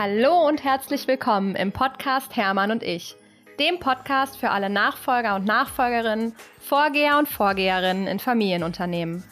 Hallo 0.00 0.46
und 0.46 0.62
herzlich 0.62 1.08
willkommen 1.08 1.56
im 1.56 1.72
Podcast 1.72 2.36
Hermann 2.36 2.70
und 2.70 2.84
ich, 2.84 3.16
dem 3.58 3.80
Podcast 3.80 4.38
für 4.38 4.50
alle 4.50 4.70
Nachfolger 4.70 5.34
und 5.34 5.44
Nachfolgerinnen, 5.44 6.36
Vorgeher 6.60 7.18
und 7.18 7.26
Vorgeherinnen 7.26 8.06
in 8.06 8.20
Familienunternehmen. 8.20 9.24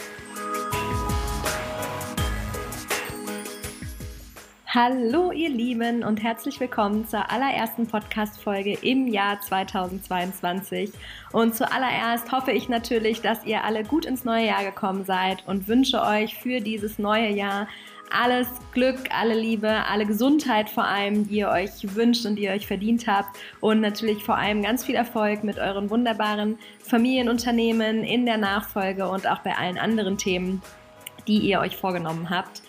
Hallo 4.67 5.31
ihr 5.31 5.51
Lieben 5.51 6.03
und 6.03 6.21
herzlich 6.25 6.59
willkommen 6.59 7.07
zur 7.07 7.31
allerersten 7.31 7.87
Podcast-Folge 7.87 8.77
im 8.83 9.07
Jahr 9.07 9.41
2022. 9.41 10.91
Und 11.31 11.55
zuallererst 11.55 12.33
hoffe 12.33 12.51
ich 12.51 12.69
natürlich, 12.69 13.23
dass 13.23 13.45
ihr 13.45 13.63
alle 13.63 13.85
gut 13.85 14.05
ins 14.05 14.25
neue 14.25 14.49
Jahr 14.49 14.65
gekommen 14.65 15.05
seid 15.05 15.47
und 15.47 15.69
wünsche 15.69 16.03
euch 16.03 16.37
für 16.37 16.61
dieses 16.61 16.99
neue 16.99 17.31
Jahr 17.31 17.69
alles 18.11 18.49
Glück, 18.73 18.99
alle 19.11 19.35
Liebe, 19.35 19.69
alle 19.69 20.07
Gesundheit 20.07 20.71
vor 20.71 20.85
allem, 20.85 21.29
die 21.29 21.39
ihr 21.39 21.49
euch 21.49 21.95
wünscht 21.95 22.27
und 22.27 22.37
die 22.37 22.45
ihr 22.45 22.53
euch 22.53 22.67
verdient 22.67 23.07
habt. 23.07 23.37
Und 23.61 23.81
natürlich 23.81 24.23
vor 24.23 24.37
allem 24.37 24.63
ganz 24.63 24.85
viel 24.85 24.95
Erfolg 24.95 25.45
mit 25.45 25.59
euren 25.59 25.91
wunderbaren 25.91 26.59
Familienunternehmen 26.83 28.05
in 28.05 28.27
der 28.27 28.39
Nachfolge 28.39 29.09
und 29.09 29.27
auch 29.27 29.41
bei 29.41 29.57
allen 29.57 29.79
anderen 29.79 30.19
Themen, 30.19 30.63
die 31.27 31.39
ihr 31.39 31.61
euch 31.61 31.77
vorgenommen 31.77 32.31
habt. 32.31 32.63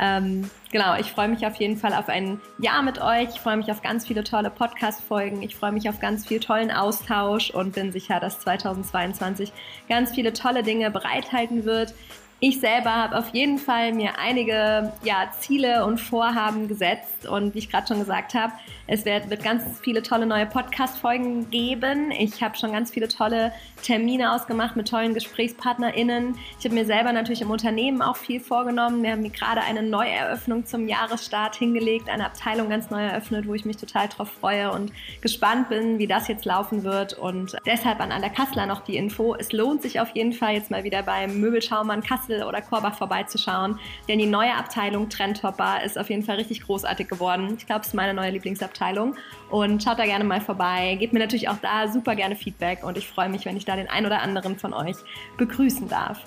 Ähm, 0.00 0.50
genau, 0.72 0.96
ich 0.96 1.12
freue 1.12 1.28
mich 1.28 1.46
auf 1.46 1.54
jeden 1.56 1.76
Fall 1.76 1.94
auf 1.94 2.08
ein 2.08 2.40
Jahr 2.58 2.82
mit 2.82 3.00
euch. 3.00 3.28
Ich 3.34 3.40
freue 3.40 3.56
mich 3.56 3.70
auf 3.70 3.80
ganz 3.80 4.06
viele 4.06 4.24
tolle 4.24 4.50
Podcast-Folgen. 4.50 5.42
Ich 5.42 5.54
freue 5.54 5.72
mich 5.72 5.88
auf 5.88 6.00
ganz 6.00 6.26
viel 6.26 6.40
tollen 6.40 6.72
Austausch 6.72 7.50
und 7.50 7.74
bin 7.74 7.92
sicher, 7.92 8.18
dass 8.18 8.40
2022 8.40 9.52
ganz 9.88 10.12
viele 10.12 10.32
tolle 10.32 10.62
Dinge 10.64 10.90
bereithalten 10.90 11.64
wird. 11.64 11.94
Ich 12.40 12.60
selber 12.60 12.94
habe 12.94 13.16
auf 13.16 13.28
jeden 13.32 13.58
Fall 13.58 13.92
mir 13.92 14.18
einige 14.18 14.92
ja, 15.02 15.30
Ziele 15.38 15.86
und 15.86 15.98
Vorhaben 15.98 16.68
gesetzt 16.68 17.26
und 17.26 17.54
wie 17.54 17.58
ich 17.58 17.70
gerade 17.70 17.86
schon 17.86 18.00
gesagt 18.00 18.34
habe, 18.34 18.52
es 18.86 19.06
wird, 19.06 19.30
wird 19.30 19.42
ganz 19.42 19.80
viele 19.80 20.02
tolle 20.02 20.26
neue 20.26 20.44
Podcast-Folgen 20.44 21.48
geben. 21.48 22.10
Ich 22.10 22.42
habe 22.42 22.54
schon 22.54 22.72
ganz 22.72 22.90
viele 22.90 23.08
tolle 23.08 23.50
Termine 23.82 24.32
ausgemacht 24.34 24.76
mit 24.76 24.88
tollen 24.88 25.14
GesprächspartnerInnen. 25.14 26.36
Ich 26.58 26.66
habe 26.66 26.74
mir 26.74 26.84
selber 26.84 27.12
natürlich 27.12 27.40
im 27.40 27.50
Unternehmen 27.50 28.02
auch 28.02 28.16
viel 28.16 28.40
vorgenommen. 28.40 29.02
Wir 29.02 29.12
haben 29.12 29.22
mir 29.22 29.30
gerade 29.30 29.62
eine 29.62 29.82
Neueröffnung 29.82 30.66
zum 30.66 30.86
Jahresstart 30.86 31.56
hingelegt, 31.56 32.10
eine 32.10 32.26
Abteilung 32.26 32.68
ganz 32.68 32.90
neu 32.90 33.02
eröffnet, 33.02 33.46
wo 33.46 33.54
ich 33.54 33.64
mich 33.64 33.78
total 33.78 34.08
drauf 34.08 34.30
freue 34.30 34.70
und 34.70 34.92
gespannt 35.22 35.70
bin, 35.70 35.98
wie 35.98 36.06
das 36.06 36.28
jetzt 36.28 36.44
laufen 36.44 36.84
wird. 36.84 37.14
Und 37.14 37.56
deshalb 37.64 38.00
an 38.00 38.12
Anna 38.12 38.28
Kassler 38.28 38.66
noch 38.66 38.82
die 38.84 38.96
Info. 38.96 39.34
Es 39.34 39.52
lohnt 39.52 39.80
sich 39.80 39.98
auf 39.98 40.10
jeden 40.10 40.34
Fall 40.34 40.52
jetzt 40.52 40.70
mal 40.70 40.84
wieder 40.84 41.02
beim 41.02 41.40
Möbelschaumann 41.40 42.02
Kassel 42.02 42.33
oder 42.42 42.60
Korbach 42.62 42.96
vorbeizuschauen, 42.96 43.78
denn 44.08 44.18
die 44.18 44.26
neue 44.26 44.54
Abteilung 44.54 45.08
Trendhopper 45.08 45.82
ist 45.84 45.98
auf 45.98 46.10
jeden 46.10 46.22
Fall 46.22 46.36
richtig 46.36 46.62
großartig 46.62 47.08
geworden. 47.08 47.54
Ich 47.58 47.66
glaube, 47.66 47.82
es 47.82 47.88
ist 47.88 47.94
meine 47.94 48.14
neue 48.14 48.30
Lieblingsabteilung 48.30 49.16
und 49.50 49.82
schaut 49.82 49.98
da 49.98 50.04
gerne 50.04 50.24
mal 50.24 50.40
vorbei. 50.40 50.96
Gebt 50.98 51.12
mir 51.12 51.20
natürlich 51.20 51.48
auch 51.48 51.58
da 51.62 51.88
super 51.88 52.16
gerne 52.16 52.36
Feedback 52.36 52.84
und 52.84 52.98
ich 52.98 53.08
freue 53.08 53.28
mich, 53.28 53.44
wenn 53.44 53.56
ich 53.56 53.64
da 53.64 53.76
den 53.76 53.88
ein 53.88 54.06
oder 54.06 54.22
anderen 54.22 54.58
von 54.58 54.74
euch 54.74 54.96
begrüßen 55.36 55.88
darf. 55.88 56.20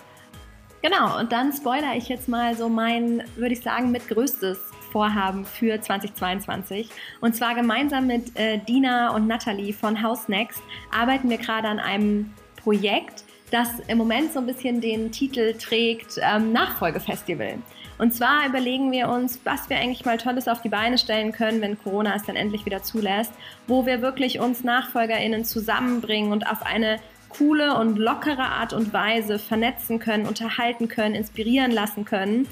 Genau, 0.83 1.19
und 1.19 1.31
dann 1.31 1.51
spoiler 1.51 1.95
ich 1.95 2.07
jetzt 2.07 2.27
mal 2.27 2.55
so 2.55 2.69
mein, 2.69 3.23
würde 3.35 3.53
ich 3.53 3.61
sagen, 3.61 3.91
mit 3.91 4.07
größtes 4.07 4.59
Vorhaben 4.91 5.43
für 5.43 5.81
2022. 5.81 6.89
Und 7.19 7.35
zwar 7.35 7.55
gemeinsam 7.55 8.07
mit 8.07 8.37
äh, 8.37 8.59
Dina 8.59 9.13
und 9.13 9.27
Natalie 9.27 9.73
von 9.73 10.01
House 10.01 10.27
Next 10.27 10.61
arbeiten 10.91 11.29
wir 11.29 11.37
gerade 11.37 11.67
an 11.67 11.79
einem 11.79 12.31
Projekt, 12.57 13.23
das 13.51 13.79
im 13.87 13.97
Moment 13.97 14.33
so 14.33 14.39
ein 14.39 14.45
bisschen 14.45 14.81
den 14.81 15.11
Titel 15.11 15.53
trägt 15.53 16.19
ähm, 16.21 16.51
Nachfolgefestival. 16.51 17.59
Und 17.97 18.13
zwar 18.13 18.45
überlegen 18.47 18.91
wir 18.91 19.09
uns, 19.09 19.39
was 19.43 19.69
wir 19.69 19.77
eigentlich 19.77 20.05
mal 20.05 20.17
Tolles 20.17 20.47
auf 20.47 20.61
die 20.61 20.69
Beine 20.69 20.97
stellen 20.97 21.31
können, 21.31 21.61
wenn 21.61 21.81
Corona 21.81 22.15
es 22.15 22.23
dann 22.23 22.35
endlich 22.35 22.65
wieder 22.65 22.83
zulässt, 22.83 23.31
wo 23.65 23.85
wir 23.85 24.01
wirklich 24.01 24.39
uns 24.39 24.63
NachfolgerInnen 24.63 25.45
zusammenbringen 25.45 26.31
und 26.31 26.45
auf 26.45 26.63
eine 26.63 26.99
coole 27.29 27.77
und 27.77 27.97
lockere 27.97 28.43
Art 28.43 28.73
und 28.73 28.93
Weise 28.93 29.39
vernetzen 29.39 29.99
können, 29.99 30.25
unterhalten 30.25 30.87
können, 30.87 31.15
inspirieren 31.15 31.71
lassen 31.71 32.05
können. 32.05 32.47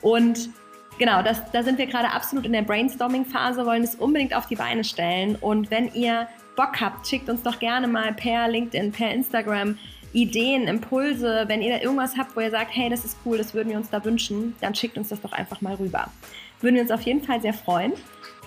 Und 0.00 0.50
genau, 0.98 1.22
das, 1.22 1.50
da 1.52 1.62
sind 1.62 1.78
wir 1.78 1.86
gerade 1.86 2.10
absolut 2.10 2.44
in 2.44 2.52
der 2.52 2.62
Brainstorming-Phase, 2.62 3.64
wollen 3.66 3.84
es 3.84 3.94
unbedingt 3.94 4.34
auf 4.34 4.46
die 4.46 4.56
Beine 4.56 4.84
stellen. 4.84 5.36
Und 5.36 5.70
wenn 5.70 5.92
ihr 5.94 6.28
Bock 6.56 6.80
habt, 6.80 7.06
schickt 7.06 7.28
uns 7.30 7.42
doch 7.42 7.60
gerne 7.60 7.86
mal 7.86 8.12
per 8.12 8.48
LinkedIn, 8.48 8.90
per 8.90 9.12
Instagram 9.12 9.78
Ideen, 10.12 10.68
Impulse, 10.68 11.44
wenn 11.46 11.62
ihr 11.62 11.76
da 11.76 11.82
irgendwas 11.82 12.16
habt, 12.16 12.34
wo 12.36 12.40
ihr 12.40 12.50
sagt, 12.50 12.74
hey, 12.74 12.88
das 12.88 13.04
ist 13.04 13.16
cool, 13.24 13.38
das 13.38 13.54
würden 13.54 13.70
wir 13.70 13.76
uns 13.76 13.90
da 13.90 14.04
wünschen, 14.04 14.54
dann 14.60 14.74
schickt 14.74 14.96
uns 14.96 15.08
das 15.08 15.20
doch 15.20 15.32
einfach 15.32 15.60
mal 15.60 15.74
rüber. 15.74 16.10
Würden 16.60 16.76
wir 16.76 16.82
uns 16.82 16.90
auf 16.90 17.02
jeden 17.02 17.22
Fall 17.22 17.40
sehr 17.40 17.54
freuen. 17.54 17.92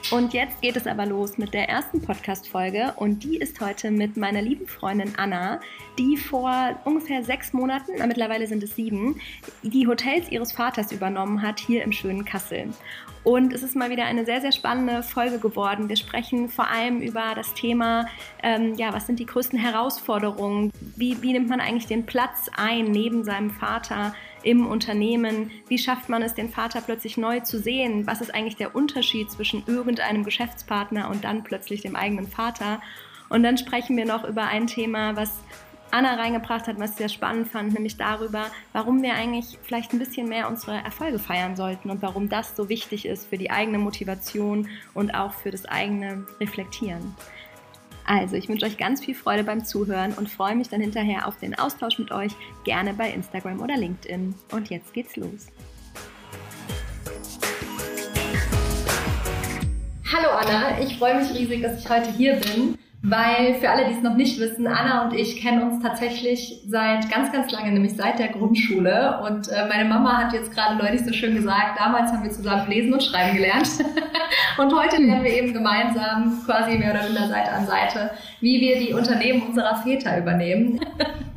Und 0.10 0.34
jetzt 0.34 0.60
geht 0.62 0.76
es 0.76 0.88
aber 0.88 1.06
los 1.06 1.38
mit 1.38 1.54
der 1.54 1.70
ersten 1.70 2.02
Podcast-Folge 2.02 2.94
und 2.96 3.24
die 3.24 3.38
ist 3.38 3.62
heute 3.62 3.92
mit 3.92 4.18
meiner 4.18 4.42
lieben 4.42 4.68
Freundin 4.68 5.14
Anna, 5.16 5.62
die 6.00 6.18
vor 6.18 6.80
ungefähr 6.86 7.24
sechs 7.24 7.54
Monaten, 7.54 7.92
na, 7.98 8.08
mittlerweile 8.08 8.48
sind 8.48 8.64
es 8.64 8.76
sieben, 8.76 9.22
die 9.62 9.88
Hotels 9.88 10.30
ihres 10.30 10.54
Vaters 10.54 10.92
übernommen 10.92 11.44
hat 11.44 11.60
hier 11.60 11.84
im 11.84 11.92
schönen 11.92 12.26
Kassel. 12.26 12.70
Und 13.24 13.54
es 13.54 13.62
ist 13.62 13.76
mal 13.76 13.92
wieder 13.92 14.06
eine 14.06 14.26
sehr, 14.26 14.42
sehr 14.42 14.52
spannende 14.52 15.04
Folge 15.04 15.38
geworden. 15.38 15.90
Wir 15.90 15.96
sprechen 15.96 16.50
vor 16.50 16.68
allem 16.68 17.02
über 17.02 17.34
das 17.36 17.54
Thema, 17.54 18.08
ähm, 18.42 18.74
ja, 18.76 18.94
was 18.94 19.06
sind 19.06 19.20
die 19.20 19.28
größten 19.28 19.60
Herausforderungen? 19.60 20.72
Wie, 20.96 21.22
wie 21.22 21.34
nimmt 21.34 21.48
man 21.48 21.62
eigentlich 21.62 21.86
den 21.86 22.08
Platz 22.08 22.50
ein 22.56 22.86
neben 22.86 23.24
seinem 23.24 23.52
Vater 23.52 24.16
im 24.42 24.66
Unternehmen? 24.66 25.52
Wie 25.68 25.78
schafft 25.78 26.10
man 26.10 26.24
es, 26.24 26.34
den 26.34 26.50
Vater 26.50 26.82
plötzlich 26.82 27.16
neu 27.18 27.42
zu 27.42 27.60
sehen? 27.60 28.08
Was 28.08 28.22
ist 28.22 28.34
eigentlich 28.34 28.56
der 28.56 28.76
Unterschied 28.76 29.30
zwischen 29.30 29.64
irgendeinem 29.68 30.24
Geschäftspartner 30.24 31.10
und 31.10 31.24
dann 31.24 31.44
plötzlich 31.44 31.82
dem 31.82 31.96
eigenen 31.96 32.28
Vater? 32.28 32.82
Und 33.30 33.44
dann 33.44 33.58
sprechen 33.58 33.96
wir 33.98 34.06
noch 34.06 34.28
über 34.28 34.46
ein 34.46 34.66
Thema, 34.66 35.16
was 35.16 35.32
Anna 35.92 36.16
reingebracht 36.16 36.68
hat, 36.68 36.80
was 36.80 36.92
ich 36.92 36.98
sehr 36.98 37.10
spannend 37.10 37.50
fand, 37.50 37.74
nämlich 37.74 37.98
darüber, 37.98 38.46
warum 38.72 39.02
wir 39.02 39.14
eigentlich 39.14 39.60
vielleicht 39.62 39.94
ein 39.94 40.00
bisschen 40.00 40.30
mehr 40.30 40.48
unsere 40.48 40.78
Erfolge 40.78 41.20
feiern 41.20 41.56
sollten 41.56 41.90
und 41.90 42.02
warum 42.02 42.30
das 42.30 42.56
so 42.56 42.70
wichtig 42.70 43.06
ist 43.06 43.28
für 43.30 43.38
die 43.38 43.52
eigene 43.52 43.78
Motivation 43.78 44.70
und 44.94 45.14
auch 45.14 45.34
für 45.34 45.52
das 45.52 45.66
eigene 45.66 46.26
Reflektieren. 46.40 47.16
Also, 48.06 48.36
ich 48.36 48.50
wünsche 48.50 48.66
euch 48.66 48.78
ganz 48.78 49.04
viel 49.04 49.16
Freude 49.16 49.44
beim 49.44 49.64
Zuhören 49.64 50.14
und 50.14 50.30
freue 50.30 50.56
mich 50.56 50.70
dann 50.70 50.82
hinterher 50.82 51.28
auf 51.28 51.38
den 51.38 51.58
Austausch 51.58 52.00
mit 52.00 52.12
euch, 52.12 52.32
gerne 52.64 52.94
bei 52.94 53.12
Instagram 53.12 53.60
oder 53.62 53.78
LinkedIn. 53.78 54.34
Und 54.52 54.70
jetzt 54.70 54.94
geht's 54.94 55.16
los. 55.18 55.48
Hallo 60.12 60.30
Anna, 60.30 60.82
ich 60.82 60.98
freue 60.98 61.22
mich 61.22 61.34
riesig, 61.34 61.62
dass 61.62 61.80
ich 61.80 61.90
heute 61.90 62.12
hier 62.12 62.36
bin 62.36 62.78
weil 63.04 63.56
für 63.56 63.70
alle, 63.70 63.86
die 63.86 63.94
es 63.94 64.04
noch 64.04 64.16
nicht 64.16 64.40
wissen, 64.40 64.68
Anna 64.68 65.06
und 65.06 65.14
ich 65.14 65.42
kennen 65.42 65.64
uns 65.64 65.82
tatsächlich 65.82 66.62
seit 66.68 67.10
ganz, 67.10 67.32
ganz 67.32 67.52
lange, 67.52 67.72
nämlich 67.72 67.96
seit 67.96 68.20
der 68.20 68.28
Grundschule. 68.28 69.22
Und 69.28 69.48
äh, 69.48 69.66
meine 69.68 69.90
Mama 69.90 70.20
hat 70.20 70.34
jetzt 70.34 70.54
gerade 70.54 70.76
neulich 70.76 71.04
so 71.04 71.12
schön 71.12 71.34
gesagt, 71.34 71.80
damals 71.80 72.12
haben 72.12 72.24
wir 72.24 72.30
zusammen 72.30 72.70
lesen 72.70 72.94
und 72.94 73.02
schreiben 73.02 73.36
gelernt. 73.36 73.68
und 74.60 74.76
heute 74.76 75.02
lernen 75.02 75.24
wir 75.24 75.34
eben 75.34 75.52
gemeinsam, 75.52 76.44
quasi 76.46 76.78
mehr 76.78 76.92
oder 76.92 77.04
weniger 77.06 77.28
Seite 77.28 77.52
an 77.52 77.66
Seite, 77.66 78.12
wie 78.40 78.62
wir 78.62 78.78
die 78.78 78.94
Unternehmen 78.94 79.48
unserer 79.48 79.78
Väter 79.78 80.20
übernehmen. 80.20 80.80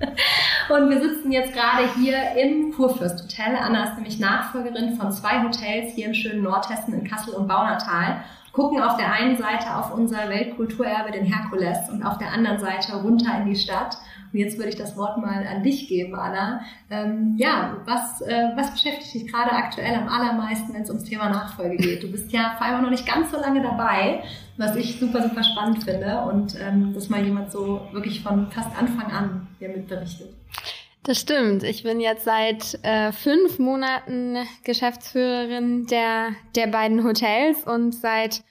und 0.69 0.91
wir 0.91 1.01
sitzen 1.01 1.33
jetzt 1.33 1.55
gerade 1.55 1.89
hier 1.99 2.17
im 2.43 2.75
Kurfürst 2.75 3.23
Hotel. 3.23 3.57
Anna 3.57 3.85
ist 3.85 3.95
nämlich 3.95 4.21
Nachfolgerin 4.21 4.97
von 4.97 5.11
zwei 5.13 5.43
Hotels 5.43 5.95
hier 5.95 6.09
im 6.09 6.15
schönen 6.15 6.43
Nordhessen 6.43 6.93
in 6.93 7.09
Kassel 7.09 7.33
und 7.33 7.49
Baunatal 7.49 8.23
gucken 8.55 8.81
auf 8.81 8.97
der 8.97 9.13
einen 9.13 9.37
Seite 9.37 9.77
auf 9.77 9.93
unser 9.93 10.29
Weltkulturerbe, 10.29 11.11
den 11.11 11.25
Herkules, 11.25 11.91
und 11.91 12.05
auf 12.05 12.19
der 12.19 12.33
anderen 12.33 12.61
Seite 12.61 12.95
runter 12.95 13.37
in 13.41 13.53
die 13.53 13.57
Stadt. 13.57 13.99
Und 14.33 14.39
jetzt 14.39 14.57
würde 14.57 14.71
ich 14.71 14.77
das 14.77 14.97
Wort 14.97 15.19
mal 15.19 15.47
an 15.47 15.63
dich 15.63 15.89
geben, 15.89 16.15
Anna. 16.15 16.61
Ähm, 16.89 17.35
ja, 17.37 17.77
was, 17.85 18.21
äh, 18.23 18.51
was 18.57 18.71
beschäftigt 18.73 19.15
dich 19.15 19.33
gerade 19.33 19.53
aktuell 19.53 19.95
am 19.95 20.09
allermeisten, 20.09 20.73
wenn 20.73 20.83
es 20.83 20.89
ums 20.89 21.05
Thema 21.05 21.29
Nachfolge 21.31 21.77
geht? 21.77 22.03
Du 22.03 22.11
bist 22.11 22.33
ja 22.33 22.55
vor 22.57 22.67
allem 22.67 22.83
noch 22.83 22.91
nicht 22.91 23.07
ganz 23.07 23.33
so 23.33 23.41
lange 23.41 23.61
dabei, 23.61 24.23
was 24.57 24.77
ich 24.77 24.99
super, 24.99 25.23
super 25.23 25.43
spannend 25.43 25.83
finde. 25.83 26.23
Und 26.23 26.57
ähm, 26.61 26.95
dass 26.95 27.09
mal 27.09 27.25
jemand 27.25 27.51
so 27.51 27.81
wirklich 27.93 28.23
von 28.23 28.51
fast 28.53 28.71
Anfang 28.79 29.11
an 29.13 29.47
hier 29.59 29.69
mit 29.69 29.89
berichtet. 29.89 30.31
Das 31.05 31.21
stimmt. 31.21 31.65
Ich 31.65 31.83
bin 31.83 32.01
jetzt 32.01 32.25
seit 32.25 32.79
äh, 32.83 33.13
fünf 33.13 33.59
Monaten 33.59 34.39
Geschäftsführerin 34.65 35.87
der, 35.87 36.31
der 36.57 36.67
beiden 36.67 37.05
Hotels 37.05 37.63
und 37.65 37.95
seit 37.95 38.43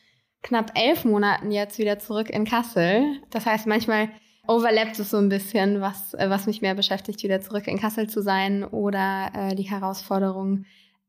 knapp 0.43 0.71
elf 0.75 1.03
Monaten 1.03 1.49
jetzt 1.49 1.79
wieder 1.79 1.97
zurück 1.97 2.29
in 2.29 2.45
Kassel. 2.45 3.19
Das 3.31 3.47
heißt, 3.47 3.65
manchmal 3.65 4.09
overlappt 4.47 4.99
es 4.99 5.09
so 5.09 5.17
ein 5.17 5.29
bisschen, 5.29 5.81
was, 5.81 6.13
äh, 6.13 6.29
was 6.29 6.45
mich 6.45 6.61
mehr 6.61 6.75
beschäftigt, 6.75 7.23
wieder 7.23 7.41
zurück 7.41 7.67
in 7.67 7.79
Kassel 7.79 8.07
zu 8.07 8.21
sein 8.21 8.63
oder 8.63 9.31
äh, 9.33 9.55
die 9.55 9.63
Herausforderung, 9.63 10.65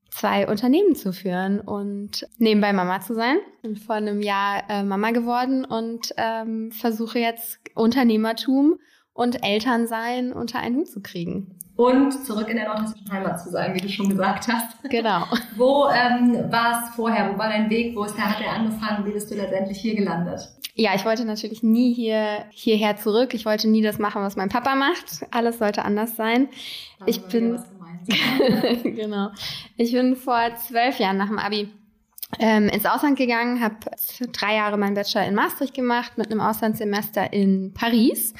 zwei 0.08 0.48
Unternehmen 0.48 0.94
zu 0.94 1.12
führen 1.12 1.60
und 1.60 2.26
nebenbei 2.38 2.72
Mama 2.72 3.02
zu 3.02 3.14
sein. 3.14 3.36
Bin 3.60 3.76
vor 3.76 3.96
einem 3.96 4.22
Jahr 4.22 4.62
äh, 4.70 4.82
Mama 4.82 5.10
geworden 5.10 5.66
und 5.66 6.14
ähm, 6.16 6.72
versuche 6.72 7.18
jetzt 7.18 7.58
Unternehmertum 7.74 8.78
und 9.14 9.42
Elternsein 9.42 10.32
unter 10.32 10.58
einen 10.58 10.76
Hut 10.76 10.88
zu 10.88 11.00
kriegen. 11.00 11.58
und 11.76 12.12
zurück 12.24 12.48
in 12.48 12.56
der 12.56 12.68
nordhessischen 12.68 13.10
Heimat 13.10 13.40
zu 13.40 13.50
sein, 13.50 13.74
wie 13.74 13.80
du 13.80 13.88
schon 13.88 14.08
gesagt 14.08 14.46
hast. 14.46 14.76
Genau. 14.90 15.24
Wo 15.56 15.88
ähm, 15.88 16.52
war 16.52 16.82
es 16.82 16.94
vorher? 16.94 17.32
Wo 17.32 17.38
war 17.38 17.48
dein 17.48 17.70
Weg? 17.70 17.96
Wo 17.96 18.04
ist 18.04 18.16
der, 18.16 18.30
hat 18.30 18.40
er 18.44 18.52
angefangen? 18.52 19.06
Wie 19.06 19.12
bist 19.12 19.30
du 19.30 19.34
letztendlich 19.34 19.78
hier 19.78 19.96
gelandet? 19.96 20.48
Ja, 20.76 20.94
ich 20.94 21.04
wollte 21.04 21.24
natürlich 21.24 21.62
nie 21.62 21.94
hier 21.94 22.44
hierher 22.50 22.96
zurück. 22.96 23.34
Ich 23.34 23.46
wollte 23.46 23.68
nie 23.68 23.82
das 23.82 23.98
machen, 23.98 24.22
was 24.22 24.36
mein 24.36 24.48
Papa 24.48 24.74
macht. 24.74 25.24
Alles 25.30 25.58
sollte 25.58 25.84
anders 25.84 26.16
sein. 26.16 26.48
Da 26.98 27.06
ich 27.06 27.22
bin 27.22 27.60
genau. 28.82 29.30
Ich 29.76 29.92
bin 29.92 30.16
vor 30.16 30.54
zwölf 30.56 30.98
Jahren 30.98 31.16
nach 31.16 31.28
dem 31.28 31.38
Abi 31.38 31.70
ähm, 32.38 32.68
ins 32.68 32.86
Ausland 32.86 33.16
gegangen, 33.16 33.62
habe 33.62 33.76
drei 34.32 34.56
Jahre 34.56 34.76
meinen 34.76 34.94
Bachelor 34.94 35.26
in 35.26 35.34
Maastricht 35.34 35.74
gemacht 35.74 36.18
mit 36.18 36.30
einem 36.30 36.40
Auslandssemester 36.40 37.32
in 37.32 37.72
Paris. 37.74 38.34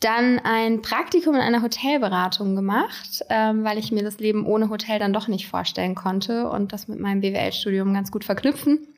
Dann 0.00 0.38
ein 0.38 0.82
Praktikum 0.82 1.34
in 1.34 1.40
einer 1.40 1.62
Hotelberatung 1.62 2.54
gemacht, 2.54 3.24
ähm, 3.28 3.64
weil 3.64 3.78
ich 3.78 3.92
mir 3.92 4.02
das 4.02 4.18
Leben 4.18 4.46
ohne 4.46 4.68
Hotel 4.68 4.98
dann 4.98 5.12
doch 5.12 5.28
nicht 5.28 5.48
vorstellen 5.48 5.94
konnte 5.94 6.48
und 6.48 6.72
das 6.72 6.86
mit 6.88 7.00
meinem 7.00 7.20
BWL-Studium 7.20 7.92
ganz 7.92 8.10
gut 8.10 8.24
verknüpfen 8.24 8.94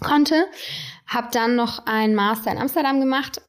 konnte. 0.00 0.46
Habe 1.06 1.28
dann 1.32 1.56
noch 1.56 1.86
einen 1.86 2.14
Master 2.14 2.52
in 2.52 2.58
Amsterdam 2.58 3.00
gemacht 3.00 3.40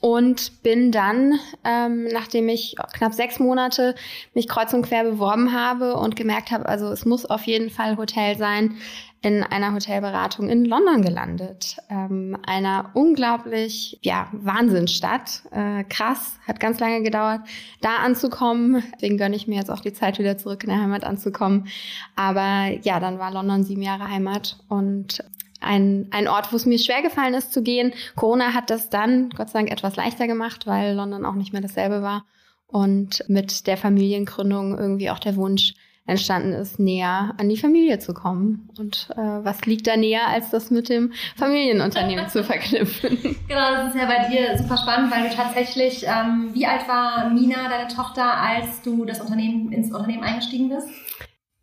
und 0.00 0.62
bin 0.62 0.92
dann, 0.92 1.38
ähm, 1.64 2.04
nachdem 2.04 2.48
ich 2.48 2.76
knapp 2.92 3.12
sechs 3.12 3.38
Monate 3.38 3.94
mich 4.32 4.48
kreuz 4.48 4.72
und 4.72 4.86
quer 4.86 5.04
beworben 5.04 5.52
habe 5.52 5.94
und 5.94 6.16
gemerkt 6.16 6.50
habe, 6.50 6.66
also 6.66 6.88
es 6.88 7.04
muss 7.04 7.26
auf 7.26 7.44
jeden 7.44 7.70
Fall 7.70 7.96
Hotel 7.96 8.36
sein, 8.36 8.76
in 9.24 9.42
einer 9.42 9.72
Hotelberatung 9.72 10.50
in 10.50 10.66
London 10.66 11.00
gelandet. 11.00 11.78
Ähm, 11.88 12.36
einer 12.46 12.90
unglaublich, 12.92 13.98
ja, 14.02 14.28
Wahnsinnsstadt. 14.32 15.44
Äh, 15.50 15.84
krass, 15.84 16.38
hat 16.46 16.60
ganz 16.60 16.78
lange 16.78 17.02
gedauert, 17.02 17.40
da 17.80 17.96
anzukommen. 17.96 18.82
Deswegen 18.94 19.16
gönne 19.16 19.34
ich 19.34 19.48
mir 19.48 19.56
jetzt 19.56 19.70
auch 19.70 19.80
die 19.80 19.94
Zeit, 19.94 20.18
wieder 20.18 20.36
zurück 20.36 20.64
in 20.64 20.68
der 20.68 20.82
Heimat 20.82 21.04
anzukommen. 21.04 21.68
Aber 22.16 22.68
ja, 22.82 23.00
dann 23.00 23.18
war 23.18 23.30
London 23.30 23.64
sieben 23.64 23.80
Jahre 23.80 24.10
Heimat 24.10 24.58
und 24.68 25.24
ein, 25.58 26.08
ein 26.10 26.28
Ort, 26.28 26.52
wo 26.52 26.56
es 26.56 26.66
mir 26.66 26.78
schwer 26.78 27.00
gefallen 27.00 27.32
ist 27.32 27.54
zu 27.54 27.62
gehen. 27.62 27.94
Corona 28.16 28.52
hat 28.52 28.68
das 28.68 28.90
dann, 28.90 29.30
Gott 29.30 29.48
sei 29.48 29.60
Dank, 29.60 29.72
etwas 29.72 29.96
leichter 29.96 30.26
gemacht, 30.26 30.66
weil 30.66 30.94
London 30.94 31.24
auch 31.24 31.34
nicht 31.34 31.54
mehr 31.54 31.62
dasselbe 31.62 32.02
war. 32.02 32.26
Und 32.66 33.24
mit 33.28 33.66
der 33.66 33.78
Familiengründung 33.78 34.76
irgendwie 34.76 35.08
auch 35.08 35.18
der 35.18 35.36
Wunsch, 35.36 35.72
entstanden 36.06 36.52
ist, 36.52 36.78
näher 36.78 37.34
an 37.38 37.48
die 37.48 37.56
Familie 37.56 37.98
zu 37.98 38.12
kommen. 38.12 38.68
Und 38.78 39.08
äh, 39.16 39.20
was 39.20 39.64
liegt 39.64 39.86
da 39.86 39.96
näher, 39.96 40.28
als 40.28 40.50
das 40.50 40.70
mit 40.70 40.88
dem 40.88 41.12
Familienunternehmen 41.36 42.28
zu 42.28 42.44
verknüpfen? 42.44 43.18
Genau, 43.46 43.70
das 43.72 43.94
ist 43.94 44.00
ja 44.00 44.06
bei 44.06 44.28
dir 44.28 44.56
super 44.58 44.76
spannend, 44.76 45.12
weil 45.12 45.28
du 45.28 45.34
tatsächlich, 45.34 46.04
ähm, 46.06 46.50
wie 46.54 46.66
alt 46.66 46.88
war 46.88 47.30
Mina, 47.30 47.68
deine 47.68 47.88
Tochter, 47.88 48.36
als 48.36 48.82
du 48.82 49.04
das 49.04 49.20
Unternehmen 49.20 49.70
ins 49.70 49.92
Unternehmen 49.92 50.22
eingestiegen 50.22 50.70
bist? 50.70 50.88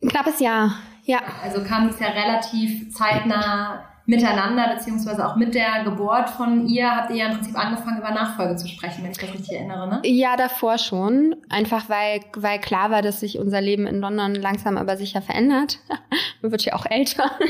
Ein 0.01 0.09
knappes 0.09 0.39
Jahr, 0.39 0.75
ja. 1.03 1.19
Also 1.43 1.63
kam 1.63 1.87
es 1.89 1.99
ja 1.99 2.07
relativ 2.07 2.93
zeitnah 2.93 3.90
miteinander, 4.11 4.75
beziehungsweise 4.75 5.25
auch 5.25 5.37
mit 5.37 5.55
der 5.55 5.85
Geburt 5.85 6.29
von 6.29 6.67
ihr, 6.67 6.93
habt 6.93 7.11
ihr 7.11 7.15
ja 7.15 7.27
im 7.27 7.35
Prinzip 7.37 7.57
angefangen, 7.57 7.99
über 7.99 8.11
Nachfolge 8.11 8.57
zu 8.57 8.67
sprechen, 8.67 9.03
wenn 9.03 9.11
ich 9.11 9.17
das 9.17 9.33
richtig 9.33 9.53
erinnere, 9.53 9.87
ne? 9.87 10.01
Ja, 10.03 10.35
davor 10.35 10.77
schon. 10.77 11.37
Einfach 11.49 11.87
weil, 11.87 12.19
weil 12.35 12.59
klar 12.59 12.91
war, 12.91 13.01
dass 13.01 13.21
sich 13.21 13.39
unser 13.39 13.61
Leben 13.61 13.87
in 13.87 14.01
London 14.01 14.35
langsam 14.35 14.77
aber 14.77 14.97
sicher 14.97 15.21
verändert. 15.21 15.79
Man 16.41 16.51
wird 16.51 16.65
ja 16.65 16.73
auch 16.73 16.85
älter. 16.85 17.31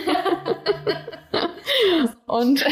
und 2.28 2.64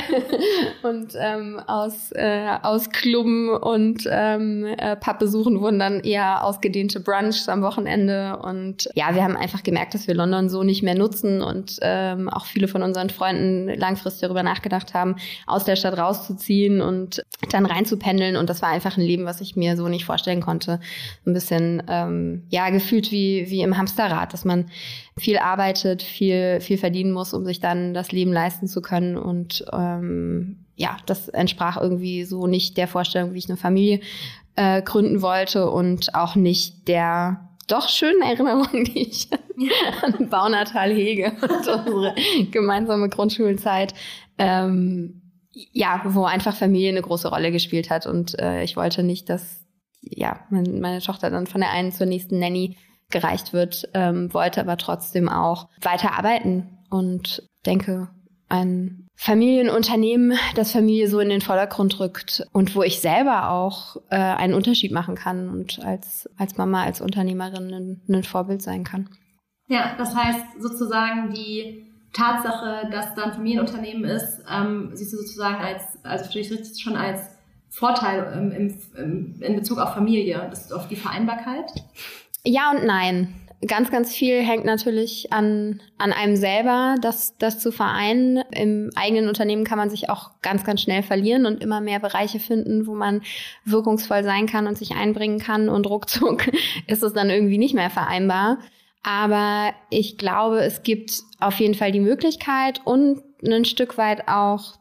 und 0.84 1.14
ähm, 1.20 1.60
aus, 1.68 2.12
äh, 2.14 2.50
aus 2.62 2.90
Klubben 2.90 3.50
und 3.50 4.04
ähm, 4.10 4.66
äh, 4.66 4.96
Pappbesuchen 4.96 5.60
wurden 5.62 5.80
dann 5.80 6.00
eher 6.02 6.44
ausgedehnte 6.44 7.00
Brunchs 7.00 7.50
am 7.50 7.62
Wochenende. 7.62 8.38
Und 8.42 8.90
ja, 8.96 9.16
wir 9.16 9.24
haben 9.24 9.36
einfach 9.36 9.64
gemerkt, 9.64 9.94
dass 9.94 10.08
wir 10.08 10.16
London 10.16 10.50
so 10.50 10.64
nicht 10.64 10.84
mehr 10.84 10.96
nutzen 10.96 11.42
und 11.42 11.78
ähm, 11.82 12.30
auch 12.30 12.46
viele 12.46 12.68
von 12.68 12.84
unseren 12.84 13.10
Freunden 13.10 13.68
langfristig 13.80 14.22
darüber 14.22 14.44
nachgedacht 14.44 14.94
haben, 14.94 15.16
aus 15.48 15.64
der 15.64 15.76
Stadt 15.76 15.98
rauszuziehen 15.98 16.82
und 16.82 17.24
dann 17.52 17.66
reinzupendeln. 17.66 18.36
Und 18.36 18.50
das 18.50 18.62
war 18.62 18.70
einfach 18.70 18.98
ein 18.98 19.04
Leben, 19.04 19.26
was 19.26 19.42
ich 19.42 19.56
mir 19.56 19.76
so 19.78 19.88
nicht 19.88 20.06
vorstellen 20.06 20.42
konnte. 20.42 20.80
Ein 21.26 21.34
bisschen 21.34 21.84
ähm, 21.88 22.44
ja 22.50 22.70
gefühlt 22.70 23.12
wie, 23.12 23.50
wie 23.50 23.62
im 23.62 23.78
Hamsterrad, 23.78 24.34
dass 24.34 24.46
man 24.46 24.70
viel 25.18 25.38
arbeitet, 25.38 26.02
viel, 26.02 26.60
viel 26.62 26.78
verdienen 26.78 27.12
muss, 27.12 27.34
um 27.34 27.46
sich 27.46 27.60
dann 27.60 27.94
das 27.94 28.12
Leben 28.12 28.32
leisten 28.32 28.68
zu 28.68 28.82
können. 28.82 29.18
Und 29.18 29.66
ähm, 29.74 30.66
ja, 30.76 30.98
das 31.06 31.28
entsprach 31.30 31.78
irgendwie 31.78 32.24
so 32.24 32.48
nicht 32.48 32.78
der 32.78 32.88
Vorstellung, 32.88 33.34
wie 33.34 33.40
ich 33.40 33.50
eine 33.50 33.58
Familie 33.58 34.00
äh, 34.56 34.82
gründen 34.82 35.22
wollte 35.22 35.70
und 35.70 36.16
auch 36.16 36.36
nicht 36.36 36.88
der 36.88 37.49
doch 37.72 37.90
schönen 37.90 38.22
Erinnerungen, 38.22 38.84
die 38.86 39.08
ich 39.10 39.30
an 40.02 40.30
Baunatal 40.30 40.92
hege 40.92 41.34
und 41.42 41.68
unsere 41.68 42.16
gemeinsame 42.52 43.10
Grundschulzeit. 43.10 43.94
Ähm, 44.38 45.22
ja, 45.52 46.02
wo 46.06 46.24
einfach 46.24 46.56
Familie 46.56 46.90
eine 46.90 47.02
große 47.02 47.28
Rolle 47.28 47.52
gespielt 47.52 47.90
hat. 47.90 48.06
Und 48.06 48.38
äh, 48.40 48.64
ich 48.64 48.78
wollte 48.78 49.04
nicht, 49.04 49.30
dass 49.30 49.66
ja, 50.02 50.40
mein, 50.50 50.80
meine 50.80 51.02
Tochter 51.02 51.30
dann 51.30 51.48
von 51.48 51.62
der 51.62 51.72
einen 51.72 51.92
zur 51.92 52.06
nächsten 52.06 52.40
Nanny 52.40 52.78
gereicht 53.10 53.54
wird, 53.54 53.90
ähm, 53.94 54.34
wollte 54.34 54.62
aber 54.62 54.78
trotzdem 54.78 55.28
auch 55.28 55.68
weiter 55.82 56.18
arbeiten 56.18 56.78
und 56.90 57.44
denke, 57.66 58.10
ein 58.48 59.08
Familienunternehmen, 59.22 60.38
das 60.56 60.72
Familie 60.72 61.10
so 61.10 61.20
in 61.20 61.28
den 61.28 61.42
Vordergrund 61.42 62.00
rückt 62.00 62.48
und 62.54 62.74
wo 62.74 62.84
ich 62.84 63.02
selber 63.02 63.50
auch 63.50 63.98
äh, 64.10 64.16
einen 64.16 64.54
Unterschied 64.54 64.94
machen 64.94 65.16
kann 65.16 65.50
und 65.50 65.84
als, 65.84 66.30
als 66.38 66.56
Mama, 66.56 66.84
als 66.84 67.02
Unternehmerin 67.02 67.74
ein, 67.74 68.02
ein 68.08 68.24
Vorbild 68.24 68.62
sein 68.62 68.86
kann. 68.86 69.10
Ja, 69.68 69.94
das 69.98 70.16
heißt 70.16 70.62
sozusagen 70.62 71.34
die 71.34 71.86
Tatsache, 72.14 72.90
dass 72.92 73.14
da 73.16 73.24
ein 73.24 73.34
Familienunternehmen 73.34 74.06
ist, 74.06 74.42
ähm, 74.50 74.92
siehst 74.94 75.12
du 75.12 75.18
sozusagen 75.18 75.58
als, 75.58 75.84
also 76.04 76.24
verstehe 76.24 76.44
ich 76.44 76.52
richtig 76.52 76.82
schon 76.82 76.96
als 76.96 77.20
Vorteil 77.70 78.32
im, 78.38 78.52
im, 78.96 79.42
in 79.42 79.56
Bezug 79.58 79.80
auf 79.80 79.96
Familie, 79.96 80.48
das 80.50 80.68
ist 80.68 80.72
auf 80.72 80.88
die 80.88 80.96
Vereinbarkeit? 80.96 81.74
Ja 82.46 82.72
und 82.72 82.86
nein 82.86 83.36
ganz, 83.68 83.92
ganz 83.92 84.14
viel 84.14 84.42
hängt 84.42 84.64
natürlich 84.64 85.34
an, 85.34 85.82
an 85.98 86.14
einem 86.14 86.36
selber, 86.36 86.96
das, 87.02 87.38
das 87.38 87.60
zu 87.60 87.72
vereinen. 87.72 88.44
Im 88.52 88.90
eigenen 88.96 89.28
Unternehmen 89.28 89.66
kann 89.66 89.78
man 89.78 89.90
sich 89.90 90.10
auch 90.10 90.32
ganz, 90.42 90.64
ganz 90.64 90.82
schnell 90.82 91.04
verlieren 91.04 91.46
und 91.46 91.62
immer 91.62 91.82
mehr 91.82 92.00
Bereiche 92.00 92.40
finden, 92.40 92.88
wo 92.88 92.96
man 92.96 93.22
wirkungsvoll 93.66 94.24
sein 94.24 94.48
kann 94.48 94.68
und 94.68 94.78
sich 94.78 94.96
einbringen 94.96 95.40
kann 95.40 95.68
und 95.68 95.88
ruckzuck 95.88 96.48
ist 96.88 97.04
es 97.04 97.14
dann 97.14 97.30
irgendwie 97.30 97.58
nicht 97.58 97.76
mehr 97.76 97.90
vereinbar. 97.90 98.60
Aber 99.04 99.74
ich 99.90 100.18
glaube, 100.18 100.62
es 100.62 100.84
gibt 100.84 101.22
auf 101.40 101.60
jeden 101.60 101.74
Fall 101.74 101.92
die 101.92 102.00
Möglichkeit 102.00 102.82
und 102.86 103.22
ein 103.46 103.66
Stück 103.66 103.98
weit 103.98 104.28
auch 104.28 104.79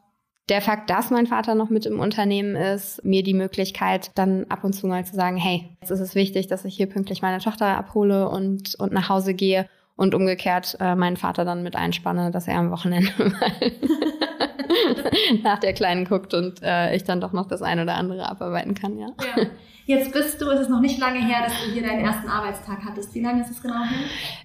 der 0.48 0.62
Fakt, 0.62 0.88
dass 0.90 1.10
mein 1.10 1.26
Vater 1.26 1.54
noch 1.54 1.68
mit 1.68 1.86
im 1.86 2.00
Unternehmen 2.00 2.56
ist, 2.56 3.04
mir 3.04 3.22
die 3.22 3.34
Möglichkeit, 3.34 4.10
dann 4.14 4.46
ab 4.48 4.64
und 4.64 4.72
zu 4.72 4.86
mal 4.86 5.04
zu 5.04 5.14
sagen, 5.14 5.36
hey, 5.36 5.68
jetzt 5.80 5.90
ist 5.90 6.00
es 6.00 6.14
wichtig, 6.14 6.46
dass 6.46 6.64
ich 6.64 6.76
hier 6.76 6.88
pünktlich 6.88 7.22
meine 7.22 7.38
Tochter 7.38 7.66
abhole 7.66 8.28
und, 8.28 8.74
und 8.76 8.92
nach 8.92 9.08
Hause 9.08 9.34
gehe 9.34 9.68
und 9.96 10.14
umgekehrt 10.14 10.76
äh, 10.80 10.94
meinen 10.94 11.16
Vater 11.16 11.44
dann 11.44 11.62
mit 11.62 11.76
einspanne, 11.76 12.30
dass 12.30 12.48
er 12.48 12.58
am 12.58 12.70
Wochenende 12.70 13.10
mal 13.18 13.72
nach 15.42 15.58
der 15.58 15.72
Kleinen 15.72 16.04
guckt 16.04 16.34
und 16.34 16.62
äh, 16.62 16.94
ich 16.94 17.04
dann 17.04 17.20
doch 17.20 17.32
noch 17.32 17.46
das 17.46 17.62
eine 17.62 17.82
oder 17.82 17.96
andere 17.96 18.28
abarbeiten 18.28 18.74
kann, 18.74 18.98
ja. 18.98 19.08
ja. 19.36 19.46
Jetzt 19.86 20.12
bist 20.12 20.40
du, 20.40 20.50
es 20.50 20.60
ist 20.60 20.68
noch 20.68 20.80
nicht 20.80 21.00
lange 21.00 21.18
her, 21.18 21.44
dass 21.44 21.64
du 21.64 21.72
hier 21.72 21.82
deinen 21.82 22.04
ersten 22.04 22.28
Arbeitstag 22.28 22.78
hattest. 22.84 23.14
Wie 23.14 23.22
lange 23.22 23.40
ist 23.40 23.50
es 23.50 23.62
genau 23.62 23.82
her? 23.84 23.98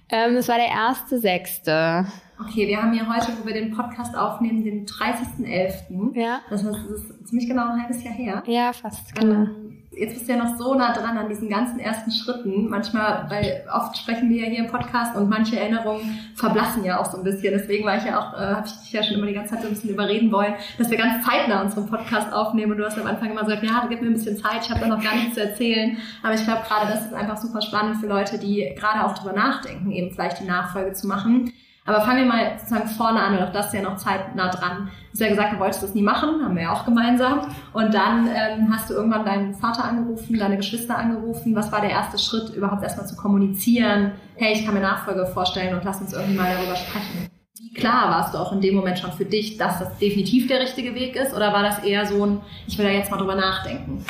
Ähm, 0.08 0.34
das 0.36 0.48
war 0.48 0.56
der 0.56 0.68
erste 0.68 1.18
sechste. 1.18 2.06
Okay, 2.40 2.66
wir 2.66 2.82
haben 2.82 2.94
hier 2.94 3.06
heute, 3.06 3.30
wo 3.38 3.46
wir 3.46 3.52
den 3.52 3.70
Podcast 3.70 4.16
aufnehmen, 4.16 4.64
den 4.64 4.86
30.11. 4.86 6.18
Ja. 6.18 6.40
Das 6.48 6.64
heißt, 6.64 6.78
es 6.90 7.10
ist 7.10 7.28
ziemlich 7.28 7.46
genau 7.46 7.68
ein 7.68 7.82
halbes 7.82 8.02
Jahr 8.02 8.14
her. 8.14 8.42
Ja, 8.46 8.72
fast, 8.72 9.14
genau. 9.14 9.42
Ähm, 9.42 9.83
jetzt 9.96 10.14
bist 10.14 10.28
du 10.28 10.32
ja 10.32 10.42
noch 10.42 10.56
so 10.56 10.74
nah 10.74 10.92
dran 10.92 11.16
an 11.16 11.28
diesen 11.28 11.48
ganzen 11.48 11.78
ersten 11.78 12.10
Schritten. 12.10 12.68
Manchmal, 12.68 13.26
weil 13.28 13.64
oft 13.72 13.96
sprechen 13.96 14.30
wir 14.30 14.44
ja 14.44 14.50
hier 14.50 14.64
im 14.64 14.70
Podcast 14.70 15.16
und 15.16 15.28
manche 15.28 15.58
Erinnerungen 15.58 16.18
verblassen 16.34 16.84
ja 16.84 17.00
auch 17.00 17.10
so 17.10 17.18
ein 17.18 17.24
bisschen. 17.24 17.52
Deswegen 17.52 17.84
war 17.84 17.96
ich 17.96 18.04
ja 18.04 18.18
auch, 18.18 18.34
äh, 18.34 18.54
habe 18.54 18.66
ich 18.66 18.72
dich 18.72 18.92
ja 18.92 19.02
schon 19.02 19.16
immer 19.16 19.26
die 19.26 19.34
ganze 19.34 19.54
Zeit 19.54 19.62
so 19.62 19.68
ein 19.68 19.74
bisschen 19.74 19.90
überreden 19.90 20.30
wollen, 20.32 20.54
dass 20.78 20.90
wir 20.90 20.98
ganz 20.98 21.24
zeitnah 21.24 21.62
unseren 21.62 21.86
Podcast 21.86 22.32
aufnehmen. 22.32 22.72
Und 22.72 22.78
du 22.78 22.84
hast 22.84 22.98
am 22.98 23.06
Anfang 23.06 23.30
immer 23.30 23.44
gesagt, 23.44 23.62
ja, 23.62 23.86
gib 23.88 24.00
mir 24.00 24.08
ein 24.08 24.14
bisschen 24.14 24.36
Zeit, 24.36 24.62
ich 24.62 24.70
habe 24.70 24.80
da 24.80 24.86
noch 24.86 25.02
gar 25.02 25.14
nichts 25.14 25.34
zu 25.34 25.42
erzählen. 25.42 25.96
Aber 26.22 26.34
ich 26.34 26.44
glaube, 26.44 26.62
gerade 26.66 26.92
das 26.92 27.06
ist 27.06 27.14
einfach 27.14 27.36
super 27.36 27.62
spannend 27.62 27.96
für 27.98 28.06
Leute, 28.06 28.38
die 28.38 28.72
gerade 28.76 29.04
auch 29.04 29.16
drüber 29.16 29.32
nachdenken, 29.32 29.90
eben 29.90 30.12
vielleicht 30.12 30.40
die 30.40 30.44
Nachfolge 30.46 30.92
zu 30.92 31.06
machen. 31.06 31.52
Aber 31.86 32.00
fangen 32.00 32.24
wir 32.24 32.32
mal 32.32 32.58
sozusagen 32.58 32.88
vorne 32.88 33.20
an, 33.20 33.36
und 33.36 33.44
auch 33.44 33.52
das 33.52 33.66
ist 33.66 33.74
ja 33.74 33.82
noch 33.82 33.96
zeitnah 33.96 34.48
dran. 34.48 34.88
Du 34.88 35.12
hast 35.12 35.20
ja 35.20 35.28
gesagt, 35.28 35.52
du 35.52 35.58
wolltest 35.58 35.82
das 35.82 35.94
nie 35.94 36.02
machen, 36.02 36.42
haben 36.42 36.56
wir 36.56 36.62
ja 36.62 36.72
auch 36.72 36.86
gemeinsam. 36.86 37.42
Und 37.74 37.92
dann 37.92 38.26
ähm, 38.26 38.72
hast 38.72 38.88
du 38.88 38.94
irgendwann 38.94 39.24
deinen 39.26 39.54
Vater 39.54 39.84
angerufen, 39.84 40.38
deine 40.38 40.56
Geschwister 40.56 40.96
angerufen. 40.96 41.54
Was 41.54 41.70
war 41.70 41.82
der 41.82 41.90
erste 41.90 42.18
Schritt, 42.18 42.54
überhaupt 42.54 42.82
erstmal 42.82 43.06
zu 43.06 43.16
kommunizieren? 43.16 44.12
Hey, 44.36 44.54
ich 44.54 44.64
kann 44.64 44.72
mir 44.72 44.80
Nachfolge 44.80 45.26
vorstellen 45.26 45.74
und 45.74 45.84
lass 45.84 46.00
uns 46.00 46.14
irgendwie 46.14 46.38
mal 46.38 46.54
darüber 46.54 46.74
sprechen. 46.74 47.28
Wie 47.58 47.74
klar 47.74 48.10
warst 48.10 48.32
du 48.32 48.38
auch 48.38 48.52
in 48.52 48.62
dem 48.62 48.74
Moment 48.74 48.98
schon 48.98 49.12
für 49.12 49.26
dich, 49.26 49.58
dass 49.58 49.78
das 49.78 49.98
definitiv 49.98 50.48
der 50.48 50.60
richtige 50.60 50.94
Weg 50.94 51.16
ist? 51.16 51.34
Oder 51.34 51.52
war 51.52 51.62
das 51.62 51.80
eher 51.80 52.06
so 52.06 52.24
ein, 52.24 52.40
ich 52.66 52.78
will 52.78 52.86
da 52.86 52.92
jetzt 52.92 53.10
mal 53.10 53.18
drüber 53.18 53.34
nachdenken? 53.34 54.04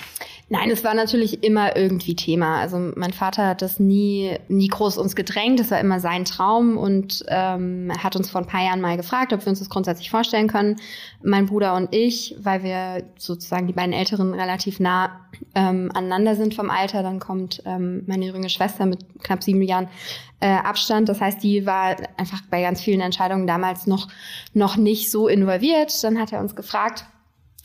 Nein, 0.50 0.70
es 0.70 0.84
war 0.84 0.92
natürlich 0.92 1.42
immer 1.42 1.74
irgendwie 1.74 2.14
Thema. 2.14 2.60
Also 2.60 2.78
mein 2.96 3.14
Vater 3.14 3.46
hat 3.46 3.62
das 3.62 3.80
nie, 3.80 4.36
nie 4.48 4.68
groß 4.68 4.98
uns 4.98 5.16
gedrängt. 5.16 5.58
Das 5.58 5.70
war 5.70 5.80
immer 5.80 6.00
sein 6.00 6.26
Traum 6.26 6.76
und 6.76 7.24
ähm, 7.28 7.90
hat 7.98 8.14
uns 8.14 8.28
vor 8.28 8.42
ein 8.42 8.46
paar 8.46 8.62
Jahren 8.62 8.82
mal 8.82 8.98
gefragt, 8.98 9.32
ob 9.32 9.40
wir 9.40 9.48
uns 9.48 9.60
das 9.60 9.70
grundsätzlich 9.70 10.10
vorstellen 10.10 10.46
können. 10.46 10.76
Mein 11.22 11.46
Bruder 11.46 11.74
und 11.74 11.94
ich, 11.94 12.36
weil 12.38 12.62
wir 12.62 13.04
sozusagen 13.16 13.66
die 13.66 13.72
beiden 13.72 13.94
Älteren 13.94 14.34
relativ 14.34 14.80
nah 14.80 15.18
ähm, 15.54 15.90
aneinander 15.94 16.36
sind 16.36 16.54
vom 16.54 16.68
Alter. 16.68 17.02
Dann 17.02 17.20
kommt 17.20 17.62
ähm, 17.64 18.04
meine 18.06 18.26
jüngere 18.26 18.50
Schwester 18.50 18.84
mit 18.84 19.22
knapp 19.22 19.42
sieben 19.42 19.62
Jahren 19.62 19.88
äh, 20.40 20.48
Abstand. 20.48 21.08
Das 21.08 21.22
heißt, 21.22 21.42
die 21.42 21.64
war 21.64 21.96
einfach 22.18 22.42
bei 22.50 22.60
ganz 22.60 22.82
vielen 22.82 23.00
Entscheidungen 23.00 23.46
damals 23.46 23.86
noch, 23.86 24.08
noch 24.52 24.76
nicht 24.76 25.10
so 25.10 25.26
involviert. 25.26 26.04
Dann 26.04 26.20
hat 26.20 26.32
er 26.32 26.40
uns 26.40 26.54
gefragt, 26.54 27.06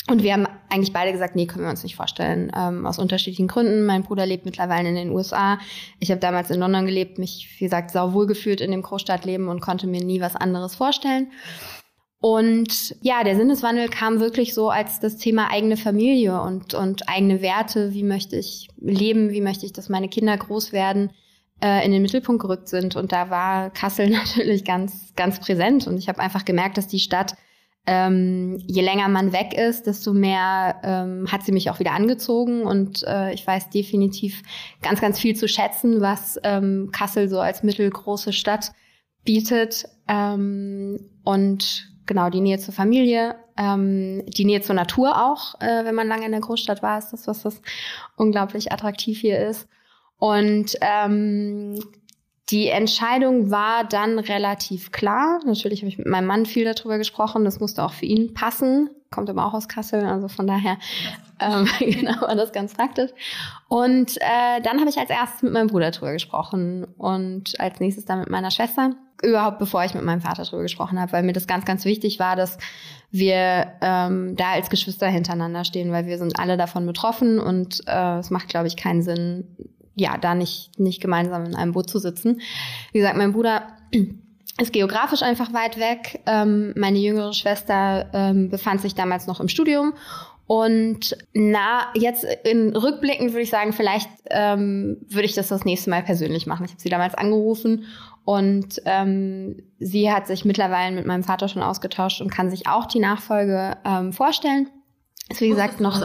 und 0.09 0.23
wir 0.23 0.33
haben 0.33 0.47
eigentlich 0.69 0.93
beide 0.93 1.11
gesagt, 1.11 1.35
nee, 1.35 1.45
können 1.45 1.63
wir 1.63 1.69
uns 1.69 1.83
nicht 1.83 1.95
vorstellen, 1.95 2.51
ähm, 2.55 2.85
aus 2.85 2.99
unterschiedlichen 2.99 3.47
Gründen. 3.47 3.85
Mein 3.85 4.03
Bruder 4.03 4.25
lebt 4.25 4.45
mittlerweile 4.45 4.89
in 4.89 4.95
den 4.95 5.11
USA. 5.11 5.59
Ich 5.99 6.11
habe 6.11 6.19
damals 6.19 6.51
in 6.51 6.59
London 6.59 6.85
gelebt, 6.85 7.17
mich, 7.17 7.55
wie 7.57 7.65
gesagt, 7.65 7.91
sauwohl 7.91 8.27
gefühlt 8.27 8.61
in 8.61 8.71
dem 8.71 8.81
Großstadtleben 8.81 9.47
und 9.47 9.61
konnte 9.61 9.87
mir 9.87 10.03
nie 10.03 10.21
was 10.21 10.35
anderes 10.35 10.75
vorstellen. 10.75 11.31
Und 12.21 12.95
ja, 13.01 13.23
der 13.23 13.37
Sinneswandel 13.37 13.87
kam 13.87 14.19
wirklich 14.19 14.53
so 14.53 14.69
als 14.69 14.99
das 14.99 15.17
Thema 15.17 15.51
eigene 15.51 15.77
Familie 15.77 16.41
und, 16.41 16.73
und 16.73 17.07
eigene 17.07 17.41
Werte. 17.41 17.93
Wie 17.93 18.03
möchte 18.03 18.35
ich 18.35 18.67
leben? 18.77 19.31
Wie 19.31 19.41
möchte 19.41 19.65
ich, 19.65 19.73
dass 19.73 19.89
meine 19.89 20.09
Kinder 20.09 20.35
groß 20.37 20.73
werden? 20.73 21.11
äh, 21.61 21.85
in 21.85 21.91
den 21.91 22.01
Mittelpunkt 22.01 22.41
gerückt 22.41 22.67
sind. 22.67 22.95
Und 22.95 23.11
da 23.11 23.29
war 23.29 23.69
Kassel 23.69 24.09
natürlich 24.09 24.65
ganz, 24.65 25.13
ganz 25.15 25.39
präsent. 25.39 25.87
Und 25.87 25.97
ich 25.97 26.07
habe 26.09 26.19
einfach 26.19 26.45
gemerkt, 26.45 26.77
dass 26.77 26.87
die 26.87 26.99
Stadt 26.99 27.35
ähm, 27.91 28.61
je 28.67 28.83
länger 28.83 29.07
man 29.07 29.33
weg 29.33 29.55
ist, 29.55 29.87
desto 29.87 30.13
mehr 30.13 30.79
ähm, 30.83 31.25
hat 31.31 31.41
sie 31.41 31.51
mich 31.51 31.71
auch 31.71 31.79
wieder 31.79 31.93
angezogen 31.93 32.61
und 32.61 33.03
äh, 33.07 33.33
ich 33.33 33.47
weiß 33.47 33.71
definitiv 33.71 34.43
ganz, 34.83 35.01
ganz 35.01 35.19
viel 35.19 35.35
zu 35.35 35.47
schätzen, 35.47 35.99
was 35.99 36.39
ähm, 36.43 36.91
Kassel 36.91 37.29
so 37.29 37.39
als 37.39 37.63
mittelgroße 37.63 38.31
Stadt 38.31 38.73
bietet 39.25 39.85
ähm, 40.07 40.99
und 41.23 41.89
genau 42.05 42.29
die 42.29 42.41
Nähe 42.41 42.59
zur 42.59 42.75
Familie, 42.75 43.37
ähm, 43.57 44.23
die 44.27 44.45
Nähe 44.45 44.61
zur 44.61 44.75
Natur 44.75 45.25
auch, 45.25 45.59
äh, 45.59 45.83
wenn 45.83 45.95
man 45.95 46.07
lange 46.07 46.27
in 46.27 46.31
der 46.31 46.41
Großstadt 46.41 46.83
war, 46.83 46.99
ist 46.99 47.09
das 47.09 47.25
was, 47.25 47.43
was 47.43 47.59
unglaublich 48.17 48.71
attraktiv 48.71 49.19
hier 49.19 49.39
ist. 49.49 49.67
Und 50.19 50.75
ähm, 50.81 51.79
die 52.51 52.67
Entscheidung 52.67 53.51
war 53.51 53.83
dann 53.83 54.17
relativ 54.17 54.91
klar. 54.91 55.39
Natürlich 55.45 55.81
habe 55.81 55.89
ich 55.89 55.97
mit 55.97 56.07
meinem 56.07 56.25
Mann 56.25 56.45
viel 56.45 56.65
darüber 56.65 56.97
gesprochen. 56.97 57.45
Das 57.45 57.59
musste 57.59 57.83
auch 57.83 57.93
für 57.93 58.05
ihn 58.05 58.33
passen. 58.33 58.89
Kommt 59.11 59.29
aber 59.29 59.45
auch 59.45 59.53
aus 59.53 59.67
Kassel, 59.67 60.05
also 60.05 60.27
von 60.27 60.45
daher 60.45 60.77
ähm, 61.39 61.67
genau 61.79 62.21
war 62.21 62.35
das 62.35 62.51
ganz 62.51 62.73
praktisch. 62.73 63.11
Und 63.67 64.17
äh, 64.17 64.61
dann 64.63 64.79
habe 64.79 64.89
ich 64.89 64.97
als 64.97 65.09
erstes 65.09 65.41
mit 65.41 65.53
meinem 65.53 65.67
Bruder 65.67 65.91
darüber 65.91 66.11
gesprochen 66.13 66.85
und 66.97 67.59
als 67.59 67.79
nächstes 67.79 68.05
dann 68.05 68.19
mit 68.19 68.29
meiner 68.29 68.51
Schwester. 68.51 68.95
Überhaupt 69.21 69.59
bevor 69.59 69.83
ich 69.83 69.93
mit 69.93 70.03
meinem 70.03 70.21
Vater 70.21 70.43
darüber 70.43 70.61
gesprochen 70.61 70.99
habe, 70.99 71.11
weil 71.11 71.23
mir 71.23 71.33
das 71.33 71.47
ganz, 71.47 71.65
ganz 71.65 71.85
wichtig 71.85 72.19
war, 72.19 72.35
dass 72.35 72.57
wir 73.11 73.73
ähm, 73.81 74.35
da 74.37 74.51
als 74.53 74.69
Geschwister 74.69 75.07
hintereinander 75.07 75.65
stehen, 75.65 75.91
weil 75.91 76.05
wir 76.05 76.17
sind 76.17 76.39
alle 76.39 76.55
davon 76.55 76.85
betroffen 76.85 77.39
und 77.39 77.81
äh, 77.87 78.19
es 78.19 78.29
macht, 78.29 78.47
glaube 78.47 78.67
ich, 78.67 78.77
keinen 78.77 79.01
Sinn, 79.01 79.47
ja, 79.99 80.17
da 80.17 80.35
nicht, 80.35 80.79
nicht 80.79 81.01
gemeinsam 81.01 81.45
in 81.45 81.55
einem 81.55 81.73
Boot 81.73 81.89
zu 81.89 81.99
sitzen. 81.99 82.41
Wie 82.91 82.99
gesagt, 82.99 83.17
mein 83.17 83.33
Bruder 83.33 83.67
ist 84.59 84.73
geografisch 84.73 85.21
einfach 85.21 85.53
weit 85.53 85.79
weg. 85.79 86.21
Ähm, 86.25 86.73
meine 86.75 86.99
jüngere 86.99 87.33
Schwester 87.33 88.09
ähm, 88.13 88.49
befand 88.49 88.81
sich 88.81 88.95
damals 88.95 89.27
noch 89.27 89.39
im 89.39 89.47
Studium. 89.47 89.93
Und 90.47 91.15
na, 91.33 91.81
jetzt 91.93 92.25
in 92.43 92.75
Rückblicken 92.75 93.33
würde 93.33 93.43
ich 93.43 93.51
sagen, 93.51 93.71
vielleicht 93.71 94.09
ähm, 94.31 94.97
würde 95.07 95.25
ich 95.25 95.35
das 95.35 95.49
das 95.49 95.63
nächste 95.63 95.91
Mal 95.91 96.01
persönlich 96.01 96.47
machen. 96.47 96.65
Ich 96.65 96.71
habe 96.71 96.81
sie 96.81 96.89
damals 96.89 97.13
angerufen 97.13 97.85
und 98.25 98.81
ähm, 98.85 99.61
sie 99.77 100.11
hat 100.11 100.25
sich 100.25 100.45
mittlerweile 100.45 100.95
mit 100.95 101.05
meinem 101.05 101.23
Vater 101.23 101.49
schon 101.49 101.61
ausgetauscht 101.61 102.19
und 102.19 102.31
kann 102.31 102.49
sich 102.49 102.67
auch 102.67 102.87
die 102.87 102.99
Nachfolge 102.99 103.77
ähm, 103.85 104.11
vorstellen. 104.11 104.69
Ist 105.29 105.41
wie 105.41 105.49
gesagt 105.49 105.79
noch. 105.79 106.01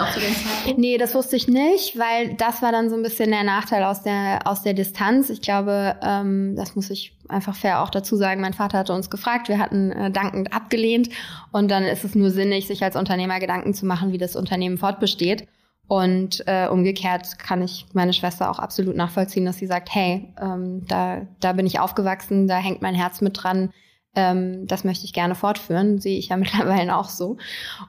Nee, 0.76 0.98
das 0.98 1.14
wusste 1.14 1.36
ich 1.36 1.48
nicht, 1.48 1.98
weil 1.98 2.34
das 2.34 2.60
war 2.60 2.72
dann 2.72 2.90
so 2.90 2.96
ein 2.96 3.02
bisschen 3.02 3.30
der 3.30 3.42
Nachteil 3.42 3.82
aus 3.82 4.02
der 4.02 4.40
aus 4.44 4.62
der 4.62 4.74
Distanz. 4.74 5.30
Ich 5.30 5.40
glaube, 5.40 5.96
ähm, 6.02 6.54
das 6.56 6.76
muss 6.76 6.90
ich 6.90 7.16
einfach 7.28 7.56
fair 7.56 7.82
auch 7.82 7.88
dazu 7.88 8.16
sagen. 8.16 8.42
Mein 8.42 8.52
Vater 8.52 8.78
hatte 8.78 8.92
uns 8.92 9.08
gefragt, 9.08 9.48
wir 9.48 9.58
hatten 9.58 9.92
äh, 9.92 10.10
dankend 10.10 10.52
abgelehnt 10.52 11.08
und 11.52 11.70
dann 11.70 11.84
ist 11.84 12.04
es 12.04 12.14
nur 12.14 12.30
sinnig, 12.30 12.66
sich 12.66 12.84
als 12.84 12.96
Unternehmer 12.96 13.40
Gedanken 13.40 13.72
zu 13.72 13.86
machen, 13.86 14.12
wie 14.12 14.18
das 14.18 14.36
Unternehmen 14.36 14.76
fortbesteht. 14.76 15.48
Und 15.86 16.42
äh, 16.46 16.68
umgekehrt 16.68 17.38
kann 17.38 17.62
ich 17.62 17.86
meine 17.94 18.12
Schwester 18.12 18.50
auch 18.50 18.58
absolut 18.58 18.96
nachvollziehen, 18.96 19.46
dass 19.46 19.56
sie 19.56 19.66
sagt, 19.66 19.94
hey, 19.94 20.34
ähm, 20.40 20.86
da 20.86 21.22
da 21.40 21.54
bin 21.54 21.66
ich 21.66 21.80
aufgewachsen, 21.80 22.46
da 22.46 22.56
hängt 22.56 22.82
mein 22.82 22.94
Herz 22.94 23.22
mit 23.22 23.42
dran 23.42 23.70
ähm, 24.14 24.66
das 24.66 24.84
möchte 24.84 25.04
ich 25.04 25.12
gerne 25.12 25.34
fortführen, 25.34 26.00
sehe 26.00 26.18
ich 26.18 26.28
ja 26.28 26.36
mittlerweile 26.38 26.96
auch 26.96 27.08
so. 27.08 27.36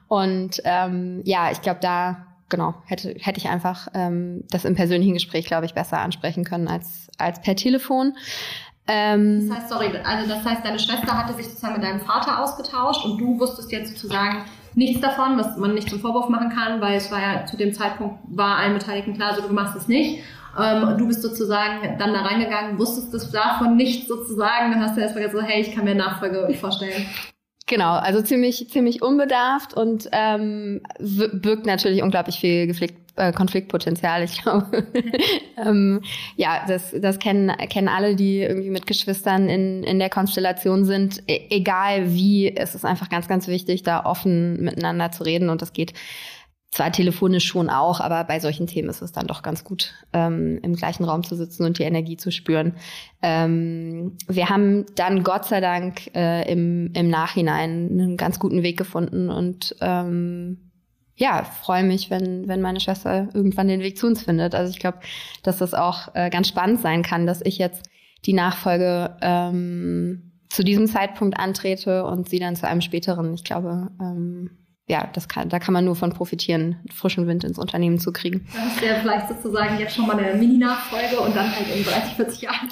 Und 0.08 0.60
ähm, 0.64 1.22
ja, 1.24 1.50
ich 1.50 1.62
glaube, 1.62 1.80
da 1.80 2.26
genau 2.48 2.74
hätte 2.86 3.14
hätte 3.18 3.38
ich 3.38 3.48
einfach 3.48 3.88
ähm, 3.94 4.44
das 4.50 4.64
im 4.64 4.74
persönlichen 4.74 5.14
Gespräch, 5.14 5.46
glaube 5.46 5.66
ich, 5.66 5.74
besser 5.74 5.98
ansprechen 5.98 6.44
können 6.44 6.68
als 6.68 7.08
als 7.18 7.40
per 7.40 7.56
Telefon. 7.56 8.14
Ähm, 8.88 9.48
das 9.48 9.58
heißt, 9.58 9.68
sorry, 9.68 9.90
also 10.04 10.28
das 10.28 10.44
heißt, 10.44 10.64
deine 10.64 10.78
Schwester 10.78 11.18
hatte 11.18 11.34
sich 11.34 11.46
sozusagen 11.46 11.74
mit 11.74 11.82
deinem 11.82 12.00
Vater 12.00 12.42
ausgetauscht 12.42 13.04
und 13.04 13.18
du 13.18 13.38
wusstest 13.40 13.72
jetzt 13.72 13.92
sozusagen 13.92 14.44
nichts 14.74 15.00
davon, 15.00 15.36
was 15.38 15.56
man 15.56 15.74
nicht 15.74 15.90
zum 15.90 15.98
Vorwurf 15.98 16.28
machen 16.28 16.50
kann, 16.50 16.80
weil 16.80 16.96
es 16.96 17.10
war 17.10 17.20
ja 17.20 17.46
zu 17.46 17.56
dem 17.56 17.72
Zeitpunkt 17.72 18.18
war 18.28 18.58
allen 18.58 18.74
Beteiligten 18.74 19.14
klar, 19.14 19.34
so 19.34 19.42
du 19.42 19.52
machst 19.52 19.74
es 19.74 19.88
nicht. 19.88 20.22
Ähm, 20.58 20.96
du 20.98 21.06
bist 21.06 21.22
sozusagen 21.22 21.98
dann 21.98 22.12
da 22.12 22.22
reingegangen, 22.22 22.78
wusstest 22.78 23.12
das 23.12 23.30
davon 23.30 23.76
nicht 23.76 24.08
sozusagen, 24.08 24.72
dann 24.72 24.82
hast 24.82 24.96
du 24.96 25.00
erstmal 25.00 25.24
gesagt, 25.24 25.48
hey, 25.48 25.60
ich 25.60 25.74
kann 25.74 25.84
mir 25.84 25.94
Nachfolge 25.94 26.52
vorstellen. 26.60 27.06
Genau, 27.68 27.94
also 27.94 28.22
ziemlich, 28.22 28.70
ziemlich 28.70 29.02
unbedarft 29.02 29.74
und 29.74 30.08
ähm, 30.12 30.82
birgt 30.98 31.66
natürlich 31.66 32.00
unglaublich 32.02 32.38
viel 32.38 32.68
Geflick 32.68 32.94
äh, 33.16 33.32
Konfliktpotenzial. 33.32 34.22
Ich 34.22 34.42
glaube, 34.42 34.86
ähm, 35.56 36.02
ja, 36.36 36.64
das, 36.68 36.94
das 36.96 37.18
kennen, 37.18 37.50
kennen 37.68 37.88
alle, 37.88 38.14
die 38.14 38.40
irgendwie 38.40 38.70
mit 38.70 38.86
Geschwistern 38.86 39.48
in, 39.48 39.82
in 39.82 39.98
der 39.98 40.10
Konstellation 40.10 40.84
sind. 40.84 41.22
E 41.26 41.46
egal 41.50 42.12
wie, 42.12 42.54
es 42.54 42.74
ist 42.74 42.84
einfach 42.84 43.08
ganz, 43.08 43.26
ganz 43.26 43.48
wichtig, 43.48 43.82
da 43.82 44.04
offen 44.04 44.62
miteinander 44.62 45.10
zu 45.10 45.24
reden 45.24 45.48
und 45.48 45.62
das 45.62 45.72
geht 45.72 45.92
zwar 46.76 46.92
telefonisch 46.92 47.46
schon 47.46 47.70
auch, 47.70 48.00
aber 48.00 48.22
bei 48.24 48.38
solchen 48.38 48.66
Themen 48.66 48.90
ist 48.90 49.00
es 49.00 49.10
dann 49.10 49.26
doch 49.26 49.42
ganz 49.42 49.64
gut, 49.64 49.94
ähm, 50.12 50.60
im 50.62 50.76
gleichen 50.76 51.04
Raum 51.04 51.24
zu 51.24 51.34
sitzen 51.34 51.64
und 51.64 51.78
die 51.78 51.84
Energie 51.84 52.18
zu 52.18 52.30
spüren. 52.30 52.74
Ähm, 53.22 54.18
wir 54.28 54.50
haben 54.50 54.84
dann 54.94 55.22
Gott 55.22 55.46
sei 55.46 55.60
Dank 55.60 56.14
äh, 56.14 56.50
im, 56.52 56.92
im 56.92 57.08
Nachhinein 57.08 57.88
einen 57.90 58.16
ganz 58.18 58.38
guten 58.38 58.62
Weg 58.62 58.76
gefunden 58.76 59.30
und 59.30 59.74
ähm, 59.80 60.70
ja, 61.14 61.44
freue 61.44 61.82
mich, 61.82 62.10
wenn, 62.10 62.46
wenn 62.46 62.60
meine 62.60 62.80
Schwester 62.80 63.30
irgendwann 63.32 63.68
den 63.68 63.80
Weg 63.80 63.96
zu 63.96 64.06
uns 64.06 64.22
findet. 64.22 64.54
Also 64.54 64.70
ich 64.70 64.78
glaube, 64.78 64.98
dass 65.42 65.56
das 65.56 65.72
auch 65.72 66.14
äh, 66.14 66.28
ganz 66.28 66.46
spannend 66.48 66.82
sein 66.82 67.02
kann, 67.02 67.26
dass 67.26 67.40
ich 67.42 67.56
jetzt 67.56 67.88
die 68.26 68.34
Nachfolge 68.34 69.16
ähm, 69.22 70.32
zu 70.50 70.62
diesem 70.62 70.88
Zeitpunkt 70.88 71.40
antrete 71.40 72.04
und 72.04 72.28
sie 72.28 72.38
dann 72.38 72.54
zu 72.54 72.68
einem 72.68 72.82
späteren. 72.82 73.32
Ich 73.32 73.44
glaube, 73.44 73.90
ähm, 73.98 74.50
ja, 74.88 75.08
das 75.14 75.26
kann, 75.26 75.48
da 75.48 75.58
kann 75.58 75.74
man 75.74 75.84
nur 75.84 75.96
von 75.96 76.12
profitieren, 76.12 76.76
frischen 76.94 77.26
Wind 77.26 77.42
ins 77.42 77.58
Unternehmen 77.58 77.98
zu 77.98 78.12
kriegen. 78.12 78.46
Hast 78.56 78.80
du 78.80 78.86
ja 78.86 78.94
vielleicht 79.00 79.28
sozusagen 79.28 79.80
jetzt 79.80 79.96
schon 79.96 80.06
mal 80.06 80.16
eine 80.16 80.36
Mini-Nachfolge 80.36 81.18
und 81.18 81.34
dann 81.34 81.50
halt 81.50 81.66
in 81.74 81.82
30, 81.82 82.14
40 82.14 82.40
Jahren 82.42 82.68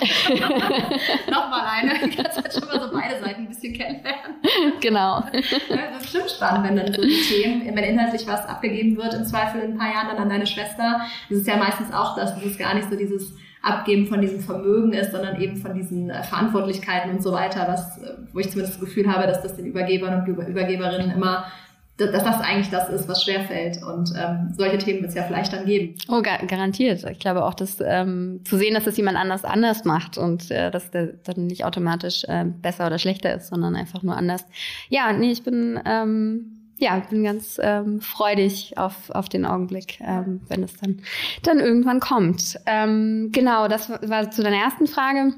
nochmal 1.28 1.66
eine. 1.66 1.90
Kannst 2.16 2.37
halt 2.37 2.52
schon 2.52 2.68
mal 2.68 2.80
so 2.80 2.97
beide 2.97 3.18
Seiten 3.21 3.42
ein 3.42 3.49
bisschen 3.49 3.75
kennenlernen. 3.75 4.37
Genau. 4.80 5.25
das 5.33 5.42
ist 5.42 6.02
bestimmt 6.02 6.30
spannend, 6.30 6.68
wenn 6.68 6.76
dann 6.76 6.94
so 6.94 7.02
die 7.02 7.21
Themen, 7.21 7.75
wenn 7.75 7.85
inhaltlich 7.85 8.25
was 8.28 8.47
abgegeben 8.47 8.97
wird, 8.97 9.12
im 9.14 9.25
Zweifel 9.25 9.62
in 9.62 9.73
ein 9.73 9.78
paar 9.78 9.92
Jahren 9.92 10.06
dann 10.06 10.18
an 10.18 10.28
deine 10.28 10.47
Schwester. 10.47 11.00
Das 11.28 11.38
ist 11.38 11.49
ja 11.49 11.56
meistens 11.56 11.92
auch 11.92 12.14
das, 12.14 12.37
das 12.37 12.44
ist 12.44 12.61
gar 12.61 12.75
nicht 12.75 12.88
so 12.88 12.97
dieses 12.97 13.35
Abgeben 13.64 14.06
von 14.06 14.21
diesem 14.21 14.40
Vermögen 14.40 14.92
ist, 14.92 15.11
sondern 15.11 15.40
eben 15.40 15.56
von 15.56 15.75
diesen 15.75 16.11
äh, 16.11 16.23
Verantwortlichkeiten 16.23 17.11
und 17.11 17.23
so 17.23 17.33
weiter, 17.33 17.66
was, 17.66 17.99
äh, 18.02 18.18
wo 18.33 18.38
ich 18.38 18.50
zumindest 18.50 18.75
das 18.75 18.80
Gefühl 18.80 19.11
habe, 19.11 19.26
dass 19.26 19.42
das 19.42 19.56
den 19.56 19.64
Übergebern 19.64 20.21
und 20.21 20.28
Übergeberinnen 20.28 21.11
immer 21.11 21.47
dass 21.96 22.24
das 22.24 22.40
eigentlich 22.40 22.70
das 22.70 22.88
ist, 22.88 23.08
was 23.08 23.22
schwerfällt. 23.22 23.82
Und 23.82 24.12
ähm, 24.16 24.52
solche 24.56 24.78
Themen 24.78 25.00
wird 25.00 25.10
es 25.10 25.14
ja 25.14 25.22
vielleicht 25.22 25.52
dann 25.52 25.64
geben. 25.64 25.94
Oh, 26.08 26.22
gar 26.22 26.38
garantiert. 26.38 27.04
Ich 27.04 27.18
glaube 27.18 27.44
auch, 27.44 27.54
dass 27.54 27.78
ähm, 27.80 28.40
zu 28.44 28.56
sehen, 28.56 28.74
dass 28.74 28.84
das 28.84 28.96
jemand 28.96 29.16
anders 29.16 29.44
anders 29.44 29.84
macht 29.84 30.18
und 30.18 30.50
äh, 30.50 30.70
dass 30.70 30.90
der 30.90 31.14
dann 31.24 31.46
nicht 31.46 31.64
automatisch 31.64 32.24
äh, 32.24 32.44
besser 32.44 32.86
oder 32.86 32.98
schlechter 32.98 33.34
ist, 33.34 33.48
sondern 33.48 33.76
einfach 33.76 34.02
nur 34.02 34.16
anders. 34.16 34.44
Ja, 34.88 35.12
nee, 35.12 35.30
ich 35.30 35.44
bin 35.44 35.80
ähm, 35.84 36.60
ja, 36.78 36.98
bin 36.98 37.22
ganz 37.22 37.58
ähm, 37.62 38.00
freudig 38.00 38.76
auf, 38.76 39.10
auf 39.10 39.28
den 39.28 39.46
Augenblick, 39.46 40.00
ähm, 40.00 40.40
wenn 40.48 40.64
es 40.64 40.74
dann, 40.76 41.00
dann 41.42 41.60
irgendwann 41.60 42.00
kommt. 42.00 42.58
Ähm, 42.66 43.30
genau, 43.32 43.68
das 43.68 43.88
war 43.88 44.30
zu 44.30 44.42
deiner 44.42 44.56
ersten 44.56 44.88
Frage 44.88 45.34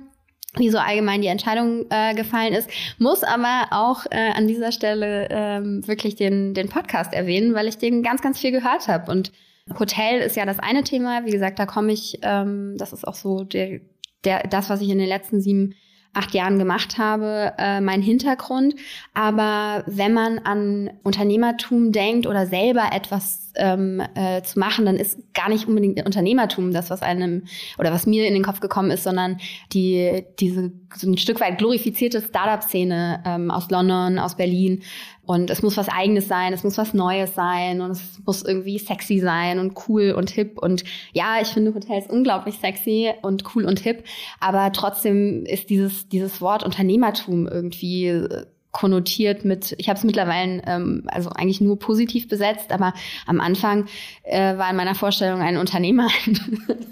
wie 0.57 0.71
so 0.71 0.79
allgemein 0.79 1.23
die 1.23 1.29
Entscheidung 1.29 1.87
äh, 1.91 2.15
gefallen 2.15 2.53
ist. 2.53 2.69
Muss 2.99 3.23
aber 3.23 3.69
auch 3.71 4.07
äh, 4.11 4.33
an 4.35 4.47
dieser 4.47 4.73
Stelle 4.73 5.29
ähm, 5.31 5.87
wirklich 5.87 6.17
den, 6.17 6.55
den 6.55 6.69
Podcast 6.69 7.13
erwähnen, 7.13 7.55
weil 7.55 7.69
ich 7.69 7.79
den 7.79 8.03
ganz, 8.03 8.23
ganz 8.23 8.39
viel 8.39 8.53
gehört 8.53 8.89
habe 8.89 9.11
und 9.11 9.33
Hotel 9.79 10.21
ist 10.21 10.37
ja 10.37 10.47
das 10.47 10.61
eine 10.61 10.85
Thema. 10.85 11.25
Wie 11.25 11.33
gesagt, 11.33 11.59
da 11.59 11.67
komme 11.67 11.93
ich, 11.93 12.21
ähm, 12.23 12.77
das 12.79 12.93
ist 12.93 13.07
auch 13.07 13.15
so 13.15 13.43
der, 13.43 13.81
der, 14.25 14.47
das, 14.47 14.71
was 14.71 14.81
ich 14.81 14.89
in 14.89 14.99
den 14.99 15.09
letzten 15.09 15.41
sieben 15.41 15.75
acht 16.17 16.35
Jahren 16.35 16.59
gemacht 16.59 16.99
habe, 16.99 17.53
äh, 17.59 17.81
mein 17.81 18.03
Hintergrund. 18.03 18.75
Aber 19.15 19.85
wenn 19.87 20.13
man 20.13 20.39
an 20.39 20.91
Unternehmertum 21.03 21.93
denkt 21.93 22.27
oder 22.27 22.47
selber 22.47 22.91
etwas 22.93 23.53
ähm, 23.57 24.03
äh, 24.15 24.43
zu 24.43 24.59
machen, 24.59 24.87
dann 24.87 24.97
ist 24.97 25.19
gar 25.35 25.49
nicht 25.49 25.67
unbedingt 25.67 26.05
Unternehmertum 26.05 26.73
das, 26.73 26.91
was 26.91 27.03
einem 27.03 27.45
oder 27.79 27.93
was 27.93 28.07
mir 28.07 28.27
in 28.27 28.35
den 28.35 28.43
Kopf 28.43 28.61
gekommen 28.61 28.91
ist, 28.91 29.05
sondern 29.05 29.39
die 29.73 30.25
diese 30.39 30.73
so 30.95 31.09
ein 31.09 31.19
Stück 31.19 31.41
weit 31.41 31.59
glorifizierte 31.59 32.23
Startup-Szene 32.23 33.23
ähm, 33.27 33.51
aus 33.51 33.71
London, 33.71 34.19
aus 34.19 34.37
Berlin, 34.37 34.83
und 35.27 35.51
es 35.51 35.63
muss 35.63 35.77
was 35.77 35.89
Eigenes 35.89 36.29
sein, 36.29 36.53
es 36.53 36.63
muss 36.63 36.79
was 36.79 36.95
Neues 36.95 37.35
sein 37.35 37.81
und 37.81 37.91
es 37.91 38.21
muss 38.25 38.45
irgendwie 38.45 38.79
sexy 38.79 39.19
sein 39.19 39.59
und 39.59 39.75
cool 39.89 40.13
und 40.13 40.31
hip. 40.31 40.59
Und 40.59 40.85
ja, 41.13 41.41
ich 41.41 41.49
finde 41.49 41.75
Hotels 41.75 42.07
unglaublich 42.09 42.59
sexy 42.59 43.13
und 43.23 43.45
cool 43.55 43.65
und 43.65 43.81
hip. 43.81 44.05
Aber 44.41 44.73
trotzdem 44.73 45.45
ist 45.45 45.69
dieses, 45.69 46.09
dieses 46.09 46.41
Wort 46.41 46.63
Unternehmertum 46.63 47.49
irgendwie 47.49 48.07
äh, 48.07 48.47
konnotiert 48.71 49.45
mit, 49.45 49.75
ich 49.79 49.89
habe 49.89 49.99
es 49.99 50.05
mittlerweile 50.05 50.63
ähm, 50.67 51.05
also 51.07 51.31
eigentlich 51.31 51.63
nur 51.63 51.79
positiv 51.79 52.29
besetzt, 52.29 52.73
aber 52.73 52.93
am 53.27 53.41
Anfang 53.41 53.87
äh, 54.23 54.57
war 54.59 54.71
in 54.71 54.77
meiner 54.77 54.95
Vorstellung 54.95 55.41
ein 55.41 55.57
Unternehmer 55.57 56.09
ein, 56.27 56.39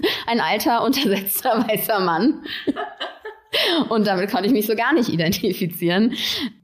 ein 0.26 0.41
alter, 0.41 0.83
untersetzter 0.83 1.69
weißer 1.69 2.00
Mann. 2.00 2.43
Und 3.88 4.06
damit 4.06 4.30
konnte 4.30 4.46
ich 4.46 4.52
mich 4.52 4.66
so 4.66 4.75
gar 4.75 4.92
nicht 4.92 5.08
identifizieren. 5.08 6.14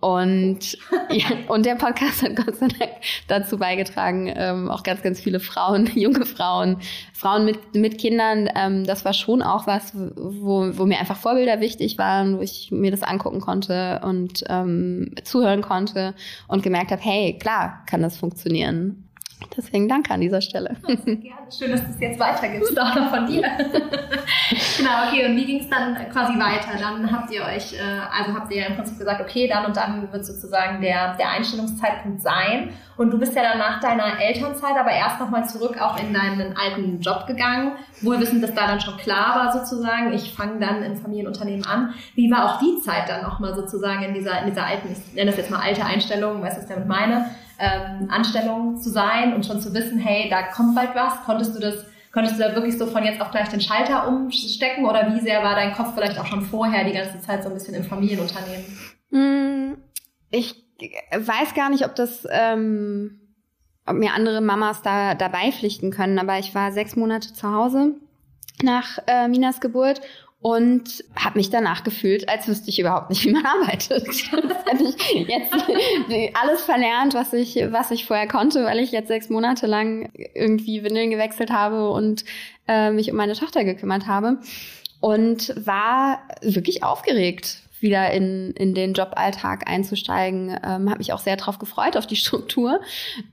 Und, 0.01 0.79
ja, 1.11 1.27
und 1.49 1.67
der 1.67 1.75
Podcast 1.75 2.23
hat 2.23 2.37
Gott 2.37 2.57
sei 2.57 2.69
Dank 2.69 2.93
dazu 3.29 3.59
beigetragen, 3.59 4.33
ähm, 4.35 4.71
auch 4.71 4.83
ganz, 4.83 5.03
ganz 5.03 5.21
viele 5.21 5.41
Frauen, 5.41 5.87
junge 5.95 6.27
Frauen, 6.27 6.79
Frauen 7.13 7.45
mit, 7.45 7.75
mit 7.75 7.99
Kindern. 7.99 8.49
Ähm, 8.55 8.87
das 8.87 9.05
war 9.05 9.13
schon 9.13 9.43
auch 9.43 9.67
was, 9.67 9.93
wo, 9.95 10.71
wo 10.73 10.87
mir 10.87 10.99
einfach 10.99 11.17
Vorbilder 11.17 11.61
wichtig 11.61 11.99
waren, 11.99 12.39
wo 12.39 12.43
ich 12.43 12.71
mir 12.71 12.91
das 12.91 13.03
angucken 13.03 13.41
konnte 13.41 14.01
und 14.05 14.45
ähm, 14.49 15.15
zuhören 15.25 15.63
konnte 15.63 16.15
und 16.49 16.63
gemerkt 16.63 16.91
habe, 16.91 17.03
hey, 17.03 17.39
klar 17.39 17.85
kann 17.87 18.03
das 18.03 18.17
funktionieren. 18.17 19.10
Deswegen 19.57 19.89
danke 19.89 20.13
an 20.13 20.21
dieser 20.21 20.41
Stelle. 20.41 20.77
Gerne. 20.87 21.19
Schön, 21.51 21.73
dass 21.73 21.83
du 21.83 21.91
es 21.91 22.01
jetzt 22.01 22.21
weitergibst, 22.21 22.79
auch 22.81 22.95
noch 22.95 23.11
von 23.11 23.27
dir. 23.27 23.43
genau, 24.77 25.09
okay, 25.09 25.27
und 25.27 25.37
wie 25.37 25.45
ging 25.45 25.61
es 25.61 25.69
dann 25.69 25.97
quasi 26.13 26.39
weiter? 26.39 26.79
Dann 26.79 27.11
habt 27.11 27.33
ihr 27.33 27.43
euch, 27.43 27.75
äh, 27.75 27.79
also 28.13 28.35
habt 28.35 28.53
ihr 28.53 28.67
im 28.67 28.77
Prinzip 28.77 28.99
gesagt, 28.99 29.21
okay, 29.21 29.49
dann 29.49 29.67
und 29.67 29.77
dann 29.77 30.11
wird 30.13 30.25
sozusagen 30.25 30.81
der, 30.81 31.17
der 31.17 31.31
Einstellungszeitpunkt 31.31 32.23
sein. 32.23 32.71
Und 32.97 33.11
du 33.11 33.19
bist 33.19 33.35
ja 33.35 33.43
dann 33.43 33.59
nach 33.59 33.81
deiner 33.81 34.21
Elternzeit 34.21 34.77
aber 34.79 34.91
erst 34.91 35.19
nochmal 35.21 35.49
zurück 35.49 35.81
auch 35.81 35.99
in 35.99 36.13
deinen 36.13 36.55
alten 36.57 37.01
Job 37.01 37.27
gegangen, 37.27 37.73
wohl 38.03 38.21
wissend, 38.21 38.43
dass 38.43 38.55
da 38.55 38.67
dann 38.67 38.81
schon 38.81 38.99
klar 38.99 39.37
war 39.37 39.53
sozusagen, 39.53 40.13
ich 40.13 40.35
fange 40.35 40.61
dann 40.61 40.83
im 40.83 40.97
Familienunternehmen 40.97 41.65
an. 41.65 41.95
Wie 42.15 42.31
war 42.31 42.45
auch 42.45 42.59
die 42.59 42.79
Zeit 42.85 43.09
dann 43.09 43.23
nochmal 43.23 43.55
sozusagen 43.55 44.03
in 44.03 44.15
dieser, 44.15 44.41
in 44.41 44.49
dieser 44.51 44.67
alten, 44.67 44.93
ich 44.93 45.15
nenne 45.15 45.31
das 45.31 45.39
jetzt 45.39 45.51
mal 45.51 45.61
alte 45.61 45.85
Einstellung, 45.85 46.43
weißt 46.43 46.57
du, 46.57 46.61
was 46.61 46.69
ich 46.69 46.75
damit 46.75 46.89
meine? 46.89 47.31
Ähm, 47.61 48.11
Anstellung 48.11 48.81
zu 48.81 48.91
sein 48.91 49.35
und 49.35 49.45
schon 49.45 49.61
zu 49.61 49.73
wissen, 49.75 49.99
hey, 49.99 50.29
da 50.31 50.43
kommt 50.43 50.75
bald 50.75 50.95
was. 50.95 51.23
Konntest 51.25 51.55
du 51.55 51.61
das, 51.61 51.85
konntest 52.13 52.37
du 52.37 52.43
da 52.43 52.55
wirklich 52.55 52.79
so 52.79 52.87
von 52.87 53.05
jetzt 53.05 53.21
auf 53.21 53.31
gleich 53.31 53.49
den 53.49 53.61
Schalter 53.61 54.09
umstecken 54.09 54.87
oder 54.87 55.15
wie 55.15 55.21
sehr 55.21 55.43
war 55.43 55.55
dein 55.55 55.75
Kopf 55.75 55.95
vielleicht 55.95 56.19
auch 56.19 56.27
schon 56.27 56.43
vorher 56.43 56.85
die 56.85 56.93
ganze 56.93 57.21
Zeit 57.21 57.43
so 57.43 57.51
ein 57.51 57.55
bisschen 57.55 57.75
im 57.75 57.85
Familienunternehmen? 57.85 58.65
Hm, 59.11 59.77
ich 60.31 60.55
weiß 61.15 61.55
gar 61.55 61.69
nicht, 61.69 61.85
ob 61.85 61.95
das, 61.95 62.27
ähm, 62.31 63.21
ob 63.87 63.97
mir 63.97 64.15
andere 64.15 64.41
Mamas 64.41 64.81
da 64.83 65.15
dabei 65.15 65.53
pflichten 65.53 65.91
können, 65.91 66.19
aber 66.19 66.39
ich 66.39 66.55
war 66.55 66.73
sechs 66.73 66.97
Monate 66.97 67.35
zu 67.35 67.53
Hause 67.53 67.95
nach 68.63 68.99
äh, 69.07 69.29
Minas 69.29 69.61
Geburt 69.61 70.01
und 70.43 71.05
habe 71.15 71.39
mich 71.39 71.51
danach 71.51 71.85
gefühlt, 71.85 72.29
als 72.29 72.49
wüsste 72.49 72.71
ich 72.71 72.79
überhaupt 72.79 73.11
nicht, 73.11 73.25
wie 73.27 73.33
man 73.33 73.45
arbeitet. 73.45 74.07
Hätte 74.67 74.85
ich 74.85 75.29
jetzt 75.29 75.55
alles 76.41 76.63
verlernt, 76.63 77.15
was 77.15 77.33
ich, 77.33 77.57
was 77.71 77.91
ich 77.91 78.07
vorher 78.07 78.27
konnte, 78.27 78.65
weil 78.65 78.79
ich 78.79 78.91
jetzt 78.91 79.09
sechs 79.09 79.29
Monate 79.29 79.67
lang 79.67 80.11
irgendwie 80.35 80.83
Windeln 80.83 81.11
gewechselt 81.11 81.51
habe 81.51 81.91
und 81.91 82.25
äh, 82.67 82.91
mich 82.91 83.11
um 83.11 83.17
meine 83.17 83.35
Tochter 83.35 83.65
gekümmert 83.65 84.07
habe. 84.07 84.39
Und 85.01 85.55
war 85.57 86.21
wirklich 86.43 86.83
aufgeregt, 86.85 87.63
wieder 87.81 88.11
in, 88.11 88.53
in 88.53 88.75
den 88.75 88.95
Joballtag 88.95 89.69
einzusteigen. 89.69 90.51
Ähm, 90.51 90.89
habe 90.89 90.99
mich 90.99 91.13
auch 91.13 91.19
sehr 91.19 91.37
darauf 91.37 91.59
gefreut, 91.59 91.97
auf 91.97 92.07
die 92.07 92.17
Struktur, 92.17 92.81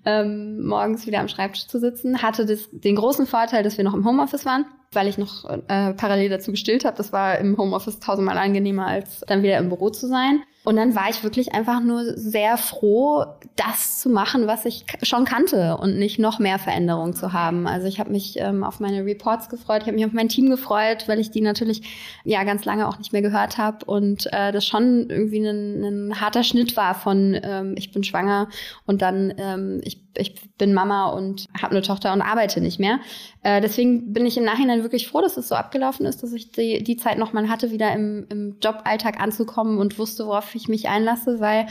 ähm, 0.05 0.65
morgens 0.65 1.05
wieder 1.07 1.19
am 1.19 1.27
Schreibtisch 1.27 1.67
zu 1.67 1.79
sitzen. 1.79 2.21
Hatte 2.21 2.45
das, 2.45 2.69
den 2.71 2.95
großen 2.95 3.27
Vorteil, 3.27 3.63
dass 3.63 3.77
wir 3.77 3.83
noch 3.83 3.93
im 3.93 4.05
Homeoffice 4.05 4.45
waren 4.45 4.65
weil 4.93 5.07
ich 5.07 5.17
noch 5.17 5.43
äh, 5.45 5.93
parallel 5.93 6.29
dazu 6.29 6.51
gestillt 6.51 6.85
habe. 6.85 6.97
Das 6.97 7.11
war 7.11 7.37
im 7.39 7.57
Homeoffice 7.57 7.99
tausendmal 7.99 8.37
angenehmer, 8.37 8.87
als 8.87 9.19
dann 9.27 9.43
wieder 9.43 9.57
im 9.57 9.69
Büro 9.69 9.89
zu 9.89 10.07
sein. 10.07 10.43
Und 10.67 10.75
dann 10.75 10.95
war 10.95 11.09
ich 11.09 11.23
wirklich 11.23 11.53
einfach 11.53 11.79
nur 11.79 12.17
sehr 12.17 12.57
froh, 12.57 13.23
das 13.55 14.01
zu 14.01 14.09
machen, 14.09 14.47
was 14.47 14.65
ich 14.65 14.83
schon 15.01 15.23
kannte 15.23 15.77
und 15.77 15.97
nicht 15.97 16.19
noch 16.19 16.39
mehr 16.39 16.59
Veränderungen 16.59 17.13
zu 17.13 17.31
haben. 17.31 17.67
Also 17.67 17.87
ich 17.87 18.01
habe 18.01 18.11
mich 18.11 18.35
ähm, 18.37 18.65
auf 18.65 18.81
meine 18.81 19.05
Reports 19.05 19.47
gefreut, 19.47 19.83
ich 19.83 19.87
habe 19.87 19.95
mich 19.95 20.05
auf 20.05 20.11
mein 20.11 20.27
Team 20.27 20.49
gefreut, 20.49 21.07
weil 21.07 21.21
ich 21.21 21.31
die 21.31 21.39
natürlich 21.39 21.83
ja 22.25 22.43
ganz 22.43 22.65
lange 22.65 22.85
auch 22.85 22.97
nicht 22.97 23.13
mehr 23.13 23.21
gehört 23.21 23.57
habe 23.57 23.85
und 23.85 24.27
äh, 24.33 24.51
das 24.51 24.67
schon 24.67 25.09
irgendwie 25.09 25.39
ein, 25.39 25.83
ein 25.85 26.19
harter 26.19 26.43
Schnitt 26.43 26.75
war 26.75 26.95
von 26.95 27.39
ähm, 27.41 27.75
ich 27.77 27.93
bin 27.93 28.03
schwanger 28.03 28.49
und 28.85 29.01
dann 29.01 29.33
ähm, 29.37 29.79
ich 29.85 30.05
ich 30.17 30.35
bin 30.57 30.73
Mama 30.73 31.09
und 31.09 31.45
habe 31.59 31.71
eine 31.71 31.81
Tochter 31.81 32.13
und 32.13 32.21
arbeite 32.21 32.61
nicht 32.61 32.79
mehr. 32.79 32.99
Äh, 33.43 33.61
deswegen 33.61 34.13
bin 34.13 34.25
ich 34.25 34.37
im 34.37 34.43
Nachhinein 34.43 34.83
wirklich 34.83 35.07
froh, 35.07 35.21
dass 35.21 35.37
es 35.37 35.47
so 35.47 35.55
abgelaufen 35.55 36.05
ist, 36.05 36.23
dass 36.23 36.33
ich 36.33 36.51
die, 36.51 36.83
die 36.83 36.97
Zeit 36.97 37.17
nochmal 37.17 37.49
hatte, 37.49 37.71
wieder 37.71 37.93
im, 37.93 38.25
im 38.29 38.57
Joballtag 38.61 39.19
anzukommen 39.19 39.77
und 39.77 39.97
wusste, 39.99 40.25
worauf 40.25 40.53
ich 40.55 40.56
mich 40.67 40.89
einlasse, 40.89 41.39
weil 41.39 41.67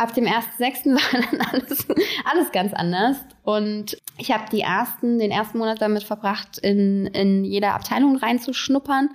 ab 0.00 0.14
dem 0.14 0.24
1.6. 0.24 0.94
war 0.94 1.20
dann 1.20 1.40
alles, 1.40 1.86
alles 2.24 2.52
ganz 2.52 2.72
anders. 2.72 3.18
Und 3.42 3.98
ich 4.18 4.32
habe 4.32 4.44
die 4.50 4.60
ersten, 4.60 5.18
den 5.18 5.30
ersten 5.30 5.58
Monat 5.58 5.80
damit 5.80 6.02
verbracht, 6.02 6.58
in, 6.58 7.06
in 7.06 7.44
jeder 7.44 7.74
Abteilung 7.74 8.16
reinzuschnuppern 8.16 9.10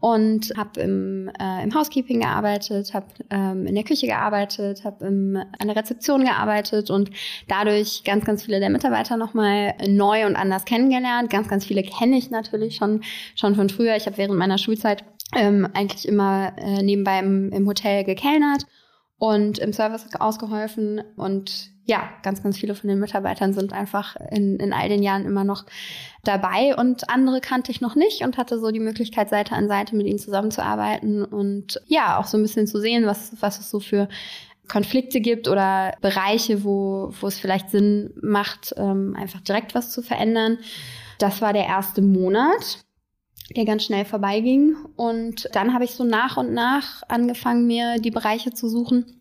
und 0.00 0.52
habe 0.56 0.80
im, 0.80 1.30
äh, 1.40 1.62
im 1.62 1.74
Housekeeping 1.74 2.20
gearbeitet, 2.20 2.92
habe 2.94 3.06
ähm, 3.30 3.66
in 3.66 3.74
der 3.74 3.84
Küche 3.84 4.06
gearbeitet, 4.06 4.84
habe 4.84 5.04
an 5.04 5.66
der 5.66 5.76
Rezeption 5.76 6.24
gearbeitet 6.24 6.90
und 6.90 7.10
dadurch 7.48 8.02
ganz, 8.04 8.24
ganz 8.24 8.42
viele 8.42 8.60
der 8.60 8.70
Mitarbeiter 8.70 9.16
nochmal 9.16 9.74
neu 9.88 10.26
und 10.26 10.36
anders 10.36 10.64
kennengelernt. 10.64 11.30
Ganz, 11.30 11.48
ganz 11.48 11.64
viele 11.64 11.82
kenne 11.82 12.16
ich 12.16 12.30
natürlich 12.30 12.76
schon, 12.76 13.02
schon 13.34 13.54
von 13.54 13.68
früher. 13.68 13.96
Ich 13.96 14.06
habe 14.06 14.18
während 14.18 14.38
meiner 14.38 14.58
Schulzeit 14.58 15.11
ähm, 15.34 15.68
eigentlich 15.74 16.06
immer 16.06 16.52
äh, 16.58 16.82
nebenbei 16.82 17.18
im, 17.18 17.50
im 17.52 17.66
Hotel 17.66 18.04
gekellnert 18.04 18.66
und 19.18 19.58
im 19.58 19.72
Service 19.72 20.06
ausgeholfen. 20.18 21.00
Und 21.16 21.70
ja, 21.84 22.08
ganz, 22.22 22.42
ganz 22.42 22.58
viele 22.58 22.74
von 22.74 22.88
den 22.88 22.98
Mitarbeitern 22.98 23.54
sind 23.54 23.72
einfach 23.72 24.16
in, 24.30 24.56
in 24.56 24.72
all 24.72 24.88
den 24.88 25.02
Jahren 25.02 25.24
immer 25.24 25.44
noch 25.44 25.64
dabei 26.24 26.76
und 26.76 27.08
andere 27.10 27.40
kannte 27.40 27.72
ich 27.72 27.80
noch 27.80 27.96
nicht 27.96 28.22
und 28.22 28.36
hatte 28.36 28.58
so 28.58 28.70
die 28.70 28.80
Möglichkeit, 28.80 29.28
Seite 29.30 29.54
an 29.54 29.68
Seite 29.68 29.96
mit 29.96 30.06
ihnen 30.06 30.18
zusammenzuarbeiten 30.18 31.24
und 31.24 31.80
ja, 31.86 32.18
auch 32.18 32.26
so 32.26 32.36
ein 32.36 32.42
bisschen 32.42 32.66
zu 32.66 32.80
sehen, 32.80 33.06
was, 33.06 33.32
was 33.40 33.58
es 33.58 33.70
so 33.70 33.80
für 33.80 34.08
Konflikte 34.68 35.20
gibt 35.20 35.48
oder 35.48 35.94
Bereiche, 36.00 36.62
wo, 36.64 37.12
wo 37.20 37.26
es 37.26 37.38
vielleicht 37.38 37.70
Sinn 37.70 38.14
macht, 38.22 38.74
ähm, 38.76 39.16
einfach 39.18 39.40
direkt 39.40 39.74
was 39.74 39.90
zu 39.90 40.02
verändern. 40.02 40.58
Das 41.18 41.42
war 41.42 41.52
der 41.52 41.66
erste 41.66 42.00
Monat 42.00 42.84
der 43.56 43.64
ganz 43.64 43.84
schnell 43.84 44.04
vorbeiging. 44.04 44.76
Und 44.96 45.48
dann 45.52 45.74
habe 45.74 45.84
ich 45.84 45.92
so 45.92 46.04
nach 46.04 46.36
und 46.36 46.52
nach 46.52 47.02
angefangen, 47.08 47.66
mir 47.66 47.98
die 47.98 48.10
Bereiche 48.10 48.52
zu 48.52 48.68
suchen, 48.68 49.20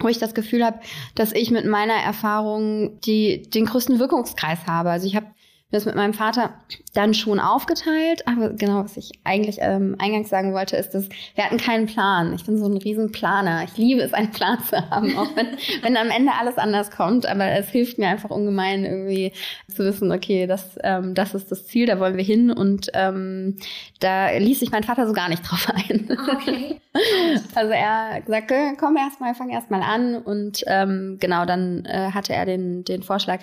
wo 0.00 0.08
ich 0.08 0.18
das 0.18 0.34
Gefühl 0.34 0.64
habe, 0.64 0.80
dass 1.14 1.32
ich 1.32 1.50
mit 1.50 1.66
meiner 1.66 1.94
Erfahrung 1.94 3.00
die, 3.00 3.42
den 3.42 3.66
größten 3.66 3.98
Wirkungskreis 3.98 4.66
habe. 4.66 4.90
Also 4.90 5.06
ich 5.06 5.16
habe 5.16 5.26
das 5.72 5.86
mit 5.86 5.94
meinem 5.94 6.14
Vater 6.14 6.50
dann 6.94 7.14
schon 7.14 7.40
aufgeteilt. 7.40 8.28
Aber 8.28 8.50
genau, 8.50 8.84
was 8.84 8.96
ich 8.96 9.12
eigentlich 9.24 9.56
ähm, 9.60 9.96
eingangs 9.98 10.28
sagen 10.28 10.52
wollte, 10.52 10.76
ist, 10.76 10.90
dass 10.90 11.08
wir 11.34 11.44
hatten 11.44 11.56
keinen 11.56 11.86
Plan. 11.86 12.34
Ich 12.34 12.44
bin 12.44 12.58
so 12.58 12.66
ein 12.66 12.76
Riesenplaner. 12.76 13.64
Ich 13.64 13.76
liebe 13.78 14.02
es, 14.02 14.12
einen 14.12 14.30
Plan 14.30 14.62
zu 14.62 14.90
haben, 14.90 15.16
auch 15.16 15.34
wenn, 15.34 15.48
wenn 15.82 15.96
am 15.96 16.10
Ende 16.10 16.32
alles 16.38 16.58
anders 16.58 16.90
kommt. 16.90 17.26
Aber 17.26 17.46
es 17.46 17.70
hilft 17.70 17.98
mir 17.98 18.08
einfach 18.08 18.30
ungemein, 18.30 18.84
irgendwie 18.84 19.32
zu 19.68 19.84
wissen, 19.84 20.12
okay, 20.12 20.46
das, 20.46 20.78
ähm, 20.84 21.14
das 21.14 21.34
ist 21.34 21.50
das 21.50 21.66
Ziel, 21.66 21.86
da 21.86 21.98
wollen 21.98 22.16
wir 22.16 22.24
hin. 22.24 22.50
Und 22.50 22.90
ähm, 22.92 23.56
da 24.00 24.30
ließ 24.30 24.60
sich 24.60 24.70
mein 24.70 24.84
Vater 24.84 25.06
so 25.06 25.14
gar 25.14 25.30
nicht 25.30 25.42
drauf 25.42 25.66
ein. 25.74 26.08
Okay. 26.36 26.80
also 27.54 27.72
er 27.72 28.22
sagte, 28.26 28.74
komm 28.78 28.96
erst 28.98 29.20
mal, 29.20 29.34
fang 29.34 29.48
erst 29.48 29.70
mal 29.70 29.82
an. 29.82 30.16
Und 30.16 30.62
ähm, 30.66 31.16
genau, 31.18 31.46
dann 31.46 31.86
äh, 31.86 32.10
hatte 32.12 32.34
er 32.34 32.44
den, 32.44 32.84
den 32.84 33.02
Vorschlag, 33.02 33.40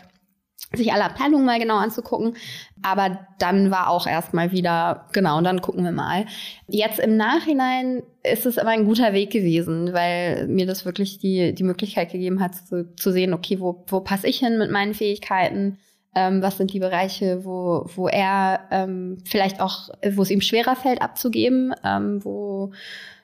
sich 0.73 0.93
alle 0.93 1.05
Abteilungen 1.05 1.45
mal 1.45 1.59
genau 1.59 1.77
anzugucken. 1.77 2.35
Aber 2.81 3.19
dann 3.39 3.71
war 3.71 3.89
auch 3.89 4.07
erstmal 4.07 4.51
wieder, 4.51 5.07
genau, 5.13 5.37
und 5.37 5.43
dann 5.43 5.61
gucken 5.61 5.83
wir 5.83 5.91
mal. 5.91 6.25
Jetzt 6.67 6.99
im 6.99 7.17
Nachhinein 7.17 8.03
ist 8.23 8.45
es 8.45 8.57
aber 8.57 8.69
ein 8.69 8.85
guter 8.85 9.13
Weg 9.13 9.31
gewesen, 9.31 9.93
weil 9.93 10.47
mir 10.47 10.65
das 10.65 10.85
wirklich 10.85 11.17
die, 11.17 11.53
die 11.53 11.63
Möglichkeit 11.63 12.11
gegeben 12.11 12.39
hat, 12.39 12.55
zu, 12.55 12.93
zu 12.95 13.11
sehen, 13.11 13.33
okay, 13.33 13.59
wo, 13.59 13.83
wo 13.87 14.01
passe 14.01 14.27
ich 14.27 14.39
hin 14.39 14.57
mit 14.57 14.71
meinen 14.71 14.93
Fähigkeiten? 14.93 15.77
Ähm, 16.15 16.41
was 16.41 16.57
sind 16.57 16.73
die 16.73 16.79
Bereiche, 16.79 17.45
wo, 17.45 17.85
wo 17.95 18.07
er 18.07 18.61
ähm, 18.71 19.17
vielleicht 19.25 19.61
auch, 19.61 19.89
wo 20.11 20.21
es 20.21 20.31
ihm 20.31 20.41
schwerer 20.41 20.75
fällt 20.75 21.01
abzugeben, 21.01 21.73
ähm, 21.83 22.23
wo 22.23 22.71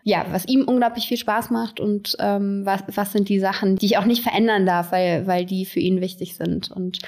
ja, 0.08 0.23
was 0.29 0.45
ihm 0.45 0.65
unglaublich 0.65 1.08
viel 1.08 1.17
Spaß 1.17 1.49
macht 1.49 1.79
und 1.79 2.15
ähm, 2.19 2.62
was, 2.63 2.84
was 2.93 3.12
sind 3.12 3.27
die 3.27 3.39
Sachen, 3.39 3.77
die 3.77 3.88
ich 3.88 3.97
auch 3.97 4.05
nicht 4.05 4.21
verändern 4.21 4.67
darf, 4.67 4.91
weil, 4.91 5.25
weil 5.25 5.45
die 5.45 5.65
für 5.65 5.79
ihn 5.79 5.99
wichtig 5.99 6.36
sind 6.36 6.69
und 6.69 6.99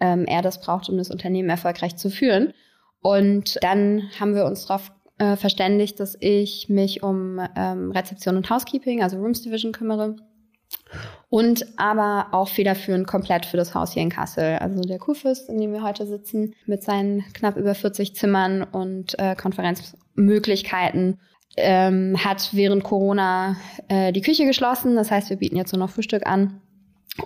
ähm, 0.00 0.24
er 0.26 0.42
das 0.42 0.60
braucht, 0.60 0.88
um 0.88 0.96
das 0.96 1.10
Unternehmen 1.10 1.50
erfolgreich 1.50 1.96
zu 1.96 2.10
führen. 2.10 2.52
Und 3.00 3.58
dann 3.62 4.10
haben 4.18 4.34
wir 4.34 4.44
uns 4.44 4.66
darauf 4.66 4.92
äh, 5.18 5.36
verständigt, 5.36 6.00
dass 6.00 6.16
ich 6.20 6.68
mich 6.68 7.02
um 7.02 7.40
ähm, 7.56 7.90
Rezeption 7.92 8.36
und 8.36 8.50
Housekeeping, 8.50 9.02
also 9.02 9.18
Rooms 9.18 9.42
Division 9.42 9.72
kümmere. 9.72 10.16
Und 11.30 11.66
aber 11.78 12.28
auch 12.32 12.48
federführend 12.48 13.06
komplett 13.06 13.46
für 13.46 13.56
das 13.56 13.74
Haus 13.74 13.92
hier 13.92 14.02
in 14.02 14.10
Kassel. 14.10 14.58
Also 14.58 14.80
der 14.82 14.98
Kurfürst, 14.98 15.48
in 15.48 15.58
dem 15.58 15.72
wir 15.72 15.82
heute 15.82 16.06
sitzen, 16.06 16.54
mit 16.66 16.82
seinen 16.82 17.24
knapp 17.34 17.56
über 17.56 17.74
40 17.74 18.14
Zimmern 18.14 18.62
und 18.62 19.18
äh, 19.18 19.34
Konferenzmöglichkeiten, 19.34 21.20
ähm, 21.56 22.16
hat 22.22 22.50
während 22.52 22.84
Corona 22.84 23.56
äh, 23.88 24.12
die 24.12 24.22
Küche 24.22 24.46
geschlossen. 24.46 24.96
Das 24.96 25.10
heißt, 25.10 25.30
wir 25.30 25.36
bieten 25.36 25.56
jetzt 25.56 25.72
nur 25.72 25.80
noch 25.80 25.90
Frühstück 25.90 26.26
an 26.26 26.60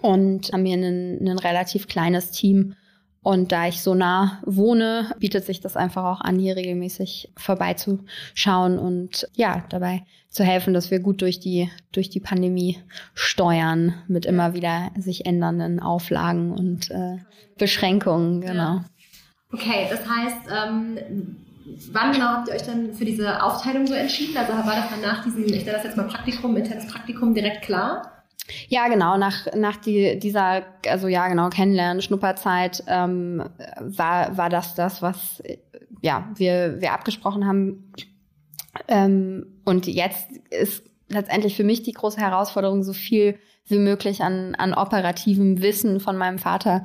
und 0.00 0.52
haben 0.52 0.64
hier 0.64 0.76
ein, 0.76 1.26
ein 1.26 1.38
relativ 1.38 1.86
kleines 1.86 2.30
Team 2.30 2.74
und 3.22 3.52
da 3.52 3.68
ich 3.68 3.82
so 3.82 3.94
nah 3.94 4.40
wohne, 4.44 5.12
bietet 5.20 5.44
sich 5.44 5.60
das 5.60 5.76
einfach 5.76 6.04
auch 6.04 6.20
an, 6.20 6.40
hier 6.40 6.56
regelmäßig 6.56 7.30
vorbeizuschauen 7.36 8.78
und 8.78 9.28
ja, 9.34 9.64
dabei 9.68 10.02
zu 10.28 10.42
helfen, 10.42 10.74
dass 10.74 10.90
wir 10.90 10.98
gut 10.98 11.22
durch 11.22 11.38
die, 11.38 11.70
durch 11.92 12.10
die 12.10 12.18
Pandemie 12.18 12.78
steuern 13.14 13.94
mit 14.08 14.26
immer 14.26 14.54
wieder 14.54 14.90
sich 14.98 15.24
ändernden 15.24 15.78
Auflagen 15.78 16.50
und 16.50 16.90
äh, 16.90 17.18
Beschränkungen, 17.58 18.40
genau. 18.40 18.54
Ja. 18.54 18.84
Okay, 19.52 19.86
das 19.88 20.00
heißt, 20.00 20.48
ähm, 20.64 21.36
wann 21.92 22.12
genau 22.12 22.26
habt 22.26 22.48
ihr 22.48 22.54
euch 22.54 22.62
dann 22.62 22.92
für 22.92 23.04
diese 23.04 23.40
Aufteilung 23.40 23.86
so 23.86 23.94
entschieden? 23.94 24.36
Also 24.36 24.52
war 24.52 24.64
das 24.64 24.90
dann 24.90 25.00
nach 25.00 25.22
diesem, 25.22 25.44
ich 25.44 25.64
nenne 25.64 25.76
das 25.76 25.84
jetzt 25.84 25.96
mal 25.96 26.08
Praktikum, 26.08 26.56
internes 26.56 26.88
Praktikum 26.88 27.34
direkt 27.34 27.62
klar? 27.62 28.11
Ja, 28.68 28.88
genau, 28.88 29.16
nach, 29.16 29.46
nach 29.54 29.76
die, 29.76 30.18
dieser, 30.18 30.64
also 30.88 31.08
ja, 31.08 31.28
genau, 31.28 31.48
Kennenlernen, 31.48 32.02
Schnupperzeit, 32.02 32.82
ähm, 32.88 33.42
war, 33.80 34.36
war 34.36 34.50
das 34.50 34.74
das, 34.74 35.00
was 35.00 35.42
ja, 36.00 36.28
wir, 36.34 36.80
wir 36.80 36.92
abgesprochen 36.92 37.46
haben. 37.46 37.92
Ähm, 38.88 39.46
und 39.64 39.86
jetzt 39.86 40.30
ist 40.50 40.84
letztendlich 41.08 41.56
für 41.56 41.64
mich 41.64 41.82
die 41.82 41.92
große 41.92 42.20
Herausforderung, 42.20 42.82
so 42.82 42.92
viel 42.92 43.38
wie 43.66 43.78
möglich 43.78 44.22
an, 44.22 44.54
an 44.56 44.74
operativem 44.74 45.62
Wissen 45.62 46.00
von 46.00 46.16
meinem 46.16 46.38
Vater 46.38 46.84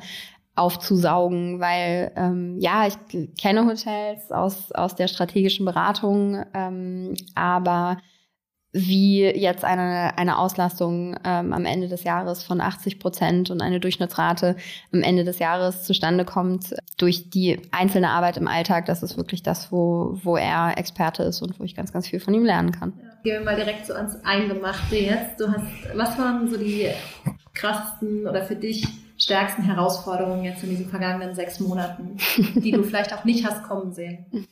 aufzusaugen, 0.56 1.60
weil 1.60 2.12
ähm, 2.15 2.58
ja, 2.60 2.88
ich 2.88 2.96
kenne 3.39 3.65
Hotels 3.65 4.32
aus, 4.32 4.72
aus 4.72 4.96
der 4.96 5.08
strategischen 5.08 5.65
Beratung, 5.65 6.43
ähm, 6.54 7.13
aber 7.36 7.98
wie 8.74 9.24
jetzt 9.24 9.64
eine, 9.64 10.18
eine 10.18 10.38
Auslastung 10.38 11.16
ähm, 11.24 11.54
am 11.54 11.66
Ende 11.66 11.88
des 11.88 12.04
Jahres 12.04 12.44
von 12.44 12.60
80 12.60 13.00
Prozent 13.00 13.50
und 13.50 13.62
eine 13.62 13.80
Durchschnittsrate 13.80 14.56
am 14.92 15.02
Ende 15.02 15.24
des 15.24 15.40
Jahres 15.40 15.84
zustande 15.84 16.26
kommt 16.26 16.76
durch 16.98 17.30
die 17.30 17.62
einzelne 17.72 18.10
Arbeit 18.10 18.38
im 18.38 18.48
Alltag. 18.48 18.86
Das 18.86 19.04
ist 19.04 19.18
wirklich 19.18 19.42
das, 19.42 19.72
wo, 19.72 20.20
wo 20.24 20.36
er 20.36 20.78
Experte 20.78 21.24
ist 21.24 21.42
und 21.42 21.60
wo 21.60 21.64
ich 21.64 21.76
ganz, 21.76 21.94
ganz 21.94 22.08
viel 22.08 22.20
von 22.20 22.34
ihm 22.34 22.44
lernen 22.44 22.72
kann. 22.72 22.94
Ja, 23.02 23.10
gehen 23.24 23.40
wir 23.40 23.46
mal 23.46 23.56
direkt 23.56 23.86
so 23.86 23.94
ans 23.94 24.18
Eingemachte 24.24 24.98
jetzt. 24.98 25.40
Du 25.40 25.48
hast, 25.48 25.66
was 25.96 26.18
waren 26.18 26.50
so 26.50 26.58
die 26.58 26.90
krassesten 27.54 28.28
oder 28.28 28.44
für 28.44 28.56
dich 28.56 28.86
stärksten 29.18 29.64
Herausforderungen 29.64 30.44
jetzt 30.44 30.64
in 30.64 30.70
diesen 30.70 30.90
vergangenen 30.90 31.34
sechs 31.34 31.60
Monaten, 31.60 32.18
die 32.56 32.72
du 32.72 32.84
vielleicht 32.84 33.14
auch 33.14 33.24
nicht 33.24 33.46
hast 33.46 33.64
kommen 33.64 33.94
sehen? 33.94 34.48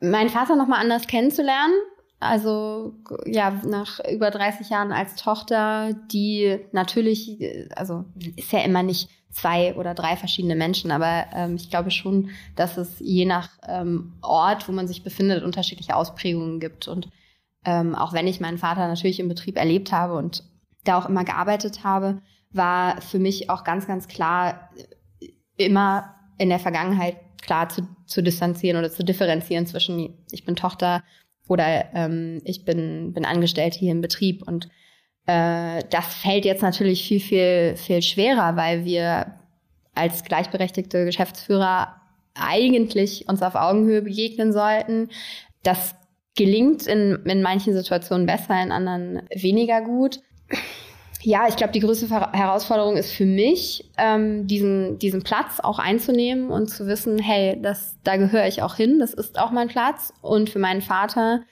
Meinen 0.00 0.30
Vater 0.30 0.56
nochmal 0.56 0.80
anders 0.80 1.06
kennenzulernen. 1.06 1.74
Also 2.18 2.94
ja, 3.24 3.50
nach 3.66 3.98
über 4.10 4.30
30 4.30 4.68
Jahren 4.68 4.92
als 4.92 5.16
Tochter, 5.16 5.94
die 6.12 6.58
natürlich, 6.72 7.38
also 7.74 8.04
ist 8.36 8.52
ja 8.52 8.60
immer 8.60 8.82
nicht 8.82 9.08
zwei 9.30 9.74
oder 9.76 9.94
drei 9.94 10.16
verschiedene 10.16 10.54
Menschen, 10.54 10.90
aber 10.90 11.26
ähm, 11.34 11.56
ich 11.56 11.70
glaube 11.70 11.90
schon, 11.90 12.30
dass 12.56 12.76
es 12.76 12.96
je 12.98 13.24
nach 13.24 13.48
ähm, 13.66 14.14
Ort, 14.22 14.68
wo 14.68 14.72
man 14.72 14.88
sich 14.88 15.02
befindet, 15.02 15.44
unterschiedliche 15.44 15.96
Ausprägungen 15.96 16.60
gibt. 16.60 16.88
Und 16.88 17.08
ähm, 17.64 17.94
auch 17.94 18.12
wenn 18.12 18.26
ich 18.26 18.40
meinen 18.40 18.58
Vater 18.58 18.86
natürlich 18.88 19.20
im 19.20 19.28
Betrieb 19.28 19.56
erlebt 19.56 19.92
habe 19.92 20.14
und 20.14 20.44
da 20.84 20.98
auch 20.98 21.08
immer 21.08 21.24
gearbeitet 21.24 21.84
habe, 21.84 22.20
war 22.52 23.00
für 23.00 23.18
mich 23.18 23.48
auch 23.48 23.64
ganz, 23.64 23.86
ganz 23.86 24.08
klar 24.08 24.70
immer 25.56 26.14
in 26.38 26.48
der 26.48 26.58
Vergangenheit 26.58 27.16
klar 27.50 27.68
zu, 27.68 27.82
zu 28.06 28.22
distanzieren 28.22 28.78
oder 28.78 28.92
zu 28.92 29.02
differenzieren 29.02 29.66
zwischen 29.66 30.14
ich 30.30 30.44
bin 30.44 30.54
Tochter 30.54 31.02
oder 31.48 31.92
ähm, 31.94 32.40
ich 32.44 32.64
bin, 32.64 33.12
bin 33.12 33.24
Angestellte 33.24 33.76
hier 33.76 33.90
im 33.90 34.00
Betrieb. 34.00 34.46
Und 34.46 34.68
äh, 35.26 35.82
das 35.90 36.14
fällt 36.14 36.44
jetzt 36.44 36.62
natürlich 36.62 37.02
viel, 37.02 37.18
viel, 37.18 37.74
viel 37.74 38.02
schwerer, 38.02 38.54
weil 38.54 38.84
wir 38.84 39.34
als 39.96 40.22
gleichberechtigte 40.22 41.04
Geschäftsführer 41.04 41.96
eigentlich 42.34 43.28
uns 43.28 43.42
auf 43.42 43.56
Augenhöhe 43.56 44.02
begegnen 44.02 44.52
sollten. 44.52 45.08
Das 45.64 45.96
gelingt 46.36 46.86
in, 46.86 47.16
in 47.24 47.42
manchen 47.42 47.74
Situationen 47.74 48.26
besser, 48.26 48.62
in 48.62 48.70
anderen 48.70 49.22
weniger 49.34 49.80
gut. 49.80 50.20
Ja, 51.22 51.46
ich 51.48 51.56
glaube, 51.56 51.72
die 51.72 51.80
größte 51.80 52.08
Herausforderung 52.08 52.96
ist 52.96 53.12
für 53.12 53.26
mich, 53.26 53.90
ähm, 53.98 54.46
diesen, 54.46 54.98
diesen 54.98 55.22
Platz 55.22 55.60
auch 55.60 55.78
einzunehmen 55.78 56.50
und 56.50 56.68
zu 56.68 56.86
wissen, 56.86 57.18
hey, 57.18 57.60
das, 57.60 57.96
da 58.04 58.16
gehöre 58.16 58.46
ich 58.46 58.62
auch 58.62 58.76
hin, 58.76 58.98
das 58.98 59.12
ist 59.12 59.38
auch 59.38 59.50
mein 59.50 59.68
Platz. 59.68 60.14
Und 60.22 60.48
für 60.48 60.58
meinen 60.58 60.80
Vater, 60.80 61.42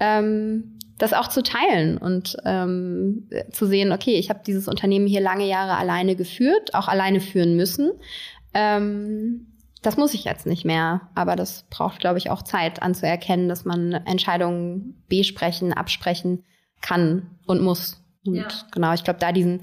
ähm, 0.00 0.78
das 0.96 1.12
auch 1.12 1.28
zu 1.28 1.42
teilen 1.42 1.98
und 1.98 2.36
ähm, 2.44 3.28
zu 3.52 3.66
sehen, 3.66 3.92
okay, 3.92 4.14
ich 4.14 4.30
habe 4.30 4.40
dieses 4.46 4.66
Unternehmen 4.66 5.06
hier 5.06 5.20
lange 5.20 5.46
Jahre 5.46 5.76
alleine 5.76 6.16
geführt, 6.16 6.74
auch 6.74 6.88
alleine 6.88 7.20
führen 7.20 7.54
müssen. 7.54 7.92
Ähm, 8.54 9.46
das 9.82 9.96
muss 9.96 10.14
ich 10.14 10.24
jetzt 10.24 10.46
nicht 10.46 10.64
mehr, 10.64 11.02
aber 11.14 11.36
das 11.36 11.66
braucht, 11.70 12.00
glaube 12.00 12.18
ich, 12.18 12.30
auch 12.30 12.42
Zeit 12.42 12.82
anzuerkennen, 12.82 13.48
dass 13.48 13.64
man 13.64 13.92
Entscheidungen 13.92 15.02
besprechen, 15.08 15.72
absprechen 15.72 16.44
kann 16.80 17.30
und 17.46 17.62
muss. 17.62 18.02
Und 18.28 18.36
ja. 18.36 18.48
genau, 18.72 18.92
ich 18.92 19.04
glaube, 19.04 19.20
da 19.20 19.32
diesen, 19.32 19.62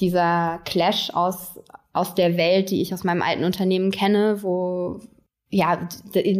dieser 0.00 0.60
Clash 0.64 1.10
aus, 1.10 1.60
aus 1.92 2.14
der 2.14 2.36
Welt, 2.36 2.70
die 2.70 2.82
ich 2.82 2.94
aus 2.94 3.04
meinem 3.04 3.22
alten 3.22 3.44
Unternehmen 3.44 3.90
kenne, 3.90 4.42
wo, 4.42 5.00
ja, 5.50 5.88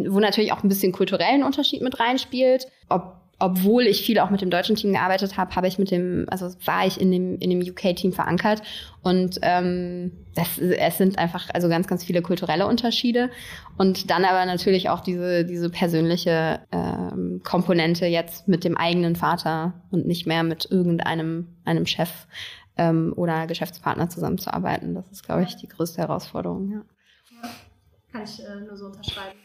wo 0.08 0.20
natürlich 0.20 0.52
auch 0.52 0.62
ein 0.62 0.68
bisschen 0.68 0.92
kulturellen 0.92 1.42
Unterschied 1.42 1.82
mit 1.82 1.98
reinspielt. 2.00 2.66
Ob 2.88 3.19
obwohl 3.40 3.84
ich 3.84 4.02
viel 4.02 4.18
auch 4.18 4.30
mit 4.30 4.42
dem 4.42 4.50
deutschen 4.50 4.76
Team 4.76 4.92
gearbeitet 4.92 5.36
habe, 5.36 5.56
habe 5.56 5.66
ich 5.66 5.78
mit 5.78 5.90
dem, 5.90 6.26
also 6.30 6.46
war 6.66 6.86
ich 6.86 7.00
in 7.00 7.10
dem, 7.10 7.38
in 7.38 7.50
dem 7.50 7.60
UK-Team 7.60 8.12
verankert. 8.12 8.62
Und 9.02 9.38
ähm, 9.40 10.12
das, 10.34 10.58
es 10.58 10.98
sind 10.98 11.18
einfach 11.18 11.48
also 11.54 11.68
ganz, 11.68 11.86
ganz 11.86 12.04
viele 12.04 12.20
kulturelle 12.20 12.66
Unterschiede. 12.66 13.30
Und 13.78 14.10
dann 14.10 14.26
aber 14.26 14.44
natürlich 14.44 14.90
auch 14.90 15.00
diese, 15.00 15.46
diese 15.46 15.70
persönliche 15.70 16.60
ähm, 16.70 17.40
Komponente 17.42 18.06
jetzt 18.06 18.46
mit 18.46 18.62
dem 18.62 18.76
eigenen 18.76 19.16
Vater 19.16 19.72
und 19.90 20.06
nicht 20.06 20.26
mehr 20.26 20.42
mit 20.42 20.70
irgendeinem 20.70 21.48
einem 21.64 21.86
Chef 21.86 22.26
ähm, 22.76 23.14
oder 23.16 23.46
Geschäftspartner 23.46 24.10
zusammenzuarbeiten. 24.10 24.94
Das 24.94 25.10
ist, 25.10 25.24
glaube 25.24 25.44
ich, 25.44 25.56
die 25.56 25.68
größte 25.68 26.02
Herausforderung. 26.02 26.70
Ja. 26.70 27.48
kann 28.12 28.22
ich 28.22 28.44
äh, 28.44 28.60
nur 28.66 28.76
so 28.76 28.86
unterschreiben 28.86 29.38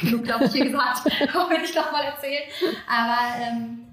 genug, 0.00 0.24
glaube 0.24 0.44
ich, 0.44 0.52
hier 0.52 0.66
gesagt, 0.66 1.04
wenn 1.50 1.64
ich 1.64 1.74
noch 1.74 1.92
mal 1.92 2.04
erzählen. 2.04 2.42
Aber 2.88 3.18
ähm, 3.40 3.84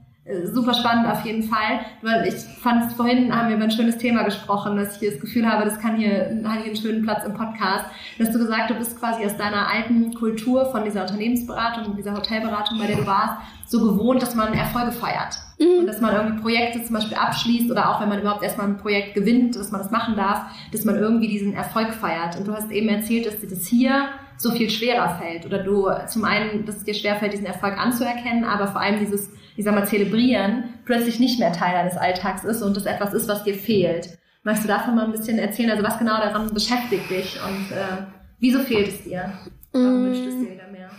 super 0.53 0.73
spannend 0.73 1.07
auf 1.07 1.25
jeden 1.25 1.43
Fall. 1.43 1.81
Weil 2.01 2.27
ich 2.27 2.36
fand 2.36 2.86
es 2.86 2.93
vorhin, 2.93 3.36
haben 3.36 3.49
wir 3.49 3.55
über 3.55 3.65
ein 3.65 3.71
schönes 3.71 3.97
Thema 3.97 4.23
gesprochen, 4.23 4.77
dass 4.77 4.93
ich 4.93 4.99
hier 4.99 5.12
das 5.12 5.19
Gefühl 5.19 5.49
habe, 5.49 5.65
das 5.65 5.79
kann 5.79 5.95
hier, 5.95 6.41
hat 6.45 6.60
hier 6.60 6.65
einen 6.65 6.75
schönen 6.75 7.03
Platz 7.03 7.25
im 7.25 7.34
Podcast. 7.34 7.86
Dass 8.19 8.31
du 8.31 8.38
gesagt 8.38 8.69
du 8.69 8.75
bist 8.75 8.99
quasi 8.99 9.25
aus 9.25 9.36
deiner 9.38 9.67
alten 9.67 10.13
Kultur 10.13 10.65
von 10.71 10.84
dieser 10.84 11.01
Unternehmensberatung, 11.01 11.95
dieser 11.95 12.15
Hotelberatung, 12.15 12.77
bei 12.79 12.88
der 12.88 12.97
du 12.97 13.07
warst, 13.07 13.38
so 13.65 13.79
gewohnt, 13.79 14.21
dass 14.21 14.36
man 14.36 14.53
Erfolge 14.53 14.91
feiert. 14.91 15.38
Mhm. 15.60 15.79
Und 15.79 15.88
dass 15.88 16.01
man 16.01 16.13
irgendwie 16.13 16.41
Projekte 16.41 16.84
zum 16.84 16.95
Beispiel 16.95 17.17
abschließt 17.17 17.71
oder 17.71 17.89
auch 17.89 18.01
wenn 18.01 18.10
man 18.10 18.19
überhaupt 18.19 18.43
erstmal 18.43 18.67
ein 18.67 18.77
Projekt 18.77 19.15
gewinnt, 19.15 19.55
dass 19.55 19.71
man 19.71 19.81
das 19.81 19.91
machen 19.91 20.15
darf, 20.15 20.45
dass 20.71 20.86
man 20.86 20.95
irgendwie 20.95 21.27
diesen 21.27 21.53
Erfolg 21.53 21.93
feiert. 21.93 22.38
Und 22.38 22.47
du 22.47 22.53
hast 22.53 22.69
eben 22.71 22.89
erzählt, 22.89 23.25
dass 23.25 23.39
dir 23.39 23.49
das 23.49 23.65
hier 23.65 24.10
so 24.41 24.51
viel 24.51 24.69
schwerer 24.69 25.17
fällt 25.19 25.45
oder 25.45 25.60
du 25.60 25.89
zum 26.08 26.23
einen, 26.23 26.65
dass 26.65 26.77
es 26.77 26.84
dir 26.84 26.93
schwerfällt, 26.93 27.34
diesen 27.34 27.45
Erfolg 27.45 27.77
anzuerkennen, 27.77 28.43
aber 28.43 28.67
vor 28.67 28.82
allem 28.82 28.99
dieses, 28.99 29.30
ich 29.56 29.63
sag 29.63 29.75
mal, 29.75 29.88
zelebrieren 29.88 30.65
plötzlich 30.86 31.19
nicht 31.19 31.39
mehr 31.39 31.54
Teil 31.54 31.73
deines 31.73 31.97
Alltags 31.97 32.43
ist 32.43 32.62
und 32.62 32.75
das 32.75 32.86
etwas 32.86 33.13
ist, 33.13 33.27
was 33.27 33.43
dir 33.43 33.56
fehlt. 33.56 34.17
Magst 34.43 34.63
du 34.63 34.67
davon 34.67 34.95
mal 34.95 35.06
ein 35.06 35.12
bisschen 35.12 35.38
erzählen, 35.38 35.69
also 35.69 35.84
was 35.84 35.99
genau 35.99 36.17
daran 36.17 36.51
beschäftigt 36.54 37.10
dich 37.10 37.39
und 37.45 37.71
äh, 37.71 38.08
wieso 38.39 38.60
fehlt 38.60 38.88
es 38.88 39.04
dir? 39.04 39.32
Warum 39.71 40.01
mm. 40.01 40.06
wünschst 40.06 40.25
du 40.25 40.30
es 40.30 40.39
dir 40.39 40.54
wieder 40.54 40.67
mehr? 40.67 40.89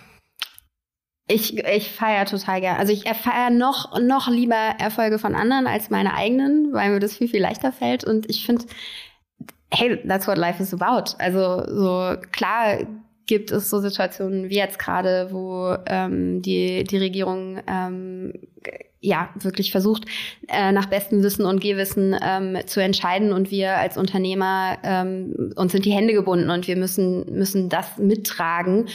Ich, 1.29 1.59
ich 1.59 1.91
feiere 1.91 2.27
total 2.27 2.61
gern. 2.61 2.77
Also 2.77 2.93
ich 2.93 3.09
feiere 3.09 3.51
noch, 3.51 3.99
noch 4.01 4.29
lieber 4.29 4.55
Erfolge 4.79 5.19
von 5.19 5.35
anderen 5.35 5.67
als 5.67 5.91
meine 5.91 6.15
eigenen, 6.15 6.73
weil 6.73 6.91
mir 6.91 7.01
das 7.01 7.17
viel, 7.17 7.29
viel 7.29 7.41
leichter 7.41 7.73
fällt. 7.73 8.05
Und 8.05 8.29
ich 8.29 8.45
finde, 8.45 8.67
hey, 9.73 10.01
that's 10.07 10.27
what 10.29 10.37
life 10.37 10.63
is 10.63 10.75
about. 10.75 11.17
Also 11.19 11.65
so 11.67 12.17
klar 12.33 12.79
gibt 13.27 13.51
es 13.51 13.71
so 13.71 13.81
Situationen 13.81 14.51
wie 14.51 14.57
jetzt 14.57 14.79
gerade, 14.79 15.29
wo 15.31 15.77
ähm, 15.87 16.43
die, 16.43 16.85
die 16.85 16.99
Regierung 16.99 17.61
ähm, 17.67 18.33
ja 19.01 19.31
wirklich 19.35 19.73
versucht, 19.73 20.07
äh, 20.49 20.73
nach 20.73 20.87
bestem 20.87 21.23
Wissen 21.23 21.45
und 21.45 21.61
Gehwissen 21.61 22.17
ähm, 22.23 22.59
zu 22.67 22.81
entscheiden 22.81 23.33
und 23.33 23.51
wir 23.51 23.77
als 23.77 23.97
Unternehmer 23.97 24.79
ähm, 24.85 25.53
uns 25.57 25.73
sind 25.73 25.85
die 25.85 25.93
Hände 25.93 26.15
gebunden 26.15 26.51
und 26.51 26.67
wir 26.67 26.77
müssen 26.77 27.27
müssen 27.33 27.69
das 27.69 27.99
mittragen, 27.99 28.87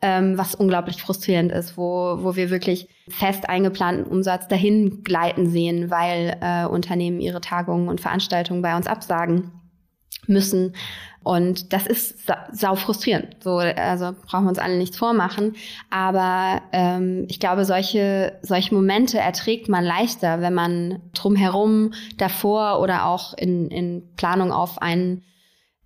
ähm, 0.00 0.36
was 0.36 0.56
unglaublich 0.56 1.00
frustrierend 1.00 1.52
ist, 1.52 1.76
wo 1.76 2.18
wo 2.20 2.34
wir 2.34 2.50
wirklich 2.50 2.88
fest 3.08 3.48
eingeplanten 3.48 4.04
Umsatz 4.04 4.48
dahin 4.48 5.04
gleiten 5.04 5.48
sehen, 5.48 5.90
weil 5.90 6.36
äh, 6.40 6.66
Unternehmen 6.66 7.20
ihre 7.20 7.40
Tagungen 7.40 7.88
und 7.88 8.00
Veranstaltungen 8.00 8.62
bei 8.62 8.76
uns 8.76 8.88
absagen 8.88 9.52
müssen. 10.26 10.74
Und 11.22 11.72
das 11.72 11.86
ist 11.86 12.26
sa 12.26 12.46
sau 12.52 12.74
frustrierend. 12.74 13.36
So, 13.42 13.56
also 13.56 14.12
brauchen 14.26 14.44
wir 14.44 14.50
uns 14.50 14.58
alle 14.58 14.76
nichts 14.76 14.96
vormachen. 14.96 15.54
Aber 15.90 16.62
ähm, 16.72 17.26
ich 17.28 17.38
glaube, 17.38 17.64
solche, 17.64 18.38
solche 18.42 18.74
Momente 18.74 19.18
erträgt 19.18 19.68
man 19.68 19.84
leichter, 19.84 20.40
wenn 20.40 20.54
man 20.54 21.00
drumherum 21.14 21.92
davor 22.18 22.80
oder 22.80 23.06
auch 23.06 23.34
in, 23.34 23.70
in 23.70 24.02
Planung 24.16 24.50
auf 24.50 24.82
ein, 24.82 25.22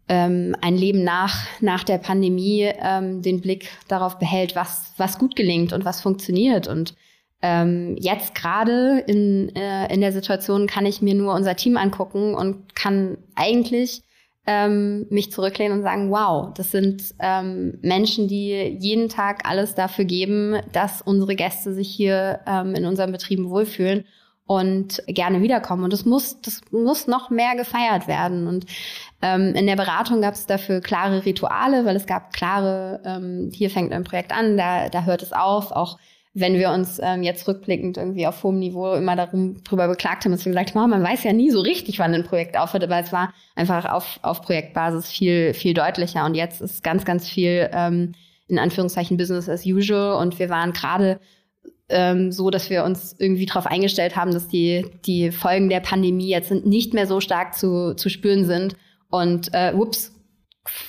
ähm, 0.09 0.57
ein 0.63 0.77
Leben 0.77 1.05
nach, 1.05 1.47
nach 1.61 1.85
der 1.85 1.99
Pandemie 1.99 2.71
ähm, 2.81 3.21
den 3.21 3.41
Blick 3.41 3.69
darauf 3.89 4.19
behält, 4.19 4.57
was, 4.57 4.93
was 4.97 5.19
gut 5.19 5.37
gelingt 5.37 5.73
und 5.73 5.85
was 5.85 6.01
funktioniert. 6.01 6.67
Und 6.67 6.95
ähm, 7.43 7.97
jetzt 8.01 8.35
gerade 8.35 9.01
in, 9.07 9.55
äh, 9.55 9.93
in 9.93 10.01
der 10.01 10.13
Situation 10.13 10.67
kann 10.67 10.87
ich 10.87 11.03
mir 11.03 11.15
nur 11.15 11.35
unser 11.35 11.57
Team 11.57 11.77
angucken 11.77 12.35
und 12.35 12.75
kann 12.75 13.19
eigentlich 13.35 14.03
ähm, 14.47 15.07
mich 15.11 15.33
zurücklehnen 15.33 15.79
und 15.79 15.83
sagen, 15.83 16.11
wow, 16.11 16.53
das 16.55 16.71
sind 16.71 17.15
ähm, 17.19 17.79
Menschen, 17.83 18.29
die 18.29 18.77
jeden 18.79 19.09
Tag 19.09 19.49
alles 19.49 19.75
dafür 19.75 20.05
geben, 20.05 20.57
dass 20.73 21.03
unsere 21.03 21.35
Gäste 21.35 21.75
sich 21.75 21.89
hier 21.89 22.41
ähm, 22.47 22.75
in 22.75 22.87
unseren 22.87 23.13
Betrieben 23.13 23.51
wohlfühlen 23.51 24.05
und 24.47 25.03
gerne 25.09 25.43
wiederkommen. 25.43 25.85
Und 25.85 25.93
das 25.93 26.05
muss, 26.05 26.41
das 26.41 26.61
muss 26.71 27.09
noch 27.09 27.31
mehr 27.31 27.57
gefeiert 27.57 28.07
werden. 28.07 28.47
Und 28.47 28.67
ähm, 29.21 29.53
in 29.55 29.67
der 29.67 29.77
Beratung 29.77 30.21
gab 30.21 30.35
es 30.35 30.47
dafür 30.47 30.81
klare 30.81 31.25
Rituale, 31.25 31.85
weil 31.85 31.97
es 31.97 32.07
gab 32.07 32.33
klare, 32.33 33.03
ähm, 33.05 33.51
hier 33.53 33.71
fängt 33.71 33.93
ein 33.93 34.05
Projekt 34.05 34.33
an, 34.33 34.57
da, 34.57 34.89
da 34.89 35.05
hört 35.05 35.23
es 35.23 35.33
auf, 35.33 35.73
auch 35.73 35.99
wenn 36.39 36.55
wir 36.55 36.71
uns 36.71 37.01
ähm, 37.03 37.23
jetzt 37.23 37.49
rückblickend 37.49 37.97
irgendwie 37.97 38.27
auf 38.27 38.43
hohem 38.43 38.59
Niveau 38.59 38.93
immer 38.93 39.17
darum 39.17 39.63
drüber 39.65 39.89
beklagt 39.89 40.25
haben, 40.25 40.33
dass 40.33 40.45
wir 40.45 40.53
gesagt 40.53 40.75
haben, 40.75 40.91
man 40.91 41.03
weiß 41.03 41.25
ja 41.25 41.33
nie 41.33 41.51
so 41.51 41.61
richtig, 41.61 41.99
wann 41.99 42.13
ein 42.13 42.25
Projekt 42.25 42.59
aufhört, 42.59 42.85
aber 42.85 43.01
es 43.01 43.11
war 43.11 43.33
einfach 43.55 43.87
auf, 43.87 44.21
auf 44.21 44.43
Projektbasis 44.43 45.11
viel, 45.11 45.55
viel 45.55 45.73
deutlicher. 45.73 46.27
Und 46.27 46.35
jetzt 46.35 46.61
ist 46.61 46.85
ganz, 46.85 47.07
ganz 47.07 47.27
viel 47.27 47.71
ähm, 47.73 48.13
in 48.49 48.59
Anführungszeichen 48.59 49.17
Business 49.17 49.49
as 49.49 49.65
usual. 49.65 50.21
Und 50.21 50.39
wir 50.39 50.51
waren 50.51 50.75
gerade 50.75 51.21
ähm, 51.89 52.31
so, 52.33 52.51
dass 52.51 52.69
wir 52.69 52.85
uns 52.85 53.17
irgendwie 53.19 53.47
darauf 53.47 53.67
eingestellt 53.67 54.15
haben, 54.15 54.33
dass 54.33 54.47
die, 54.47 54.85
die 55.07 55.31
Folgen 55.31 55.71
der 55.71 55.81
Pandemie 55.81 56.29
jetzt 56.29 56.51
nicht 56.51 56.93
mehr 56.93 57.07
so 57.07 57.21
stark 57.21 57.55
zu, 57.55 57.95
zu 57.97 58.11
spüren 58.11 58.45
sind. 58.45 58.77
Und 59.09 59.49
äh, 59.55 59.73
ups, 59.75 60.13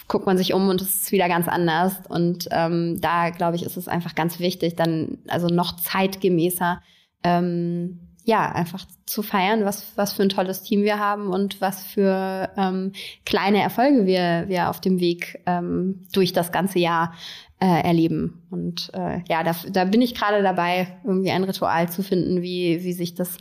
guckt 0.07 0.25
man 0.25 0.37
sich 0.37 0.53
um 0.53 0.69
und 0.69 0.81
es 0.81 1.03
ist 1.03 1.11
wieder 1.11 1.27
ganz 1.27 1.47
anders. 1.47 1.93
Und 2.09 2.47
ähm, 2.51 2.99
da, 3.01 3.29
glaube 3.29 3.55
ich, 3.55 3.63
ist 3.63 3.77
es 3.77 3.87
einfach 3.87 4.15
ganz 4.15 4.39
wichtig, 4.39 4.75
dann 4.75 5.17
also 5.27 5.47
noch 5.47 5.75
zeitgemäßer 5.77 6.81
ähm, 7.23 7.99
ja, 8.27 8.51
einfach 8.51 8.85
zu 9.05 9.23
feiern, 9.23 9.63
was, 9.63 9.93
was 9.95 10.11
für 10.11 10.21
ein 10.21 10.27
tolles 10.27 10.61
Team 10.61 10.83
wir 10.83 10.99
haben 10.99 11.27
und 11.27 11.61
was 11.61 11.85
für 11.85 12.49
ähm, 12.57 12.91
kleine 13.25 13.61
Erfolge 13.61 14.05
wir, 14.05 14.49
wir 14.49 14.69
auf 14.69 14.81
dem 14.81 14.99
Weg 14.99 15.41
ähm, 15.45 16.05
durch 16.11 16.33
das 16.33 16.51
ganze 16.51 16.77
Jahr 16.77 17.13
äh, 17.61 17.83
erleben. 17.83 18.45
Und 18.49 18.91
äh, 18.93 19.21
ja, 19.29 19.43
da, 19.43 19.55
da 19.69 19.85
bin 19.85 20.01
ich 20.01 20.13
gerade 20.13 20.43
dabei, 20.43 20.97
irgendwie 21.05 21.31
ein 21.31 21.45
Ritual 21.45 21.89
zu 21.89 22.03
finden, 22.03 22.41
wie, 22.41 22.83
wie 22.83 22.91
sich 22.91 23.15
das 23.15 23.37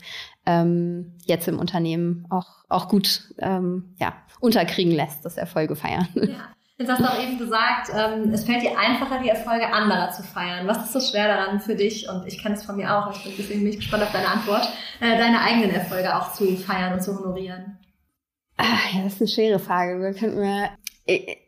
ähm, 0.46 1.14
jetzt 1.24 1.48
im 1.48 1.59
Unternehmen 1.59 2.26
auch, 2.30 2.64
auch 2.68 2.88
gut 2.88 3.35
ähm, 3.38 3.94
ja, 3.98 4.14
unterkriegen 4.40 4.92
lässt, 4.92 5.24
das 5.24 5.37
Erfolge 5.37 5.76
feiern. 5.76 6.09
Ja. 6.14 6.48
Jetzt 6.78 6.90
hast 6.90 7.00
du 7.00 7.04
auch 7.04 7.22
eben 7.22 7.38
gesagt, 7.38 7.90
ähm, 7.94 8.35
es 8.35 8.44
fällt 8.44 8.62
dir 8.62 8.78
einfacher, 8.78 9.18
die 9.22 9.30
Erfolge 9.30 9.72
anderer 9.72 10.11
zu 10.11 10.22
feiern. 10.22 10.66
Was 10.66 10.85
ist 10.85 10.92
so 10.92 11.00
schwer 11.00 11.26
daran 11.26 11.59
für 11.59 11.74
dich? 11.74 12.06
Und 12.06 12.26
ich 12.26 12.42
kenne 12.42 12.54
es 12.54 12.64
von 12.64 12.76
mir 12.76 12.94
auch, 12.94 13.11
ich 13.11 13.22
bin 13.22 13.32
deswegen 13.38 13.61
bin 13.61 13.70
ich 13.70 13.78
gespannt 13.78 14.02
auf 14.02 14.12
deine 14.12 14.28
Antwort, 14.28 14.68
äh, 15.00 15.16
deine 15.16 15.40
eigenen 15.40 15.70
Erfolge 15.70 16.14
auch 16.14 16.35
zu 16.35 16.54
feiern 16.56 16.92
und 16.92 17.02
zu 17.02 17.18
honorieren. 17.18 17.78
Ach, 18.59 18.92
ja, 18.92 19.04
das 19.04 19.14
ist 19.14 19.20
eine 19.22 19.28
schwere 19.28 19.59
Frage. 19.59 20.00
Wir 20.02 20.12
könnten 20.12 20.38
wir, 20.38 20.68
ich, 21.06 21.38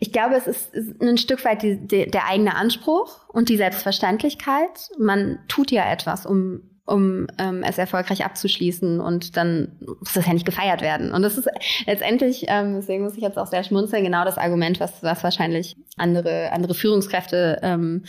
ich 0.00 0.12
glaube, 0.12 0.34
es 0.34 0.48
ist, 0.48 0.74
ein 1.00 1.16
Stück 1.16 1.44
weit 1.44 1.62
die, 1.62 1.86
die, 1.86 2.10
der 2.10 2.26
eigene 2.26 2.56
Anspruch 2.56 3.28
und 3.28 3.48
die 3.48 3.56
Selbstverständlichkeit. 3.56 4.90
Man 4.98 5.38
tut 5.46 5.70
ja 5.70 5.88
etwas, 5.88 6.26
um 6.26 6.71
um 6.84 7.28
ähm, 7.38 7.62
es 7.62 7.78
erfolgreich 7.78 8.24
abzuschließen 8.24 9.00
und 9.00 9.36
dann 9.36 9.72
muss 10.00 10.14
das 10.14 10.26
ja 10.26 10.32
nicht 10.32 10.46
gefeiert 10.46 10.82
werden. 10.82 11.12
Und 11.12 11.22
das 11.22 11.38
ist 11.38 11.48
letztendlich, 11.86 12.46
ähm, 12.48 12.74
deswegen 12.74 13.04
muss 13.04 13.16
ich 13.16 13.22
jetzt 13.22 13.38
auch 13.38 13.46
sehr 13.46 13.62
schmunzeln, 13.62 14.04
genau 14.04 14.24
das 14.24 14.36
Argument, 14.36 14.80
was, 14.80 15.02
was 15.02 15.22
wahrscheinlich 15.22 15.76
andere, 15.96 16.50
andere 16.52 16.74
Führungskräfte 16.74 17.60
ähm, 17.62 18.04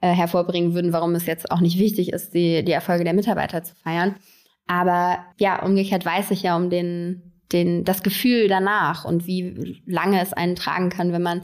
äh, 0.00 0.12
hervorbringen 0.12 0.74
würden, 0.74 0.92
warum 0.92 1.14
es 1.14 1.26
jetzt 1.26 1.50
auch 1.50 1.60
nicht 1.60 1.78
wichtig 1.78 2.12
ist, 2.12 2.32
die, 2.32 2.64
die 2.64 2.72
Erfolge 2.72 3.04
der 3.04 3.14
Mitarbeiter 3.14 3.64
zu 3.64 3.74
feiern. 3.74 4.14
Aber 4.68 5.18
ja, 5.38 5.62
umgekehrt 5.64 6.04
weiß 6.04 6.30
ich 6.30 6.42
ja 6.42 6.56
um 6.56 6.70
den, 6.70 7.32
den, 7.50 7.84
das 7.84 8.04
Gefühl 8.04 8.46
danach 8.46 9.04
und 9.04 9.26
wie 9.26 9.82
lange 9.84 10.22
es 10.22 10.32
einen 10.32 10.54
tragen 10.54 10.90
kann, 10.90 11.12
wenn 11.12 11.22
man 11.22 11.42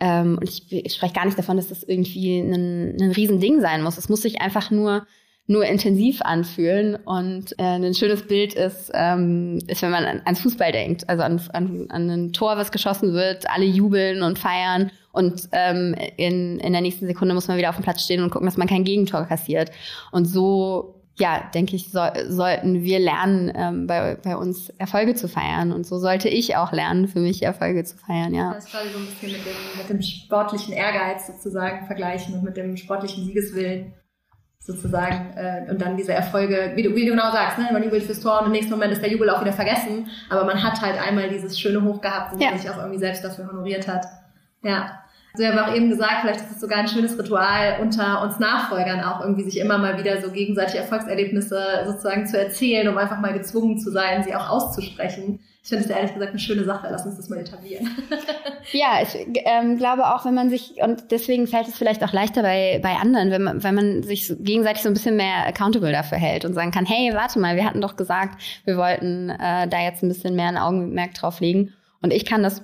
ähm, 0.00 0.38
und 0.38 0.48
ich, 0.48 0.70
ich 0.70 0.94
spreche 0.94 1.14
gar 1.14 1.24
nicht 1.24 1.38
davon, 1.38 1.56
dass 1.56 1.68
das 1.68 1.82
irgendwie 1.82 2.38
ein, 2.38 2.96
ein 3.00 3.10
Riesending 3.10 3.60
sein 3.60 3.82
muss. 3.82 3.98
Es 3.98 4.08
muss 4.08 4.22
sich 4.22 4.40
einfach 4.40 4.70
nur 4.70 5.06
nur 5.48 5.64
intensiv 5.64 6.22
anfühlen. 6.22 6.94
Und 6.94 7.58
äh, 7.58 7.64
ein 7.64 7.94
schönes 7.94 8.28
Bild 8.28 8.54
ist, 8.54 8.92
ähm, 8.94 9.58
ist, 9.66 9.82
wenn 9.82 9.90
man 9.90 10.04
an, 10.04 10.22
ans 10.24 10.40
Fußball 10.42 10.70
denkt, 10.70 11.08
also 11.08 11.24
an, 11.24 11.40
an, 11.52 11.86
an 11.88 12.10
ein 12.10 12.32
Tor, 12.32 12.56
was 12.56 12.70
geschossen 12.70 13.14
wird, 13.14 13.50
alle 13.50 13.64
jubeln 13.64 14.22
und 14.22 14.38
feiern. 14.38 14.92
Und 15.10 15.48
ähm, 15.52 15.96
in, 16.16 16.60
in 16.60 16.72
der 16.72 16.82
nächsten 16.82 17.06
Sekunde 17.06 17.34
muss 17.34 17.48
man 17.48 17.56
wieder 17.56 17.70
auf 17.70 17.76
dem 17.76 17.82
Platz 17.82 18.04
stehen 18.04 18.22
und 18.22 18.30
gucken, 18.30 18.46
dass 18.46 18.58
man 18.58 18.68
kein 18.68 18.84
Gegentor 18.84 19.24
kassiert. 19.24 19.72
Und 20.12 20.26
so 20.26 20.94
ja, 21.18 21.50
denke 21.52 21.74
ich, 21.74 21.90
so, 21.90 22.00
sollten 22.28 22.82
wir 22.82 23.00
lernen, 23.00 23.52
ähm, 23.54 23.86
bei, 23.86 24.16
bei 24.22 24.36
uns 24.36 24.68
Erfolge 24.78 25.14
zu 25.14 25.28
feiern. 25.28 25.72
Und 25.72 25.84
so 25.84 25.98
sollte 25.98 26.28
ich 26.28 26.56
auch 26.56 26.72
lernen, 26.72 27.08
für 27.08 27.18
mich 27.18 27.42
Erfolge 27.42 27.82
zu 27.82 27.96
feiern, 27.96 28.34
ja. 28.34 28.54
Das 28.54 28.66
ist 28.66 28.70
quasi 28.70 28.90
so 28.90 28.98
ein 28.98 29.06
bisschen 29.06 29.32
mit 29.32 29.40
dem, 29.44 29.78
mit 29.78 29.88
dem 29.88 30.02
sportlichen 30.02 30.74
Ehrgeiz 30.74 31.26
sozusagen 31.26 31.86
vergleichen 31.86 32.34
und 32.34 32.44
mit 32.44 32.56
dem 32.56 32.76
sportlichen 32.76 33.24
Siegeswillen 33.24 33.94
sozusagen 34.60 35.32
äh, 35.36 35.70
und 35.70 35.80
dann 35.80 35.96
diese 35.96 36.12
Erfolge, 36.12 36.72
wie 36.74 36.82
du, 36.82 36.94
wie 36.94 37.04
du 37.04 37.12
genau 37.12 37.30
sagst, 37.30 37.58
ne? 37.58 37.68
man 37.72 37.82
jubelt 37.82 38.04
fürs 38.04 38.20
Tor 38.20 38.40
und 38.40 38.46
im 38.46 38.52
nächsten 38.52 38.72
Moment 38.72 38.92
ist 38.92 39.02
der 39.02 39.10
Jubel 39.10 39.30
auch 39.30 39.40
wieder 39.40 39.52
vergessen, 39.52 40.08
aber 40.28 40.44
man 40.44 40.62
hat 40.62 40.80
halt 40.82 41.00
einmal 41.00 41.28
dieses 41.28 41.58
schöne 41.58 41.82
Hoch 41.82 42.00
gehabt, 42.00 42.34
wo 42.34 42.42
ja. 42.42 42.50
man 42.50 42.58
sich 42.58 42.68
auch 42.68 42.76
irgendwie 42.76 42.98
selbst 42.98 43.24
dafür 43.24 43.48
honoriert 43.48 43.88
hat. 43.88 44.04
Ja. 44.62 45.00
Also 45.32 45.44
wir 45.44 45.52
haben 45.52 45.70
auch 45.70 45.74
eben 45.74 45.88
gesagt, 45.90 46.22
vielleicht 46.22 46.40
ist 46.40 46.52
es 46.52 46.60
sogar 46.60 46.78
ein 46.78 46.88
schönes 46.88 47.18
Ritual 47.18 47.78
unter 47.80 48.22
uns 48.22 48.38
Nachfolgern 48.38 49.00
auch 49.00 49.20
irgendwie 49.20 49.44
sich 49.44 49.58
immer 49.58 49.78
mal 49.78 49.98
wieder 49.98 50.20
so 50.20 50.30
gegenseitig 50.30 50.76
Erfolgserlebnisse 50.76 51.84
sozusagen 51.86 52.26
zu 52.26 52.38
erzählen, 52.38 52.88
um 52.88 52.98
einfach 52.98 53.20
mal 53.20 53.32
gezwungen 53.32 53.78
zu 53.78 53.90
sein, 53.90 54.24
sie 54.24 54.34
auch 54.34 54.48
auszusprechen. 54.48 55.40
Ich 55.68 55.76
finde 55.76 55.84
es 55.84 55.90
ehrlich 55.90 56.14
gesagt 56.14 56.30
eine 56.30 56.38
schöne 56.38 56.64
Sache. 56.64 56.88
Lass 56.90 57.04
uns 57.04 57.18
das 57.18 57.28
mal 57.28 57.40
etablieren. 57.40 57.90
ja, 58.72 59.02
ich 59.02 59.14
ähm, 59.44 59.76
glaube 59.76 60.06
auch, 60.06 60.24
wenn 60.24 60.32
man 60.32 60.48
sich, 60.48 60.76
und 60.82 61.10
deswegen 61.10 61.46
fällt 61.46 61.68
es 61.68 61.76
vielleicht 61.76 62.02
auch 62.02 62.14
leichter 62.14 62.40
bei, 62.40 62.80
bei 62.82 62.94
anderen, 62.94 63.30
wenn 63.30 63.42
man, 63.42 63.62
wenn 63.62 63.74
man 63.74 64.02
sich 64.02 64.32
gegenseitig 64.40 64.82
so 64.82 64.88
ein 64.88 64.94
bisschen 64.94 65.16
mehr 65.16 65.46
accountable 65.46 65.92
dafür 65.92 66.16
hält 66.16 66.46
und 66.46 66.54
sagen 66.54 66.70
kann, 66.70 66.86
hey, 66.86 67.12
warte 67.12 67.38
mal, 67.38 67.54
wir 67.54 67.66
hatten 67.66 67.82
doch 67.82 67.96
gesagt, 67.96 68.40
wir 68.64 68.78
wollten 68.78 69.28
äh, 69.28 69.68
da 69.68 69.82
jetzt 69.82 70.02
ein 70.02 70.08
bisschen 70.08 70.36
mehr 70.36 70.48
ein 70.48 70.56
Augenmerk 70.56 71.12
drauf 71.12 71.40
legen. 71.40 71.74
Und 72.00 72.14
ich 72.14 72.24
kann 72.24 72.42
das 72.42 72.62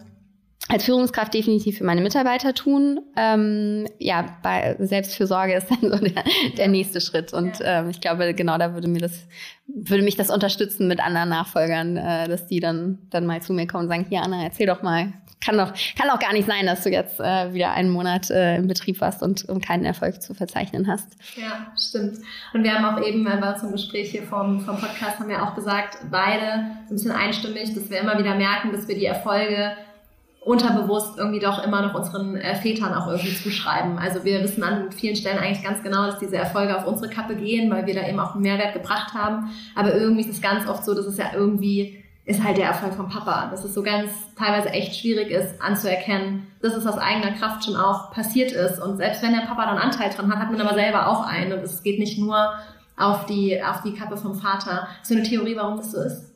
als 0.69 0.85
Führungskraft 0.85 1.35
definitiv 1.35 1.79
für 1.79 1.85
meine 1.85 2.01
Mitarbeiter 2.01 2.55
tun. 2.55 3.01
Ähm, 3.17 3.87
ja, 3.99 4.25
bei 4.43 4.77
Selbstfürsorge 4.79 5.55
ist 5.55 5.71
dann 5.71 5.93
so 5.93 5.99
der, 5.99 6.25
der 6.57 6.69
nächste 6.69 7.01
Schritt. 7.03 7.35
Und 7.35 7.59
ähm, 7.63 7.91
ich 7.91 8.01
glaube, 8.01 8.33
genau 8.33 8.57
da 8.57 8.73
würde 8.73 8.89
mir 8.89 9.01
das, 9.01 9.27
würde 9.67 10.03
mich 10.03 10.17
das 10.17 10.31
unterstützen 10.31 10.89
mit 10.89 11.05
anderen 11.05 11.29
Nachfolgern, 11.29 11.97
äh, 11.99 12.29
dass 12.29 12.47
die 12.47 12.61
dann, 12.61 12.99
dann 13.11 13.27
mal 13.27 13.43
zu 13.43 13.53
mir 13.53 13.67
kommen 13.67 13.85
und 13.85 13.89
sagen, 13.91 14.07
hier 14.09 14.23
Anna, 14.23 14.43
erzähl 14.43 14.67
doch 14.67 14.83
mal. 14.83 15.13
Kann 15.45 15.59
doch, 15.59 15.75
kann 15.99 16.09
doch 16.09 16.19
gar 16.19 16.33
nicht 16.33 16.47
sein, 16.47 16.65
dass 16.65 16.85
du 16.85 16.91
jetzt 16.91 17.21
äh, 17.21 17.53
wieder 17.53 17.73
einen 17.73 17.91
Monat 17.91 18.31
äh, 18.31 18.57
im 18.57 18.67
Betrieb 18.67 19.03
warst 19.03 19.23
und, 19.23 19.45
und 19.45 19.63
keinen 19.63 19.85
Erfolg 19.85 20.23
zu 20.23 20.33
verzeichnen 20.33 20.87
hast. 20.87 21.09
Ja, 21.37 21.67
stimmt. 21.77 22.21
Und 22.55 22.65
wir 22.65 22.73
haben 22.73 22.87
auch 22.87 23.07
eben 23.07 23.25
bei 23.25 23.35
unserem 23.35 23.73
Gespräch 23.73 24.11
hier 24.11 24.23
vom, 24.23 24.61
vom 24.61 24.79
Podcast 24.79 25.19
haben 25.19 25.29
wir 25.29 25.43
auch 25.43 25.55
gesagt, 25.55 25.99
beide 26.11 26.65
so 26.87 26.95
ein 26.95 26.97
bisschen 26.97 27.13
einstimmig, 27.13 27.75
dass 27.75 27.91
wir 27.91 28.01
immer 28.01 28.19
wieder 28.19 28.35
merken, 28.35 28.73
dass 28.73 28.89
wir 28.89 28.95
die 28.95 29.05
Erfolge 29.05 29.77
unterbewusst 30.45 31.19
irgendwie 31.19 31.41
doch 31.41 31.65
immer 31.65 31.83
noch 31.83 31.95
unseren 31.95 32.37
äh, 32.37 32.55
Vätern 32.55 32.93
auch 32.93 33.09
irgendwie 33.09 33.35
zuschreiben. 33.35 33.99
Also 33.99 34.25
wir 34.25 34.43
wissen 34.43 34.63
an 34.63 34.93
vielen 34.93 35.17
Stellen 35.17 35.39
eigentlich 35.39 35.65
ganz 35.65 35.83
genau, 35.83 36.07
dass 36.07 36.19
diese 36.19 36.37
Erfolge 36.37 36.77
auf 36.77 36.87
unsere 36.87 37.09
Kappe 37.09 37.35
gehen, 37.35 37.71
weil 37.71 37.87
wir 37.87 37.95
da 37.95 38.07
eben 38.07 38.21
auch 38.21 38.35
einen 38.35 38.43
Mehrwert 38.43 38.75
gebracht 38.75 39.15
haben. 39.15 39.51
Aber 39.75 39.95
irgendwie 39.95 40.21
ist 40.23 40.31
es 40.31 40.43
ganz 40.43 40.69
oft 40.69 40.85
so, 40.85 40.95
dass 40.95 41.07
es 41.07 41.17
ja 41.17 41.27
irgendwie 41.35 42.05
ist 42.27 42.43
halt 42.43 42.57
der 42.57 42.67
Erfolg 42.67 42.95
vom 42.95 43.09
Papa. 43.09 43.49
Dass 43.51 43.65
es 43.65 43.75
so 43.75 43.83
ganz 43.83 44.11
teilweise 44.37 44.71
echt 44.71 44.97
schwierig 44.97 45.31
ist 45.31 45.61
anzuerkennen, 45.61 46.47
dass 46.63 46.75
es 46.75 46.87
aus 46.87 46.99
eigener 46.99 47.33
Kraft 47.33 47.65
schon 47.65 47.77
auch 47.77 48.13
passiert 48.13 48.53
ist. 48.53 48.81
Und 48.81 48.97
selbst 48.97 49.23
wenn 49.23 49.33
der 49.33 49.47
Papa 49.47 49.67
dann 49.67 49.79
Anteil 49.79 50.11
dran 50.11 50.31
hat, 50.31 50.39
hat 50.39 50.51
man 50.51 50.61
aber 50.61 50.75
selber 50.75 51.09
auch 51.09 51.27
einen. 51.27 51.53
Und 51.53 51.63
es 51.63 51.83
geht 51.83 51.99
nicht 51.99 52.19
nur 52.19 52.55
auf 52.97 53.27
die, 53.27 53.63
auf 53.63 53.83
die 53.83 53.95
Kappe 53.95 54.17
vom 54.17 54.35
Vater. 54.35 54.89
So 55.03 55.15
eine 55.15 55.23
Theorie, 55.23 55.57
warum 55.57 55.77
das 55.77 55.93
so 55.93 56.01
ist? 56.01 56.34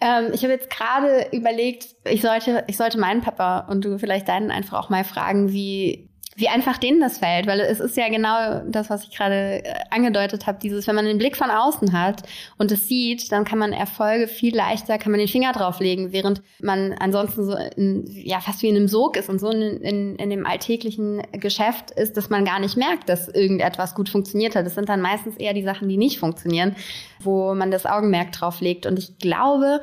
Ähm, 0.00 0.30
ich 0.32 0.42
habe 0.42 0.52
jetzt 0.52 0.70
gerade 0.70 1.28
überlegt, 1.32 1.96
ich 2.04 2.20
sollte, 2.22 2.64
ich 2.66 2.76
sollte 2.76 2.98
meinen 2.98 3.22
Papa 3.22 3.60
und 3.60 3.84
du 3.84 3.98
vielleicht 3.98 4.28
deinen 4.28 4.50
einfach 4.50 4.78
auch 4.78 4.90
mal 4.90 5.04
fragen, 5.04 5.52
wie 5.52 6.05
wie 6.36 6.48
einfach 6.48 6.76
denen 6.76 7.00
das 7.00 7.18
fällt, 7.18 7.46
weil 7.46 7.60
es 7.60 7.80
ist 7.80 7.96
ja 7.96 8.08
genau 8.08 8.60
das, 8.68 8.90
was 8.90 9.04
ich 9.04 9.16
gerade 9.16 9.64
äh, 9.64 9.74
angedeutet 9.90 10.46
habe, 10.46 10.58
dieses, 10.62 10.86
wenn 10.86 10.94
man 10.94 11.06
den 11.06 11.16
Blick 11.18 11.36
von 11.36 11.50
außen 11.50 11.92
hat 11.92 12.22
und 12.58 12.70
es 12.70 12.88
sieht, 12.88 13.32
dann 13.32 13.44
kann 13.44 13.58
man 13.58 13.72
Erfolge 13.72 14.28
viel 14.28 14.54
leichter, 14.54 14.98
kann 14.98 15.12
man 15.12 15.18
den 15.18 15.28
Finger 15.28 15.52
drauflegen, 15.52 16.12
während 16.12 16.42
man 16.60 16.92
ansonsten 16.92 17.44
so 17.44 17.56
in, 17.76 18.04
ja 18.06 18.40
fast 18.40 18.62
wie 18.62 18.68
in 18.68 18.76
einem 18.76 18.88
Sog 18.88 19.16
ist 19.16 19.30
und 19.30 19.38
so 19.38 19.48
in, 19.50 19.80
in, 19.80 20.16
in 20.16 20.30
dem 20.30 20.46
alltäglichen 20.46 21.22
Geschäft 21.32 21.90
ist, 21.92 22.16
dass 22.18 22.28
man 22.28 22.44
gar 22.44 22.58
nicht 22.58 22.76
merkt, 22.76 23.08
dass 23.08 23.28
irgendetwas 23.28 23.94
gut 23.94 24.10
funktioniert 24.10 24.54
hat. 24.54 24.66
Das 24.66 24.74
sind 24.74 24.90
dann 24.90 25.00
meistens 25.00 25.36
eher 25.36 25.54
die 25.54 25.64
Sachen, 25.64 25.88
die 25.88 25.96
nicht 25.96 26.18
funktionieren, 26.18 26.76
wo 27.20 27.54
man 27.54 27.70
das 27.70 27.86
Augenmerk 27.86 28.32
drauf 28.32 28.60
legt. 28.60 28.84
Und 28.84 28.98
ich 28.98 29.16
glaube, 29.18 29.80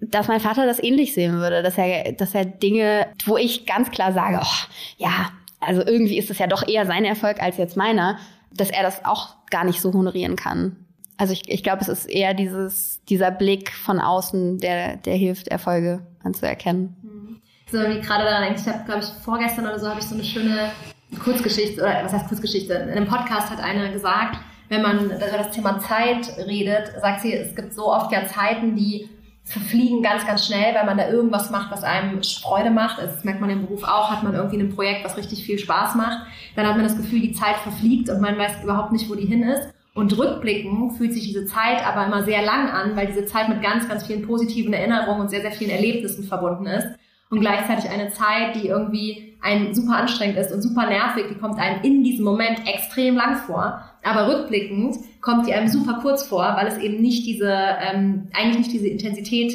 dass 0.00 0.28
mein 0.28 0.40
Vater 0.40 0.66
das 0.66 0.82
ähnlich 0.82 1.14
sehen 1.14 1.34
würde, 1.34 1.62
dass 1.62 1.76
er, 1.76 2.12
dass 2.12 2.34
er 2.34 2.44
Dinge, 2.44 3.08
wo 3.24 3.36
ich 3.36 3.66
ganz 3.66 3.90
klar 3.90 4.12
sage, 4.12 4.40
oh, 4.42 4.66
ja, 4.98 5.30
also 5.66 5.82
irgendwie 5.84 6.18
ist 6.18 6.30
es 6.30 6.38
ja 6.38 6.46
doch 6.46 6.66
eher 6.66 6.86
sein 6.86 7.04
Erfolg 7.04 7.42
als 7.42 7.56
jetzt 7.56 7.76
meiner, 7.76 8.18
dass 8.52 8.70
er 8.70 8.82
das 8.82 9.04
auch 9.04 9.34
gar 9.50 9.64
nicht 9.64 9.80
so 9.80 9.92
honorieren 9.92 10.36
kann. 10.36 10.76
Also 11.18 11.32
ich, 11.32 11.48
ich 11.48 11.62
glaube, 11.62 11.80
es 11.80 11.88
ist 11.88 12.06
eher 12.06 12.34
dieses, 12.34 13.02
dieser 13.04 13.30
Blick 13.30 13.72
von 13.72 14.00
außen, 14.00 14.58
der, 14.58 14.96
der 14.96 15.14
hilft, 15.14 15.48
Erfolge 15.48 16.06
anzuerkennen. 16.22 16.96
Mhm. 17.02 17.40
So 17.70 17.78
wie 17.78 18.00
gerade 18.00 18.24
daran 18.24 18.44
denke, 18.44 18.60
ich 18.60 18.66
habe, 18.68 18.84
glaube 18.84 19.00
ich, 19.00 19.24
vorgestern 19.24 19.64
oder 19.64 19.78
so 19.78 19.88
habe 19.88 19.98
ich 19.98 20.06
so 20.06 20.14
eine 20.14 20.24
schöne 20.24 20.70
Kurzgeschichte, 21.22 21.82
oder 21.82 22.04
was 22.04 22.12
heißt 22.12 22.28
Kurzgeschichte? 22.28 22.74
In 22.74 22.90
einem 22.90 23.06
Podcast 23.06 23.50
hat 23.50 23.60
einer 23.60 23.90
gesagt, 23.90 24.38
wenn 24.68 24.82
man 24.82 25.06
über 25.06 25.16
das 25.16 25.50
Thema 25.50 25.80
Zeit 25.80 26.28
redet, 26.46 26.92
sagt 27.00 27.22
sie, 27.22 27.32
es 27.32 27.54
gibt 27.56 27.72
so 27.74 27.92
oft 27.92 28.12
ja 28.12 28.26
Zeiten, 28.26 28.76
die 28.76 29.08
verfliegen 29.46 30.02
ganz, 30.02 30.26
ganz 30.26 30.44
schnell, 30.44 30.74
weil 30.74 30.84
man 30.84 30.98
da 30.98 31.08
irgendwas 31.08 31.50
macht, 31.50 31.70
was 31.70 31.84
einem 31.84 32.20
Freude 32.22 32.70
macht. 32.70 32.98
Also 32.98 33.14
das 33.14 33.24
merkt 33.24 33.40
man 33.40 33.48
im 33.48 33.62
Beruf 33.62 33.84
auch, 33.84 34.10
hat 34.10 34.24
man 34.24 34.34
irgendwie 34.34 34.58
ein 34.58 34.74
Projekt, 34.74 35.04
was 35.04 35.16
richtig 35.16 35.44
viel 35.44 35.58
Spaß 35.58 35.94
macht. 35.94 36.26
Dann 36.56 36.66
hat 36.66 36.74
man 36.74 36.84
das 36.84 36.96
Gefühl, 36.96 37.20
die 37.20 37.32
Zeit 37.32 37.56
verfliegt 37.56 38.10
und 38.10 38.20
man 38.20 38.36
weiß 38.36 38.64
überhaupt 38.64 38.92
nicht, 38.92 39.08
wo 39.08 39.14
die 39.14 39.26
hin 39.26 39.44
ist. 39.44 39.72
Und 39.94 40.18
rückblickend 40.18 40.98
fühlt 40.98 41.14
sich 41.14 41.24
diese 41.24 41.46
Zeit 41.46 41.86
aber 41.86 42.06
immer 42.06 42.24
sehr 42.24 42.42
lang 42.42 42.68
an, 42.68 42.96
weil 42.96 43.06
diese 43.06 43.24
Zeit 43.24 43.48
mit 43.48 43.62
ganz, 43.62 43.88
ganz 43.88 44.04
vielen 44.04 44.26
positiven 44.26 44.74
Erinnerungen 44.74 45.22
und 45.22 45.30
sehr, 45.30 45.40
sehr 45.40 45.52
vielen 45.52 45.70
Erlebnissen 45.70 46.24
verbunden 46.24 46.66
ist. 46.66 46.88
Und 47.30 47.40
gleichzeitig 47.40 47.88
eine 47.88 48.10
Zeit, 48.10 48.56
die 48.56 48.68
irgendwie 48.68 49.36
ein 49.40 49.74
super 49.74 49.96
anstrengend 49.96 50.38
ist 50.38 50.52
und 50.52 50.60
super 50.60 50.86
nervig, 50.86 51.26
die 51.30 51.38
kommt 51.38 51.58
einem 51.58 51.82
in 51.82 52.04
diesem 52.04 52.24
Moment 52.24 52.66
extrem 52.66 53.16
lang 53.16 53.36
vor. 53.36 53.80
Aber 54.02 54.28
rückblickend 54.28 54.96
kommt 55.26 55.48
die 55.48 55.54
einem 55.54 55.66
super 55.66 55.98
kurz 56.02 56.22
vor, 56.22 56.54
weil 56.56 56.68
es 56.68 56.78
eben 56.78 57.02
nicht 57.02 57.26
diese, 57.26 57.52
ähm, 57.52 58.28
eigentlich 58.32 58.58
nicht 58.58 58.72
diese 58.72 58.86
Intensität 58.86 59.52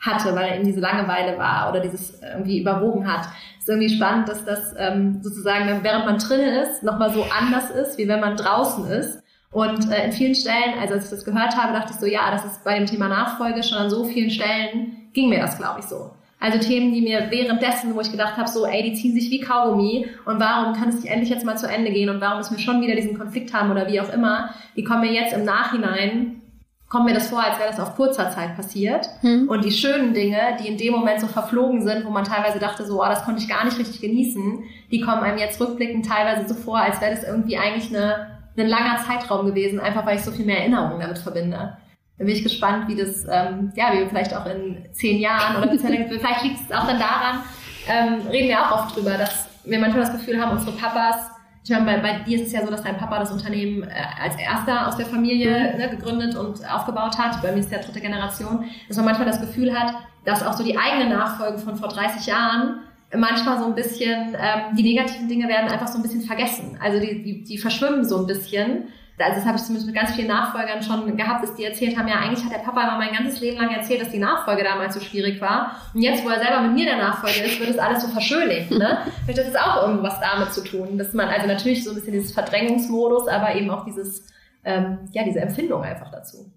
hatte, 0.00 0.34
weil 0.34 0.54
eben 0.54 0.64
diese 0.64 0.80
Langeweile 0.80 1.36
war 1.36 1.68
oder 1.68 1.80
dieses 1.80 2.22
irgendwie 2.22 2.58
überwogen 2.58 3.06
hat. 3.06 3.26
Es 3.58 3.64
ist 3.64 3.68
irgendwie 3.68 3.94
spannend, 3.94 4.30
dass 4.30 4.46
das 4.46 4.74
ähm, 4.78 5.20
sozusagen, 5.22 5.82
während 5.82 6.06
man 6.06 6.16
drinnen 6.16 6.62
ist, 6.62 6.82
nochmal 6.82 7.12
so 7.12 7.26
anders 7.38 7.68
ist, 7.68 7.98
wie 7.98 8.08
wenn 8.08 8.20
man 8.20 8.34
draußen 8.34 8.86
ist. 8.86 9.22
Und 9.52 9.92
äh, 9.92 10.06
in 10.06 10.12
vielen 10.12 10.34
Stellen, 10.34 10.78
also 10.80 10.94
als 10.94 11.04
ich 11.04 11.10
das 11.10 11.26
gehört 11.26 11.54
habe, 11.54 11.74
dachte 11.74 11.92
ich 11.92 12.00
so, 12.00 12.06
ja, 12.06 12.30
das 12.30 12.46
ist 12.46 12.64
bei 12.64 12.78
dem 12.78 12.86
Thema 12.86 13.08
Nachfolge 13.08 13.62
schon 13.62 13.76
an 13.76 13.90
so 13.90 14.04
vielen 14.04 14.30
Stellen, 14.30 15.10
ging 15.12 15.28
mir 15.28 15.40
das, 15.40 15.58
glaube 15.58 15.80
ich, 15.80 15.86
so. 15.86 16.12
Also 16.40 16.58
Themen, 16.58 16.92
die 16.94 17.02
mir 17.02 17.30
währenddessen, 17.30 17.94
wo 17.94 18.00
ich 18.00 18.10
gedacht 18.10 18.38
habe, 18.38 18.48
so, 18.48 18.64
ey, 18.64 18.82
die 18.82 18.94
ziehen 18.94 19.14
sich 19.14 19.30
wie 19.30 19.40
Kaugummi 19.40 20.08
und 20.24 20.40
warum 20.40 20.74
kann 20.74 20.88
es 20.88 20.96
nicht 20.96 21.06
endlich 21.06 21.28
jetzt 21.28 21.44
mal 21.44 21.58
zu 21.58 21.68
Ende 21.68 21.92
gehen 21.92 22.08
und 22.08 22.22
warum 22.22 22.38
müssen 22.38 22.56
wir 22.56 22.64
schon 22.64 22.80
wieder 22.80 22.96
diesen 22.96 23.18
Konflikt 23.18 23.52
haben 23.52 23.70
oder 23.70 23.86
wie 23.88 24.00
auch 24.00 24.10
immer, 24.10 24.48
die 24.74 24.82
kommen 24.82 25.02
mir 25.02 25.12
jetzt 25.12 25.34
im 25.34 25.44
Nachhinein, 25.44 26.40
kommt 26.88 27.04
mir 27.04 27.14
das 27.14 27.28
vor, 27.28 27.44
als 27.44 27.58
wäre 27.58 27.68
das 27.68 27.78
auf 27.78 27.94
kurzer 27.94 28.30
Zeit 28.30 28.56
passiert. 28.56 29.06
Hm. 29.20 29.48
Und 29.48 29.64
die 29.66 29.70
schönen 29.70 30.14
Dinge, 30.14 30.38
die 30.60 30.66
in 30.66 30.78
dem 30.78 30.92
Moment 30.92 31.20
so 31.20 31.26
verflogen 31.26 31.82
sind, 31.82 32.06
wo 32.06 32.10
man 32.10 32.24
teilweise 32.24 32.58
dachte, 32.58 32.86
so, 32.86 33.02
oh, 33.02 33.06
das 33.06 33.24
konnte 33.24 33.42
ich 33.42 33.48
gar 33.48 33.64
nicht 33.64 33.78
richtig 33.78 34.00
genießen, 34.00 34.64
die 34.90 35.00
kommen 35.00 35.22
einem 35.22 35.38
jetzt 35.38 35.60
rückblickend 35.60 36.06
teilweise 36.06 36.48
so 36.48 36.54
vor, 36.54 36.78
als 36.78 37.00
wäre 37.02 37.14
das 37.14 37.22
irgendwie 37.22 37.58
eigentlich 37.58 37.94
eine, 37.94 38.40
ein 38.56 38.66
langer 38.66 38.96
Zeitraum 39.06 39.46
gewesen, 39.46 39.78
einfach 39.78 40.06
weil 40.06 40.16
ich 40.16 40.22
so 40.22 40.32
viel 40.32 40.46
mehr 40.46 40.58
Erinnerungen 40.58 41.00
damit 41.00 41.18
verbinde. 41.18 41.76
Da 42.20 42.26
bin 42.26 42.34
ich 42.34 42.42
gespannt, 42.42 42.86
wie 42.86 42.96
das, 42.96 43.24
ähm, 43.30 43.72
ja, 43.76 43.94
wie 43.94 44.00
wir 44.00 44.08
vielleicht 44.10 44.36
auch 44.36 44.44
in 44.44 44.76
zehn 44.92 45.18
Jahren 45.18 45.56
oder 45.56 45.70
vielleicht 45.78 46.42
liegt 46.42 46.60
es 46.60 46.76
auch 46.76 46.86
dann 46.86 46.98
daran, 46.98 47.40
ähm, 47.88 48.26
reden 48.30 48.48
wir 48.48 48.60
auch 48.60 48.72
oft 48.72 48.94
drüber, 48.94 49.16
dass 49.16 49.48
wir 49.64 49.78
manchmal 49.78 50.02
das 50.02 50.12
Gefühl 50.12 50.38
haben, 50.38 50.50
unsere 50.50 50.72
Papas, 50.72 51.16
ich 51.64 51.70
meine, 51.70 51.86
bei, 51.86 51.96
bei 51.96 52.18
dir 52.24 52.36
ist 52.36 52.48
es 52.48 52.52
ja 52.52 52.62
so, 52.62 52.70
dass 52.70 52.82
dein 52.82 52.98
Papa 52.98 53.20
das 53.20 53.32
Unternehmen 53.32 53.84
äh, 53.84 54.22
als 54.22 54.38
erster 54.38 54.86
aus 54.86 54.98
der 54.98 55.06
Familie 55.06 55.72
mhm. 55.72 55.78
ne, 55.78 55.88
gegründet 55.88 56.36
und 56.36 56.60
aufgebaut 56.70 57.16
hat. 57.16 57.40
Bei 57.40 57.52
mir 57.52 57.60
ist 57.60 57.72
der 57.72 57.78
dritte 57.78 58.02
Generation, 58.02 58.66
dass 58.86 58.98
man 58.98 59.06
manchmal 59.06 59.26
das 59.26 59.40
Gefühl 59.40 59.72
hat, 59.72 59.94
dass 60.26 60.44
auch 60.44 60.52
so 60.52 60.62
die 60.62 60.76
eigene 60.76 61.08
Nachfolge 61.08 61.56
von 61.56 61.76
vor 61.76 61.88
30 61.88 62.26
Jahren 62.26 62.80
manchmal 63.16 63.58
so 63.58 63.64
ein 63.64 63.74
bisschen, 63.74 64.36
ähm, 64.38 64.76
die 64.76 64.82
negativen 64.82 65.26
Dinge 65.26 65.48
werden 65.48 65.70
einfach 65.70 65.88
so 65.88 65.98
ein 65.98 66.02
bisschen 66.02 66.20
vergessen. 66.20 66.76
Also 66.82 67.00
die, 67.00 67.22
die, 67.22 67.44
die 67.44 67.56
verschwimmen 67.56 68.04
so 68.04 68.18
ein 68.18 68.26
bisschen 68.26 68.88
also 69.22 69.36
das 69.36 69.46
habe 69.46 69.56
ich 69.56 69.62
zumindest 69.62 69.86
mit 69.86 69.96
ganz 69.96 70.12
vielen 70.12 70.28
Nachfolgern 70.28 70.82
schon 70.82 71.16
gehabt, 71.16 71.42
dass 71.42 71.54
die 71.54 71.64
erzählt 71.64 71.96
haben, 71.96 72.08
ja, 72.08 72.16
eigentlich 72.16 72.44
hat 72.44 72.52
der 72.52 72.58
Papa 72.58 72.82
immer 72.82 72.98
mein 72.98 73.12
ganzes 73.12 73.40
Leben 73.40 73.58
lang 73.58 73.70
erzählt, 73.70 74.00
dass 74.00 74.10
die 74.10 74.18
Nachfolge 74.18 74.64
damals 74.64 74.94
so 74.94 75.00
schwierig 75.00 75.40
war. 75.40 75.76
Und 75.94 76.02
jetzt, 76.02 76.24
wo 76.24 76.28
er 76.28 76.40
selber 76.40 76.62
mit 76.62 76.74
mir 76.74 76.84
der 76.84 76.96
Nachfolger 76.96 77.44
ist, 77.44 77.58
wird 77.58 77.70
das 77.70 77.78
alles 77.78 78.02
so 78.02 78.08
verschönigt. 78.08 78.70
Ne? 78.70 78.98
Vielleicht 79.24 79.46
hat 79.46 79.54
das 79.54 79.62
auch 79.62 79.86
irgendwas 79.86 80.18
damit 80.20 80.52
zu 80.52 80.62
tun, 80.62 80.98
dass 80.98 81.12
man, 81.12 81.28
also 81.28 81.46
natürlich 81.46 81.84
so 81.84 81.90
ein 81.90 81.96
bisschen 81.96 82.12
dieses 82.12 82.32
Verdrängungsmodus, 82.32 83.28
aber 83.28 83.54
eben 83.54 83.70
auch 83.70 83.84
dieses, 83.84 84.26
ähm, 84.64 84.98
ja, 85.12 85.24
diese 85.24 85.40
Empfindung 85.40 85.82
einfach 85.82 86.10
dazu. 86.10 86.52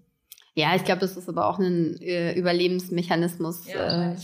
Ja, 0.54 0.74
ich 0.76 0.84
glaube, 0.84 1.00
das 1.00 1.16
ist 1.16 1.28
aber 1.28 1.48
auch 1.48 1.58
ein 1.58 2.00
äh, 2.00 2.32
Überlebensmechanismus 2.34 3.66
ja, 3.66 4.12
äh, 4.12 4.16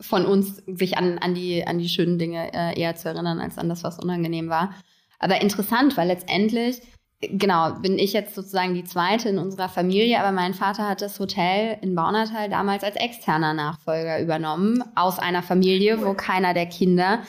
von 0.00 0.26
uns, 0.26 0.62
sich 0.66 0.98
an, 0.98 1.18
an, 1.18 1.34
die, 1.34 1.66
an 1.66 1.78
die 1.78 1.88
schönen 1.88 2.18
Dinge 2.18 2.52
äh, 2.52 2.78
eher 2.78 2.94
zu 2.94 3.08
erinnern, 3.08 3.40
als 3.40 3.56
an 3.56 3.70
das, 3.70 3.82
was 3.82 3.98
unangenehm 3.98 4.50
war. 4.50 4.74
Aber 5.18 5.40
interessant, 5.40 5.96
weil 5.96 6.08
letztendlich 6.08 6.82
genau, 7.20 7.72
bin 7.74 7.98
ich 7.98 8.12
jetzt 8.12 8.34
sozusagen 8.34 8.74
die 8.74 8.84
zweite 8.84 9.28
in 9.28 9.38
unserer 9.38 9.68
Familie, 9.68 10.18
aber 10.20 10.32
mein 10.32 10.54
Vater 10.54 10.88
hat 10.88 11.02
das 11.02 11.18
Hotel 11.20 11.76
in 11.82 11.94
Baunatal 11.94 12.48
damals 12.48 12.82
als 12.82 12.96
externer 12.96 13.54
Nachfolger 13.54 14.20
übernommen, 14.20 14.82
aus 14.94 15.18
einer 15.18 15.42
Familie, 15.42 16.04
wo 16.04 16.14
keiner 16.14 16.54
der 16.54 16.66
Kinder 16.66 17.20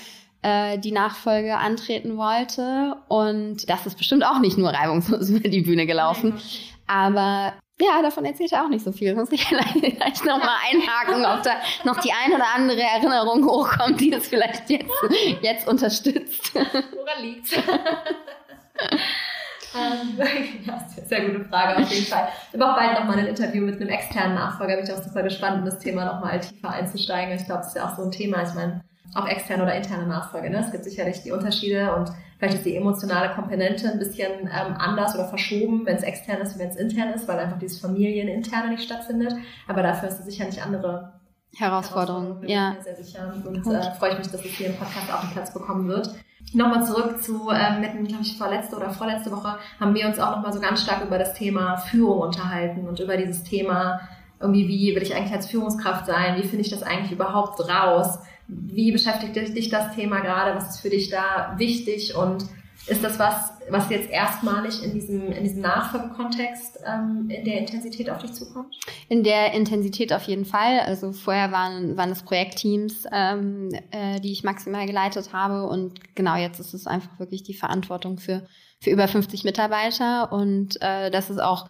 äh, 0.41 0.77
die 0.77 0.91
Nachfolge 0.91 1.57
antreten 1.57 2.17
wollte. 2.17 2.95
Und 3.09 3.69
das 3.69 3.85
ist 3.85 3.97
bestimmt 3.97 4.25
auch 4.25 4.39
nicht 4.39 4.57
nur 4.57 4.69
reibungslos 4.69 5.29
über 5.31 5.49
die 5.49 5.61
Bühne 5.61 5.85
gelaufen. 5.85 6.39
Aber 6.87 7.53
ja, 7.81 8.01
davon 8.01 8.25
erzählt 8.25 8.51
er 8.51 8.63
auch 8.63 8.69
nicht 8.69 8.85
so 8.85 8.91
viel. 8.91 9.15
Muss 9.15 9.31
ich 9.31 9.45
vielleicht 9.45 10.25
noch 10.25 10.37
mal 10.37 10.57
einhaken, 10.71 11.25
ob 11.25 11.43
da 11.43 11.51
noch 11.83 11.99
die 11.99 12.11
ein 12.11 12.33
oder 12.33 12.45
andere 12.55 12.81
Erinnerung 12.81 13.45
hochkommt, 13.45 13.99
die 13.99 14.13
es 14.13 14.27
vielleicht 14.27 14.69
jetzt, 14.69 14.93
jetzt 15.41 15.67
unterstützt. 15.67 16.53
Woran 16.53 17.23
liegt's? 17.23 17.51
Ähm, 19.75 20.19
ja, 20.65 20.85
sehr 21.05 21.25
gute 21.25 21.45
Frage 21.45 21.81
auf 21.81 21.91
jeden 21.91 22.05
Fall. 22.05 22.27
Ich 22.51 22.59
habe 22.59 22.71
auch 22.71 22.77
bald 22.77 22.99
nochmal 22.99 23.19
ein 23.19 23.27
Interview 23.27 23.63
mit 23.63 23.79
einem 23.79 23.89
externen 23.89 24.35
Nachfolger. 24.35 24.75
Bin 24.75 24.85
ich 24.85 24.93
auch 24.93 25.01
super 25.01 25.23
gespannt, 25.23 25.59
in 25.59 25.65
das 25.65 25.79
Thema 25.79 26.05
nochmal 26.05 26.39
tiefer 26.39 26.69
einzusteigen. 26.69 27.35
Ich 27.35 27.45
glaube, 27.45 27.61
das 27.61 27.69
ist 27.69 27.75
ja 27.75 27.87
auch 27.87 27.95
so 27.95 28.03
ein 28.03 28.11
Thema. 28.11 28.43
Ich 28.43 28.53
meine, 28.53 28.81
auch 29.13 29.27
externe 29.27 29.63
oder 29.63 29.75
interne 29.75 30.07
Nachfolge. 30.07 30.49
Ne? 30.49 30.59
Es 30.59 30.71
gibt 30.71 30.83
sicherlich 30.83 31.21
die 31.23 31.31
Unterschiede 31.31 31.93
und 31.95 32.11
vielleicht 32.37 32.55
ist 32.55 32.65
die 32.65 32.75
emotionale 32.75 33.33
Komponente 33.33 33.89
ein 33.89 33.99
bisschen 33.99 34.41
ähm, 34.41 34.75
anders 34.77 35.15
oder 35.15 35.27
verschoben, 35.27 35.85
wenn 35.85 35.97
es 35.97 36.03
extern 36.03 36.41
ist, 36.41 36.57
wenn 36.57 36.69
es 36.69 36.77
intern 36.77 37.13
ist, 37.13 37.27
weil 37.27 37.39
einfach 37.39 37.59
dieses 37.59 37.79
Familieninterne 37.79 38.69
nicht 38.69 38.83
stattfindet. 38.83 39.33
Aber 39.67 39.83
dafür 39.83 40.09
ist 40.09 40.19
es 40.19 40.25
sicher 40.25 40.45
nicht 40.45 40.63
andere 40.63 41.13
Herausforderungen. 41.57 42.41
Herausforderung, 42.41 42.47
ja. 42.47 42.75
Sehr 42.81 42.95
sicher. 42.95 43.33
Und 43.45 43.67
äh, 43.67 43.91
freue 43.95 44.13
ich 44.13 44.19
mich, 44.19 44.27
dass 44.29 44.45
es 44.45 44.51
hier 44.51 44.67
im 44.67 44.75
Podcast 44.75 45.11
auch 45.11 45.23
einen 45.23 45.31
Platz 45.31 45.53
bekommen 45.53 45.87
wird. 45.87 46.09
Nochmal 46.53 46.85
zurück 46.85 47.21
zu, 47.23 47.49
ähm, 47.49 47.79
mit, 47.79 48.09
glaube 48.09 48.23
ich, 48.23 48.37
vorletzte 48.37 48.75
oder 48.75 48.89
vorletzte 48.89 49.31
Woche 49.31 49.57
haben 49.79 49.93
wir 49.93 50.05
uns 50.05 50.19
auch 50.19 50.35
nochmal 50.35 50.51
so 50.51 50.59
ganz 50.59 50.83
stark 50.83 51.03
über 51.05 51.17
das 51.17 51.33
Thema 51.33 51.77
Führung 51.77 52.19
unterhalten 52.19 52.87
und 52.87 52.99
über 52.99 53.15
dieses 53.15 53.43
Thema, 53.43 54.01
irgendwie, 54.39 54.67
wie 54.67 54.95
will 54.95 55.03
ich 55.03 55.15
eigentlich 55.15 55.33
als 55.33 55.47
Führungskraft 55.47 56.07
sein? 56.07 56.35
Wie 56.37 56.47
finde 56.47 56.61
ich 56.61 56.69
das 56.69 56.83
eigentlich 56.83 57.11
überhaupt 57.11 57.59
raus? 57.69 58.19
Wie 58.47 58.91
beschäftigt 58.91 59.35
dich 59.35 59.69
das 59.69 59.95
Thema 59.95 60.19
gerade? 60.19 60.55
Was 60.55 60.71
ist 60.71 60.81
für 60.81 60.89
dich 60.89 61.09
da 61.09 61.53
wichtig? 61.57 62.15
Und 62.15 62.45
ist 62.87 63.03
das 63.03 63.19
was, 63.19 63.51
was 63.69 63.89
jetzt 63.89 64.09
erstmalig 64.09 64.83
in 64.83 64.93
diesem, 64.93 65.31
in 65.31 65.43
diesem 65.43 65.61
Nachfolgekontext 65.61 66.79
ähm, 66.85 67.29
in 67.29 67.45
der 67.45 67.59
Intensität 67.59 68.09
auf 68.09 68.17
dich 68.17 68.33
zukommt? 68.33 68.75
In 69.07 69.23
der 69.23 69.53
Intensität 69.53 70.11
auf 70.13 70.23
jeden 70.23 70.45
Fall. 70.45 70.79
Also 70.79 71.11
vorher 71.11 71.51
waren, 71.51 71.95
waren 71.95 72.09
es 72.09 72.23
Projektteams, 72.23 73.05
ähm, 73.11 73.69
äh, 73.91 74.19
die 74.19 74.31
ich 74.31 74.43
maximal 74.43 74.87
geleitet 74.87 75.31
habe. 75.31 75.67
Und 75.67 76.15
genau 76.15 76.35
jetzt 76.35 76.59
ist 76.59 76.73
es 76.73 76.87
einfach 76.87 77.19
wirklich 77.19 77.43
die 77.43 77.53
Verantwortung 77.53 78.17
für, 78.17 78.47
für 78.79 78.89
über 78.89 79.07
50 79.07 79.43
Mitarbeiter. 79.43 80.31
Und 80.31 80.81
äh, 80.81 81.11
das 81.11 81.29
ist 81.29 81.41
auch 81.41 81.69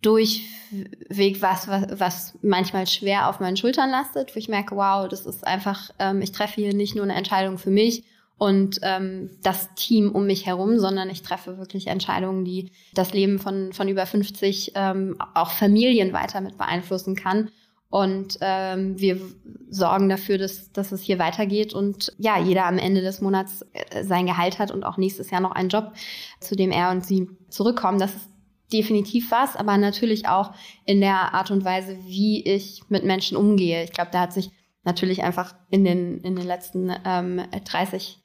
durchweg 0.00 1.42
was, 1.42 1.68
was, 1.68 1.86
was 1.98 2.38
manchmal 2.42 2.86
schwer 2.86 3.28
auf 3.28 3.40
meinen 3.40 3.56
Schultern 3.56 3.90
lastet, 3.90 4.34
wo 4.34 4.38
ich 4.38 4.48
merke, 4.48 4.76
wow, 4.76 5.08
das 5.08 5.26
ist 5.26 5.46
einfach, 5.46 5.90
ähm, 5.98 6.22
ich 6.22 6.32
treffe 6.32 6.60
hier 6.60 6.74
nicht 6.74 6.94
nur 6.94 7.04
eine 7.04 7.14
Entscheidung 7.14 7.58
für 7.58 7.70
mich 7.70 8.04
und 8.38 8.80
ähm, 8.82 9.30
das 9.42 9.74
Team 9.74 10.10
um 10.10 10.26
mich 10.26 10.46
herum, 10.46 10.78
sondern 10.78 11.10
ich 11.10 11.22
treffe 11.22 11.58
wirklich 11.58 11.86
Entscheidungen, 11.86 12.44
die 12.44 12.72
das 12.94 13.12
Leben 13.12 13.38
von, 13.38 13.72
von 13.72 13.88
über 13.88 14.04
50 14.04 14.72
ähm, 14.74 15.16
auch 15.34 15.50
Familien 15.50 16.12
weiter 16.12 16.40
mit 16.40 16.58
beeinflussen 16.58 17.14
kann. 17.14 17.50
Und 17.88 18.38
ähm, 18.40 18.98
wir 18.98 19.20
sorgen 19.68 20.08
dafür, 20.08 20.38
dass, 20.38 20.72
dass 20.72 20.92
es 20.92 21.02
hier 21.02 21.18
weitergeht 21.18 21.74
und 21.74 22.10
ja, 22.16 22.38
jeder 22.38 22.64
am 22.64 22.78
Ende 22.78 23.02
des 23.02 23.20
Monats 23.20 23.66
äh, 23.74 24.02
sein 24.02 24.24
Gehalt 24.24 24.58
hat 24.58 24.70
und 24.70 24.82
auch 24.84 24.96
nächstes 24.96 25.30
Jahr 25.30 25.42
noch 25.42 25.52
einen 25.52 25.68
Job, 25.68 25.92
zu 26.40 26.56
dem 26.56 26.70
er 26.70 26.90
und 26.90 27.04
sie 27.04 27.28
zurückkommen. 27.50 27.98
Das 27.98 28.14
ist 28.14 28.30
definitiv 28.72 29.30
was, 29.30 29.56
aber 29.56 29.76
natürlich 29.76 30.26
auch 30.26 30.52
in 30.86 31.02
der 31.02 31.34
Art 31.34 31.50
und 31.50 31.66
Weise, 31.66 31.98
wie 32.06 32.42
ich 32.42 32.82
mit 32.88 33.04
Menschen 33.04 33.36
umgehe. 33.36 33.84
Ich 33.84 33.92
glaube, 33.92 34.10
da 34.10 34.20
hat 34.20 34.32
sich 34.32 34.50
natürlich 34.84 35.22
einfach 35.22 35.54
in 35.70 35.84
den, 35.84 36.18
in 36.20 36.34
den 36.34 36.46
letzten 36.46 36.90
ähm, 37.04 37.42
30, 37.64 38.21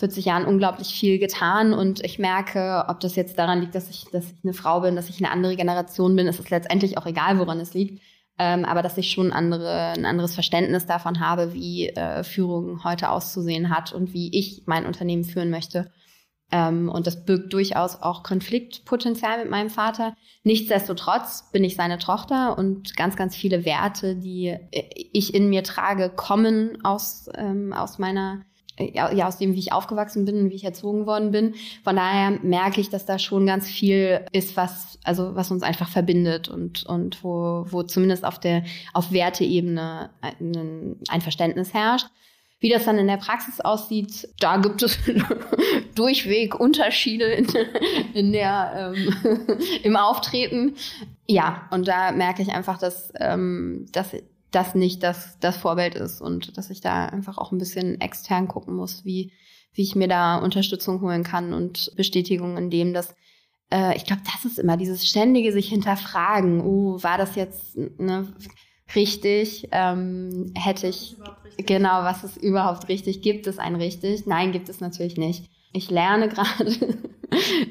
40 0.00 0.24
Jahren 0.24 0.46
unglaublich 0.46 0.88
viel 0.88 1.18
getan 1.18 1.72
und 1.72 2.02
ich 2.04 2.18
merke, 2.18 2.84
ob 2.88 3.00
das 3.00 3.16
jetzt 3.16 3.38
daran 3.38 3.60
liegt, 3.60 3.74
dass 3.74 3.90
ich, 3.90 4.06
dass 4.10 4.24
ich 4.24 4.38
eine 4.42 4.54
Frau 4.54 4.80
bin, 4.80 4.96
dass 4.96 5.10
ich 5.10 5.18
eine 5.18 5.30
andere 5.30 5.56
Generation 5.56 6.16
bin, 6.16 6.26
ist 6.26 6.40
es 6.40 6.50
letztendlich 6.50 6.98
auch 6.98 7.06
egal, 7.06 7.38
woran 7.38 7.60
es 7.60 7.74
liegt. 7.74 8.02
Ähm, 8.38 8.64
aber 8.64 8.80
dass 8.80 8.96
ich 8.96 9.10
schon 9.10 9.32
andere, 9.32 9.92
ein 9.94 10.06
anderes 10.06 10.34
Verständnis 10.34 10.86
davon 10.86 11.20
habe, 11.20 11.52
wie 11.52 11.90
äh, 11.90 12.24
Führung 12.24 12.82
heute 12.82 13.10
auszusehen 13.10 13.68
hat 13.68 13.92
und 13.92 14.14
wie 14.14 14.34
ich 14.36 14.62
mein 14.64 14.86
Unternehmen 14.86 15.24
führen 15.24 15.50
möchte. 15.50 15.92
Ähm, 16.50 16.88
und 16.88 17.06
das 17.06 17.26
birgt 17.26 17.52
durchaus 17.52 18.00
auch 18.00 18.22
Konfliktpotenzial 18.22 19.40
mit 19.40 19.50
meinem 19.50 19.68
Vater. 19.68 20.14
Nichtsdestotrotz 20.42 21.50
bin 21.52 21.62
ich 21.64 21.76
seine 21.76 21.98
Tochter 21.98 22.56
und 22.56 22.96
ganz, 22.96 23.14
ganz 23.14 23.36
viele 23.36 23.66
Werte, 23.66 24.16
die 24.16 24.46
äh, 24.46 24.82
ich 25.12 25.34
in 25.34 25.50
mir 25.50 25.62
trage, 25.62 26.08
kommen 26.08 26.82
aus, 26.82 27.28
ähm, 27.36 27.74
aus 27.74 27.98
meiner 27.98 28.46
ja, 28.78 29.26
aus 29.26 29.38
dem, 29.38 29.54
wie 29.54 29.58
ich 29.58 29.72
aufgewachsen 29.72 30.24
bin 30.24 30.38
und 30.38 30.50
wie 30.50 30.56
ich 30.56 30.64
erzogen 30.64 31.06
worden 31.06 31.30
bin. 31.30 31.54
Von 31.84 31.96
daher 31.96 32.38
merke 32.42 32.80
ich, 32.80 32.90
dass 32.90 33.06
da 33.06 33.18
schon 33.18 33.46
ganz 33.46 33.68
viel 33.68 34.24
ist, 34.32 34.56
was, 34.56 34.98
also, 35.04 35.34
was 35.34 35.50
uns 35.50 35.62
einfach 35.62 35.88
verbindet 35.88 36.48
und, 36.48 36.84
und 36.84 37.22
wo, 37.22 37.66
wo 37.68 37.82
zumindest 37.82 38.24
auf 38.24 38.38
der, 38.38 38.64
auf 38.92 39.12
Werteebene 39.12 40.10
ein, 40.20 40.96
ein 41.08 41.20
Verständnis 41.20 41.74
herrscht. 41.74 42.06
Wie 42.62 42.68
das 42.68 42.84
dann 42.84 42.98
in 42.98 43.06
der 43.06 43.16
Praxis 43.16 43.60
aussieht, 43.62 44.28
da 44.38 44.58
gibt 44.58 44.82
es 44.82 44.98
durchweg 45.94 46.60
Unterschiede 46.60 47.24
in, 47.24 47.46
in 48.12 48.32
der, 48.32 48.94
ähm, 48.94 49.38
im 49.82 49.96
Auftreten. 49.96 50.76
Ja, 51.26 51.66
und 51.70 51.88
da 51.88 52.12
merke 52.12 52.42
ich 52.42 52.50
einfach, 52.50 52.76
dass, 52.76 53.12
ähm, 53.18 53.86
dass 53.92 54.14
das 54.50 54.74
nicht 54.74 55.02
das, 55.02 55.38
das 55.40 55.56
Vorbild 55.56 55.94
ist 55.94 56.20
und 56.20 56.56
dass 56.56 56.70
ich 56.70 56.80
da 56.80 57.06
einfach 57.06 57.38
auch 57.38 57.52
ein 57.52 57.58
bisschen 57.58 58.00
extern 58.00 58.48
gucken 58.48 58.74
muss, 58.74 59.04
wie, 59.04 59.32
wie 59.72 59.82
ich 59.82 59.94
mir 59.94 60.08
da 60.08 60.38
Unterstützung 60.38 61.00
holen 61.00 61.22
kann 61.22 61.52
und 61.52 61.92
Bestätigung 61.96 62.56
in 62.56 62.70
dem, 62.70 62.92
dass 62.92 63.14
äh, 63.70 63.96
ich 63.96 64.04
glaube, 64.04 64.22
das 64.24 64.44
ist 64.44 64.58
immer 64.58 64.76
dieses 64.76 65.06
ständige 65.06 65.52
sich 65.52 65.68
hinterfragen, 65.68 66.60
oh, 66.60 67.02
war 67.02 67.18
das 67.18 67.36
jetzt 67.36 67.76
ne, 67.76 68.32
richtig? 68.94 69.68
Ähm, 69.70 70.52
hätte 70.56 70.88
ich 70.88 71.16
richtig? 71.44 71.66
genau, 71.66 72.02
was 72.02 72.24
es 72.24 72.36
überhaupt 72.36 72.88
richtig 72.88 73.22
gibt, 73.22 73.46
es 73.46 73.58
ein 73.58 73.76
richtig? 73.76 74.26
Nein, 74.26 74.52
gibt 74.52 74.68
es 74.68 74.80
natürlich 74.80 75.16
nicht. 75.16 75.48
Ich 75.72 75.90
lerne 75.90 76.28
gerade, 76.28 76.98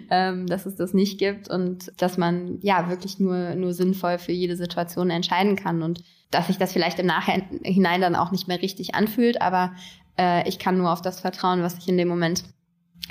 ähm, 0.10 0.48
dass 0.48 0.66
es 0.66 0.76
das 0.76 0.94
nicht 0.94 1.20
gibt 1.20 1.50
und 1.50 1.92
dass 1.98 2.18
man 2.18 2.60
ja 2.62 2.90
wirklich 2.90 3.20
nur 3.20 3.56
nur 3.56 3.74
sinnvoll 3.74 4.18
für 4.18 4.32
jede 4.32 4.56
Situation 4.56 5.10
entscheiden 5.10 5.58
kann 5.58 5.84
und 5.84 6.02
dass 6.32 6.48
sich 6.48 6.58
das 6.58 6.72
vielleicht 6.72 7.00
im 7.00 7.08
Nachhinein 7.08 8.02
dann 8.02 8.16
auch 8.16 8.32
nicht 8.32 8.48
mehr 8.48 8.62
richtig 8.62 8.96
anfühlt, 8.96 9.42
aber 9.42 9.74
äh, 10.18 10.48
ich 10.48 10.60
kann 10.60 10.78
nur 10.78 10.92
auf 10.92 11.02
das 11.02 11.20
vertrauen, 11.20 11.62
was 11.62 11.78
ich 11.78 11.88
in 11.88 11.98
dem 11.98 12.08
Moment 12.08 12.44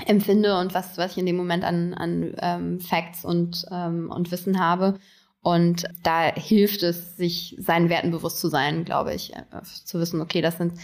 empfinde 0.07 0.59
und 0.59 0.75
was, 0.75 0.97
was 0.99 1.13
ich 1.13 1.19
in 1.19 1.27
dem 1.27 1.37
Moment 1.37 1.65
an, 1.65 1.95
an 1.95 2.35
ähm, 2.41 2.81
Facts 2.81 3.25
und, 3.25 3.65
ähm, 3.73 4.11
und 4.11 4.31
Wissen 4.31 4.61
habe. 4.61 4.99
Und 5.41 5.85
da 6.03 6.35
hilft 6.35 6.83
es, 6.83 7.17
sich 7.17 7.57
seinen 7.59 7.89
Werten 7.89 8.11
bewusst 8.11 8.41
zu 8.41 8.49
sein, 8.49 8.85
glaube 8.85 9.15
ich, 9.15 9.35
äh, 9.35 9.63
zu 9.63 9.99
wissen, 9.99 10.21
okay, 10.21 10.41
das 10.41 10.59
sind 10.59 10.75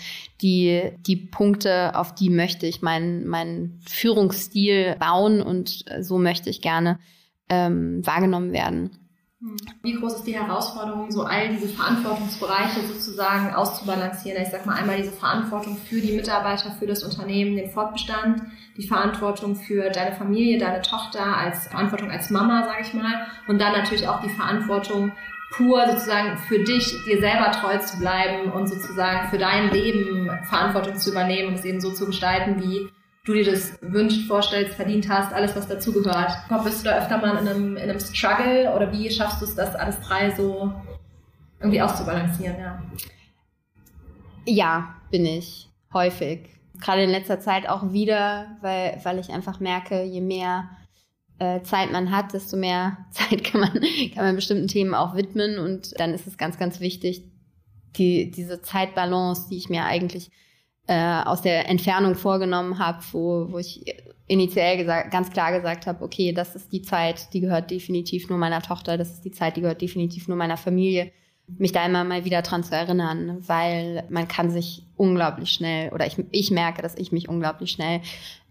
die, 0.40 0.92
die 1.06 1.16
Punkte, 1.16 1.96
auf 1.96 2.14
die 2.14 2.30
möchte 2.30 2.66
ich 2.66 2.80
meinen, 2.80 3.26
meinen 3.26 3.80
Führungsstil 3.86 4.96
bauen 4.98 5.42
und 5.42 5.84
so 6.00 6.18
möchte 6.18 6.50
ich 6.50 6.62
gerne 6.62 6.98
ähm, 7.48 8.04
wahrgenommen 8.06 8.52
werden. 8.52 9.03
Wie 9.82 9.92
groß 9.92 10.14
ist 10.14 10.26
die 10.26 10.38
Herausforderung, 10.38 11.10
so 11.10 11.24
all 11.24 11.50
diese 11.50 11.68
Verantwortungsbereiche 11.68 12.80
sozusagen 12.80 13.54
auszubalancieren? 13.54 14.42
Ich 14.42 14.48
sag 14.48 14.64
mal 14.64 14.76
einmal 14.76 14.96
diese 14.96 15.12
Verantwortung 15.12 15.76
für 15.76 16.00
die 16.00 16.12
Mitarbeiter, 16.12 16.70
für 16.78 16.86
das 16.86 17.02
Unternehmen, 17.04 17.54
den 17.54 17.70
Fortbestand, 17.70 18.40
die 18.78 18.86
Verantwortung 18.86 19.54
für 19.54 19.90
deine 19.90 20.16
Familie, 20.16 20.58
deine 20.58 20.80
Tochter, 20.80 21.36
als 21.36 21.68
Verantwortung 21.68 22.10
als 22.10 22.30
Mama, 22.30 22.64
sage 22.64 22.82
ich 22.82 22.94
mal, 22.94 23.26
und 23.46 23.60
dann 23.60 23.72
natürlich 23.72 24.08
auch 24.08 24.22
die 24.22 24.30
Verantwortung 24.30 25.12
pur 25.52 25.86
sozusagen 25.90 26.38
für 26.38 26.60
dich, 26.64 26.94
dir 27.04 27.20
selber 27.20 27.52
treu 27.52 27.76
zu 27.78 27.98
bleiben 27.98 28.50
und 28.50 28.66
sozusagen 28.66 29.28
für 29.28 29.38
dein 29.38 29.70
Leben 29.70 30.30
Verantwortung 30.48 30.96
zu 30.96 31.10
übernehmen 31.10 31.50
und 31.50 31.54
es 31.56 31.66
eben 31.66 31.82
so 31.82 31.92
zu 31.92 32.06
gestalten, 32.06 32.62
wie 32.62 32.88
du 33.24 33.32
dir 33.32 33.44
das 33.44 33.78
wünscht, 33.80 34.26
vorstellst, 34.28 34.74
verdient 34.74 35.08
hast, 35.08 35.32
alles, 35.32 35.56
was 35.56 35.66
dazugehört. 35.66 36.32
Bist 36.62 36.80
du 36.80 36.90
da 36.90 36.98
öfter 36.98 37.18
mal 37.18 37.36
in 37.38 37.48
einem, 37.48 37.76
in 37.76 37.90
einem 37.90 38.00
Struggle 38.00 38.72
oder 38.74 38.92
wie 38.92 39.10
schaffst 39.10 39.40
du 39.40 39.46
es, 39.46 39.54
das 39.54 39.74
alles 39.74 39.98
drei 40.00 40.30
so 40.30 40.72
irgendwie 41.58 41.80
auszubalancieren? 41.80 42.56
Ja, 42.58 42.82
ja 44.44 44.94
bin 45.10 45.24
ich 45.24 45.70
häufig. 45.92 46.50
Gerade 46.80 47.04
in 47.04 47.10
letzter 47.10 47.40
Zeit 47.40 47.68
auch 47.68 47.92
wieder, 47.92 48.58
weil, 48.60 49.00
weil 49.04 49.18
ich 49.18 49.30
einfach 49.30 49.58
merke, 49.58 50.02
je 50.02 50.20
mehr 50.20 50.68
äh, 51.38 51.62
Zeit 51.62 51.92
man 51.92 52.10
hat, 52.10 52.34
desto 52.34 52.56
mehr 52.56 52.98
Zeit 53.10 53.42
kann 53.42 53.62
man, 53.62 53.72
kann 54.14 54.24
man 54.24 54.36
bestimmten 54.36 54.68
Themen 54.68 54.94
auch 54.94 55.14
widmen. 55.14 55.58
Und 55.58 55.98
dann 55.98 56.12
ist 56.12 56.26
es 56.26 56.36
ganz, 56.36 56.58
ganz 56.58 56.80
wichtig, 56.80 57.24
die, 57.96 58.30
diese 58.30 58.60
Zeitbalance, 58.60 59.48
die 59.48 59.56
ich 59.56 59.70
mir 59.70 59.84
eigentlich 59.84 60.30
äh, 60.86 61.22
aus 61.24 61.42
der 61.42 61.68
Entfernung 61.68 62.14
vorgenommen 62.14 62.78
habe, 62.78 62.98
wo, 63.12 63.46
wo 63.50 63.58
ich 63.58 63.84
initiell 64.26 64.78
gesagt, 64.78 65.10
ganz 65.10 65.30
klar 65.30 65.52
gesagt 65.52 65.86
habe, 65.86 66.02
okay, 66.02 66.32
das 66.32 66.56
ist 66.56 66.72
die 66.72 66.82
Zeit, 66.82 67.32
die 67.32 67.40
gehört 67.40 67.70
definitiv 67.70 68.28
nur 68.28 68.38
meiner 68.38 68.62
Tochter, 68.62 68.96
das 68.96 69.10
ist 69.10 69.24
die 69.24 69.30
Zeit, 69.30 69.56
die 69.56 69.60
gehört 69.60 69.82
definitiv 69.82 70.28
nur 70.28 70.36
meiner 70.36 70.56
Familie. 70.56 71.12
Mich 71.46 71.72
da 71.72 71.84
immer 71.84 72.04
mal 72.04 72.24
wieder 72.24 72.40
dran 72.40 72.64
zu 72.64 72.74
erinnern, 72.74 73.42
weil 73.46 74.04
man 74.08 74.28
kann 74.28 74.50
sich 74.50 74.82
unglaublich 74.96 75.50
schnell, 75.50 75.92
oder 75.92 76.06
ich, 76.06 76.16
ich 76.30 76.50
merke, 76.50 76.80
dass 76.80 76.96
ich 76.96 77.12
mich 77.12 77.28
unglaublich 77.28 77.70
schnell 77.70 78.00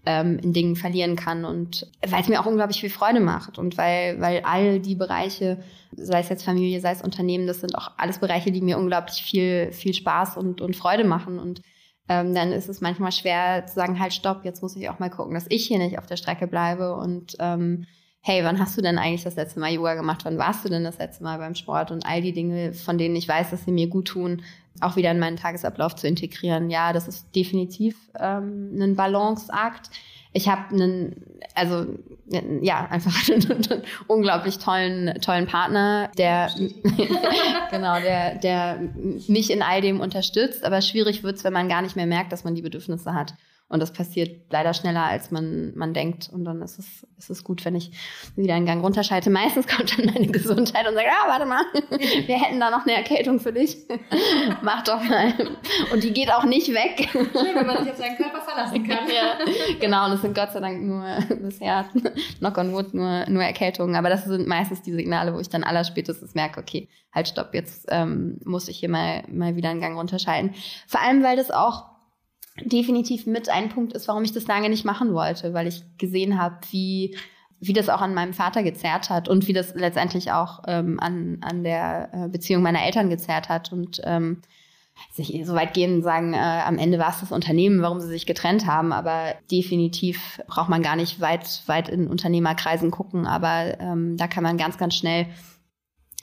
ähm, 0.05 0.38
in 0.39 0.53
Dingen 0.53 0.75
verlieren 0.75 1.15
kann 1.15 1.43
und 1.43 1.88
weil 2.05 2.21
es 2.21 2.27
mir 2.27 2.39
auch 2.39 2.45
unglaublich 2.45 2.81
viel 2.81 2.91
Freude 2.91 3.19
macht 3.19 3.57
und 3.57 3.77
weil, 3.77 4.19
weil 4.19 4.41
all 4.43 4.79
die 4.79 4.95
Bereiche, 4.95 5.57
sei 5.95 6.19
es 6.19 6.29
jetzt 6.29 6.43
Familie, 6.43 6.81
sei 6.81 6.91
es 6.91 7.01
Unternehmen, 7.01 7.47
das 7.47 7.61
sind 7.61 7.75
auch 7.75 7.91
alles 7.97 8.19
Bereiche, 8.19 8.51
die 8.51 8.61
mir 8.61 8.77
unglaublich 8.77 9.23
viel, 9.23 9.71
viel 9.71 9.93
Spaß 9.95 10.38
und, 10.38 10.61
und 10.61 10.75
Freude 10.75 11.03
machen 11.03 11.39
und 11.39 11.61
ähm, 12.10 12.34
dann 12.34 12.51
ist 12.51 12.70
es 12.70 12.82
manchmal 12.82 13.12
schwer 13.12 13.66
zu 13.66 13.76
sagen, 13.76 13.99
halt 13.99 14.14
stopp, 14.14 14.43
jetzt 14.43 14.62
muss 14.62 14.76
ich 14.76 14.89
auch 14.89 14.99
mal 14.99 15.10
gucken, 15.10 15.34
dass 15.34 15.45
ich 15.49 15.66
hier 15.66 15.78
nicht 15.78 15.97
auf 15.97 16.06
der 16.06 16.18
Strecke 16.18 16.47
bleibe 16.47 16.95
und 16.95 17.36
ähm, 17.39 17.86
hey, 18.26 18.43
wann 18.43 18.60
hast 18.60 18.78
du 18.78 18.82
denn 18.82 18.97
eigentlich 18.97 19.24
das 19.24 19.36
letzte 19.36 19.60
Mal 19.60 19.74
Yoga 19.74 19.95
gemacht? 19.95 20.22
Wann 20.24 20.38
warst 20.38 20.64
du 20.64 20.70
denn 20.70 20.86
das 20.86 20.97
letzte 20.97 21.24
Mal 21.24 21.38
beim 21.39 21.56
Sport? 21.56 21.91
Und 21.91 22.06
all 22.06 22.22
die 22.22 22.32
Dinge, 22.32 22.74
von 22.74 22.97
denen 22.97 23.18
ich 23.18 23.28
weiß, 23.28 23.51
dass 23.51 23.66
sie 23.66 23.72
mir 23.72 23.88
gut 23.88 24.08
tun, 24.08 24.41
auch 24.80 24.95
wieder 24.95 25.12
in 25.12 25.20
meinen 25.20 25.36
Tagesablauf 25.36 25.95
zu 25.95 26.08
integrieren. 26.08 26.70
Ja, 26.70 26.93
das 26.93 27.10
ist 27.10 27.36
definitiv 27.36 27.97
ähm, 28.18 28.72
ein 28.80 28.95
Balanceakt 28.95 29.89
ich 30.34 30.49
habe 30.49 30.73
einen, 30.73 31.15
also 31.55 31.86
ja, 32.61 32.88
einfach 32.89 33.29
einen 33.29 33.84
unglaublich 34.07 34.57
tollen, 34.57 35.13
tollen 35.21 35.45
Partner, 35.45 36.09
der 36.17 36.49
genau, 37.71 37.99
der, 37.99 38.36
der 38.36 38.79
mich 39.27 39.51
in 39.51 39.61
all 39.61 39.81
dem 39.81 39.99
unterstützt. 39.99 40.63
Aber 40.65 40.81
schwierig 40.81 41.23
wird's, 41.23 41.43
wenn 41.43 41.53
man 41.53 41.69
gar 41.69 41.81
nicht 41.81 41.95
mehr 41.95 42.07
merkt, 42.07 42.31
dass 42.31 42.43
man 42.43 42.55
die 42.55 42.61
Bedürfnisse 42.61 43.13
hat. 43.13 43.36
Und 43.74 43.80
das 43.80 43.91
passiert 43.91 44.51
leider 44.51 44.76
schneller, 44.76 45.03
als 45.03 45.32
man, 45.32 45.76
man 45.76 45.95
denkt. 45.95 46.30
Und 46.32 46.45
dann 46.45 46.61
ist 46.61 46.78
es, 46.78 47.07
ist 47.17 47.32
es 47.32 47.43
gut, 47.43 47.65
wenn 47.65 47.74
ich 47.74 47.89
wieder 48.36 48.53
einen 48.53 48.67
Gang 48.67 48.84
runterschalte. 48.84 49.30
Meistens 49.32 49.65
kommt 49.65 49.97
dann 49.97 50.13
meine 50.13 50.28
Gesundheit 50.28 50.88
und 50.88 50.93
sagt, 50.93 51.07
ah, 51.09 51.28
warte 51.28 51.47
mal, 51.47 51.63
wir 51.89 52.39
hätten 52.39 52.59
da 52.59 52.69
noch 52.69 52.84
eine 52.84 52.93
Erkältung 52.93 53.39
für 53.39 53.51
dich. 53.51 53.78
Mach 54.61 54.84
doch 54.84 55.03
mal. 55.03 55.34
Und 55.91 56.03
die 56.03 56.13
geht 56.13 56.32
auch 56.32 56.43
nicht 56.43 56.71
weg. 56.71 57.09
Schön, 57.11 57.55
wenn 57.55 57.65
man 57.65 57.84
sich 57.84 57.91
auf 57.91 57.97
seinen 57.97 58.15
Körper 58.15 58.41
verlassen 58.41 58.88
kann. 58.88 59.07
ja, 59.07 59.39
genau. 59.80 60.05
Und 60.05 60.11
es 60.11 60.21
sind 60.21 60.36
Gott 60.36 60.51
sei 60.51 60.59
Dank 60.59 60.84
nur 60.84 61.03
bisher, 61.41 61.86
knock 62.38 62.59
on 62.59 62.74
wood, 62.74 62.93
nur, 62.93 63.28
nur 63.28 63.41
Erkältungen. 63.41 63.95
Aber 63.95 64.09
das 64.09 64.26
sind 64.26 64.47
meistens 64.47 64.84
die 64.84 64.93
Signale, 64.93 65.34
wo 65.34 65.39
ich 65.39 65.49
dann 65.49 65.63
allerspätestens 65.63 66.36
merke, 66.36 66.59
okay, 66.59 66.89
halt, 67.11 67.28
stopp, 67.28 67.55
jetzt 67.55 67.88
ähm, 67.89 68.39
muss 68.45 68.67
ich 68.67 68.78
hier 68.78 68.89
mal, 68.89 69.24
mal 69.30 69.55
wieder 69.55 69.69
einen 69.69 69.82
Gang 69.82 69.97
runterschalten. 69.97 70.53
Vor 70.86 71.01
allem, 71.01 71.24
weil 71.24 71.38
das 71.38 71.49
auch 71.49 71.93
definitiv 72.62 73.26
mit 73.26 73.49
ein 73.49 73.70
Punkt 73.70 73.93
ist, 73.93 74.08
warum 74.08 74.24
ich 74.24 74.32
das 74.32 74.47
lange 74.47 74.70
nicht 74.70 74.86
machen 74.86 75.14
wollte, 75.14 75.54
weil 75.54 75.68
ich 75.68 75.84
gesehen 75.97 76.39
habe, 76.39 76.58
wie 76.72 77.16
wie 77.68 77.74
das 77.74 77.89
auch 77.89 78.01
an 78.01 78.14
meinem 78.14 78.34
Vater 78.34 78.62
gezerrt 78.62 79.10
hat 79.10 79.30
und 79.30 79.47
wie 79.47 79.54
das 79.54 79.74
letztendlich 79.74 80.32
auch 80.32 80.64
ähm, 80.68 80.99
an, 80.99 81.38
an 81.41 81.64
der 81.64 82.10
äh, 82.12 82.28
Beziehung 82.28 82.62
meiner 82.62 82.84
Eltern 82.84 83.10
gezerrt 83.10 83.47
hat. 83.47 83.72
Und 83.72 84.01
ähm, 84.04 84.41
sich 85.12 85.41
so 85.45 85.56
weit 85.56 85.74
gehen 85.74 85.95
und 85.95 86.01
sagen, 86.04 86.34
äh, 86.34 86.38
am 86.38 86.78
Ende 86.78 86.99
war 86.99 87.10
es 87.10 87.20
das 87.20 87.32
Unternehmen, 87.32 87.82
warum 87.82 87.99
sie 87.99 88.08
sich 88.08 88.26
getrennt 88.26 88.68
haben. 88.68 88.91
Aber 88.91 89.34
definitiv 89.49 90.41
braucht 90.47 90.70
man 90.70 90.84
gar 90.84 90.95
nicht 90.95 91.22
weit, 91.22 91.64
weit 91.66 91.89
in 91.89 92.08
Unternehmerkreisen 92.08 92.91
gucken. 92.91 93.26
Aber 93.26 93.80
ähm, 93.80 94.18
da 94.18 94.28
kann 94.28 94.43
man 94.43 94.58
ganz, 94.58 94.78
ganz 94.78 94.95
schnell 94.95 95.28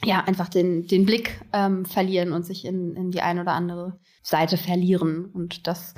ja 0.03 0.23
einfach 0.23 0.49
den, 0.49 0.87
den 0.87 1.05
Blick 1.05 1.41
ähm, 1.53 1.85
verlieren 1.85 2.33
und 2.33 2.45
sich 2.45 2.65
in, 2.65 2.95
in 2.95 3.11
die 3.11 3.21
eine 3.21 3.41
oder 3.41 3.53
andere 3.53 3.99
Seite 4.23 4.57
verlieren. 4.57 5.25
Und 5.25 5.67
das 5.67 5.93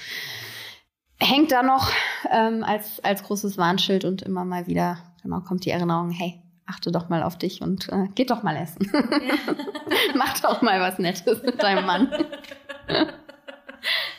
hängt 1.20 1.52
da 1.52 1.64
noch 1.64 1.92
ähm, 2.32 2.64
als, 2.64 3.04
als 3.04 3.24
großes 3.24 3.58
Warnschild 3.58 4.06
und 4.06 4.22
immer 4.22 4.46
mal 4.46 4.68
wieder, 4.68 4.98
genau, 5.22 5.42
kommt 5.42 5.66
die 5.66 5.72
Erinnerung, 5.72 6.10
hey, 6.12 6.42
achte 6.66 6.92
doch 6.92 7.10
mal 7.10 7.24
auf 7.24 7.38
dich 7.38 7.62
und 7.62 7.90
äh, 7.90 8.08
geht 8.16 8.32
doch 8.32 8.44
mal 8.44 8.56
essen. 8.56 8.90
Mach 10.16 10.40
doch 10.40 10.62
mal 10.62 10.80
was 10.80 11.00
Nettes 11.00 11.44
mit 11.44 11.62
deinem 11.62 11.86
Mann. 11.86 12.10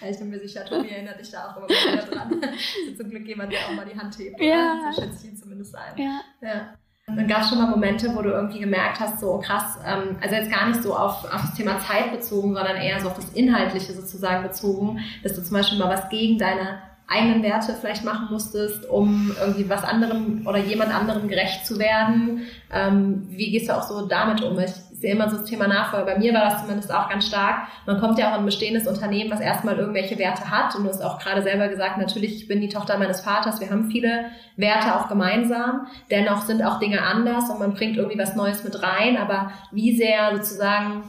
Ja, 0.00 0.10
ich 0.10 0.18
bin 0.18 0.28
mir 0.28 0.40
sicher, 0.40 0.64
Tobi 0.64 0.90
erinnert 0.90 1.18
dich 1.18 1.30
da 1.30 1.50
auch 1.50 1.56
immer 1.56 1.68
wieder 1.68 2.04
dran. 2.04 2.40
zum 2.96 3.10
Glück 3.10 3.26
jemand, 3.26 3.52
der 3.52 3.60
auch 3.60 3.72
mal 3.72 3.86
die 3.86 3.98
Hand 3.98 4.18
hebt. 4.18 4.40
Ja. 4.40 4.92
So 4.92 5.00
schätze 5.00 5.24
ich 5.24 5.32
ihn 5.32 5.36
zumindest 5.36 5.74
ein. 5.74 5.96
Ja. 5.96 6.20
ja. 6.42 6.74
Dann 7.06 7.28
gab 7.28 7.42
es 7.42 7.50
schon 7.50 7.58
mal 7.58 7.68
Momente, 7.68 8.14
wo 8.14 8.22
du 8.22 8.30
irgendwie 8.30 8.60
gemerkt 8.60 8.98
hast, 8.98 9.20
so 9.20 9.38
krass, 9.38 9.78
ähm, 9.86 10.16
also 10.22 10.34
jetzt 10.34 10.50
gar 10.50 10.68
nicht 10.68 10.82
so 10.82 10.96
auf, 10.96 11.24
auf 11.24 11.42
das 11.42 11.54
Thema 11.54 11.78
Zeit 11.80 12.10
bezogen, 12.12 12.54
sondern 12.54 12.76
eher 12.76 12.98
so 13.00 13.08
auf 13.08 13.16
das 13.16 13.30
Inhaltliche 13.34 13.92
sozusagen 13.92 14.42
bezogen, 14.42 15.00
dass 15.22 15.34
du 15.34 15.42
zum 15.42 15.54
Beispiel 15.54 15.78
mal 15.78 15.90
was 15.90 16.08
gegen 16.08 16.38
deine 16.38 16.78
eigenen 17.06 17.42
Werte 17.42 17.74
vielleicht 17.78 18.04
machen 18.04 18.28
musstest, 18.30 18.88
um 18.88 19.30
irgendwie 19.38 19.68
was 19.68 19.84
anderem 19.84 20.46
oder 20.46 20.58
jemand 20.58 20.94
anderem 20.94 21.28
gerecht 21.28 21.66
zu 21.66 21.78
werden. 21.78 22.42
Ähm, 22.72 23.26
wie 23.28 23.50
gehst 23.50 23.68
du 23.68 23.76
auch 23.76 23.82
so 23.82 24.06
damit 24.06 24.42
um? 24.42 24.58
Ich 24.58 24.72
sehe 24.94 25.12
immer 25.12 25.28
so 25.28 25.36
das 25.38 25.46
Thema 25.46 25.66
Nachfolge. 25.66 26.06
Bei 26.06 26.18
mir 26.18 26.32
war 26.32 26.44
das 26.44 26.60
zumindest 26.60 26.94
auch 26.94 27.08
ganz 27.08 27.26
stark. 27.26 27.68
Man 27.84 28.00
kommt 28.00 28.18
ja 28.18 28.30
auch 28.30 28.34
in 28.34 28.40
ein 28.40 28.46
bestehendes 28.46 28.86
Unternehmen, 28.86 29.30
was 29.30 29.40
erstmal 29.40 29.76
irgendwelche 29.76 30.18
Werte 30.18 30.50
hat. 30.50 30.74
Und 30.74 30.84
du 30.84 30.88
hast 30.88 31.02
auch 31.02 31.18
gerade 31.18 31.42
selber 31.42 31.68
gesagt, 31.68 31.98
natürlich, 31.98 32.36
ich 32.36 32.48
bin 32.48 32.60
die 32.60 32.68
Tochter 32.68 32.96
meines 32.96 33.20
Vaters. 33.20 33.60
Wir 33.60 33.70
haben 33.70 33.90
viele 33.90 34.26
Werte 34.56 34.94
auch 34.94 35.08
gemeinsam. 35.08 35.88
Dennoch 36.10 36.42
sind 36.42 36.62
auch 36.62 36.78
Dinge 36.78 37.02
anders 37.02 37.50
und 37.50 37.58
man 37.58 37.74
bringt 37.74 37.96
irgendwie 37.96 38.18
was 38.18 38.36
Neues 38.36 38.62
mit 38.64 38.82
rein. 38.82 39.16
Aber 39.16 39.50
wie 39.72 39.96
sehr 39.96 40.36
sozusagen 40.36 41.02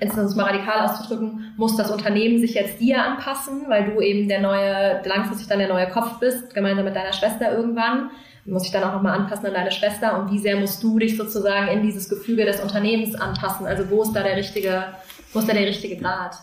jetzt 0.00 0.16
um 0.16 0.24
es 0.24 0.34
mal 0.34 0.46
radikal 0.46 0.80
auszudrücken, 0.80 1.52
muss 1.56 1.76
das 1.76 1.90
Unternehmen 1.90 2.38
sich 2.38 2.54
jetzt 2.54 2.80
dir 2.80 3.02
anpassen, 3.02 3.64
weil 3.68 3.84
du 3.84 4.00
eben 4.00 4.28
der 4.28 4.40
neue, 4.40 5.02
langfristig 5.04 5.48
dann 5.48 5.58
der 5.58 5.68
neue 5.68 5.88
Kopf 5.88 6.20
bist, 6.20 6.54
gemeinsam 6.54 6.84
mit 6.84 6.96
deiner 6.96 7.12
Schwester 7.12 7.52
irgendwann. 7.52 8.10
Du 8.50 8.54
musst 8.54 8.66
dich 8.66 8.72
dann 8.72 8.82
auch 8.82 8.94
nochmal 8.94 9.16
anpassen 9.16 9.46
an 9.46 9.54
deine 9.54 9.70
Schwester 9.70 10.20
und 10.20 10.32
wie 10.32 10.38
sehr 10.40 10.58
musst 10.58 10.82
du 10.82 10.98
dich 10.98 11.16
sozusagen 11.16 11.68
in 11.68 11.84
dieses 11.84 12.08
Gefüge 12.08 12.44
des 12.44 12.58
Unternehmens 12.58 13.14
anpassen? 13.14 13.64
Also 13.64 13.88
wo 13.90 14.02
ist 14.02 14.12
da 14.12 14.24
der 14.24 14.36
richtige, 14.36 14.86
wo 15.32 15.38
ist 15.38 15.48
da 15.48 15.52
der 15.52 15.68
richtige 15.68 15.96
Grad? 15.96 16.34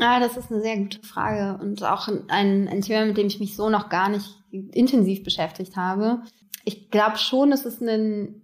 Ah, 0.00 0.20
das 0.20 0.36
ist 0.36 0.52
eine 0.52 0.60
sehr 0.60 0.76
gute 0.76 1.02
Frage 1.02 1.60
und 1.60 1.82
auch 1.82 2.06
ein, 2.28 2.68
ein 2.68 2.82
Thema, 2.82 3.06
mit 3.06 3.16
dem 3.16 3.26
ich 3.26 3.40
mich 3.40 3.56
so 3.56 3.68
noch 3.68 3.88
gar 3.88 4.08
nicht 4.08 4.28
intensiv 4.52 5.24
beschäftigt 5.24 5.74
habe. 5.74 6.20
Ich 6.64 6.92
glaube 6.92 7.18
schon, 7.18 7.50
dass 7.50 7.64
es 7.64 7.80
ein 7.80 8.42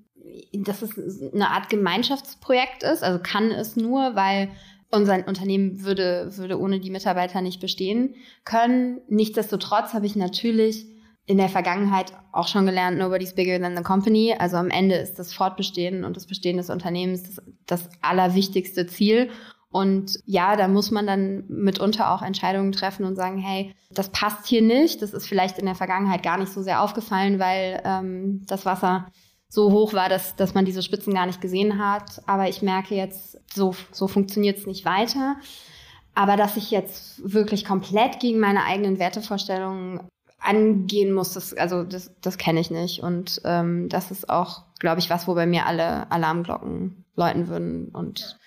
dass 0.52 0.82
es 0.82 0.90
eine 1.32 1.50
Art 1.50 1.70
Gemeinschaftsprojekt 1.70 2.82
ist. 2.82 3.04
Also 3.04 3.20
kann 3.22 3.52
es 3.52 3.76
nur, 3.76 4.16
weil 4.16 4.48
unser 4.90 5.28
Unternehmen 5.28 5.84
würde, 5.84 6.36
würde 6.36 6.58
ohne 6.58 6.80
die 6.80 6.90
Mitarbeiter 6.90 7.40
nicht 7.40 7.60
bestehen 7.60 8.16
können. 8.44 9.00
Nichtsdestotrotz 9.06 9.94
habe 9.94 10.06
ich 10.06 10.16
natürlich 10.16 10.86
in 11.26 11.38
der 11.38 11.48
Vergangenheit 11.48 12.12
auch 12.32 12.48
schon 12.48 12.66
gelernt, 12.66 12.98
nobody's 12.98 13.34
bigger 13.34 13.60
than 13.60 13.76
the 13.76 13.82
company. 13.82 14.34
Also 14.36 14.56
am 14.56 14.70
Ende 14.70 14.96
ist 14.96 15.18
das 15.18 15.32
Fortbestehen 15.32 16.04
und 16.04 16.16
das 16.16 16.26
Bestehen 16.26 16.56
des 16.56 16.70
Unternehmens 16.70 17.22
das, 17.22 17.44
das 17.66 17.88
allerwichtigste 18.00 18.86
Ziel. 18.86 19.30
Und 19.70 20.18
ja, 20.26 20.56
da 20.56 20.68
muss 20.68 20.90
man 20.90 21.06
dann 21.06 21.44
mitunter 21.48 22.12
auch 22.12 22.22
Entscheidungen 22.22 22.72
treffen 22.72 23.06
und 23.06 23.16
sagen, 23.16 23.38
hey, 23.38 23.74
das 23.90 24.10
passt 24.10 24.46
hier 24.46 24.62
nicht. 24.62 25.00
Das 25.00 25.14
ist 25.14 25.26
vielleicht 25.26 25.58
in 25.58 25.64
der 25.64 25.74
Vergangenheit 25.74 26.22
gar 26.22 26.36
nicht 26.38 26.52
so 26.52 26.62
sehr 26.62 26.82
aufgefallen, 26.82 27.38
weil 27.38 27.80
ähm, 27.84 28.42
das 28.46 28.66
Wasser 28.66 29.06
so 29.48 29.70
hoch 29.70 29.94
war, 29.94 30.08
dass, 30.08 30.36
dass 30.36 30.54
man 30.54 30.64
diese 30.64 30.82
Spitzen 30.82 31.14
gar 31.14 31.26
nicht 31.26 31.40
gesehen 31.40 31.78
hat. 31.78 32.22
Aber 32.26 32.48
ich 32.48 32.62
merke 32.62 32.94
jetzt, 32.94 33.38
so, 33.54 33.74
so 33.92 34.08
funktioniert 34.08 34.58
es 34.58 34.66
nicht 34.66 34.84
weiter. 34.84 35.36
Aber 36.14 36.36
dass 36.36 36.56
ich 36.56 36.70
jetzt 36.70 37.22
wirklich 37.32 37.64
komplett 37.64 38.20
gegen 38.20 38.40
meine 38.40 38.64
eigenen 38.64 38.98
Wertevorstellungen 38.98 40.00
angehen 40.42 41.12
muss, 41.12 41.32
das, 41.34 41.54
also 41.54 41.84
das, 41.84 42.12
das 42.20 42.38
kenne 42.38 42.60
ich 42.60 42.70
nicht. 42.70 43.02
Und 43.02 43.40
ähm, 43.44 43.88
das 43.88 44.10
ist 44.10 44.28
auch, 44.28 44.64
glaube 44.78 45.00
ich, 45.00 45.10
was, 45.10 45.28
wo 45.28 45.34
bei 45.34 45.46
mir 45.46 45.66
alle 45.66 46.10
Alarmglocken 46.10 47.04
läuten 47.14 47.48
würden. 47.48 47.88
Und 47.88 48.38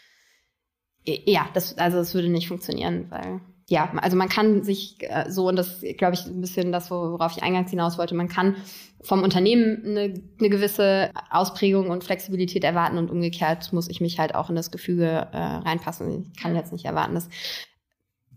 ja, 1.06 1.48
das, 1.54 1.78
also 1.78 2.00
es 2.00 2.14
würde 2.14 2.30
nicht 2.30 2.48
funktionieren, 2.48 3.08
weil 3.10 3.42
ja, 3.68 3.92
also 3.98 4.16
man 4.16 4.30
kann 4.30 4.64
sich 4.64 4.98
äh, 5.00 5.30
so, 5.30 5.48
und 5.48 5.56
das 5.56 5.84
glaube 5.98 6.14
ich 6.14 6.26
ein 6.28 6.42
bisschen 6.42 6.72
das, 6.72 6.92
worauf 6.92 7.36
ich 7.36 7.42
eingangs 7.42 7.72
hinaus 7.72 7.98
wollte, 7.98 8.14
man 8.14 8.28
kann 8.28 8.56
vom 9.02 9.24
Unternehmen 9.24 9.82
eine, 9.84 10.14
eine 10.40 10.50
gewisse 10.50 11.12
Ausprägung 11.32 11.90
und 11.90 12.04
Flexibilität 12.04 12.64
erwarten 12.64 12.98
und 12.98 13.10
umgekehrt 13.10 13.74
muss 13.74 13.90
ich 13.90 14.02
mich 14.02 14.20
halt 14.20 14.36
auch 14.36 14.50
in 14.50 14.56
das 14.56 14.70
Gefüge 14.70 15.28
äh, 15.32 15.38
reinpassen. 15.38 16.32
Ich 16.32 16.42
kann 16.42 16.56
jetzt 16.56 16.74
nicht 16.74 16.86
erwarten, 16.86 17.16
dass 17.16 17.28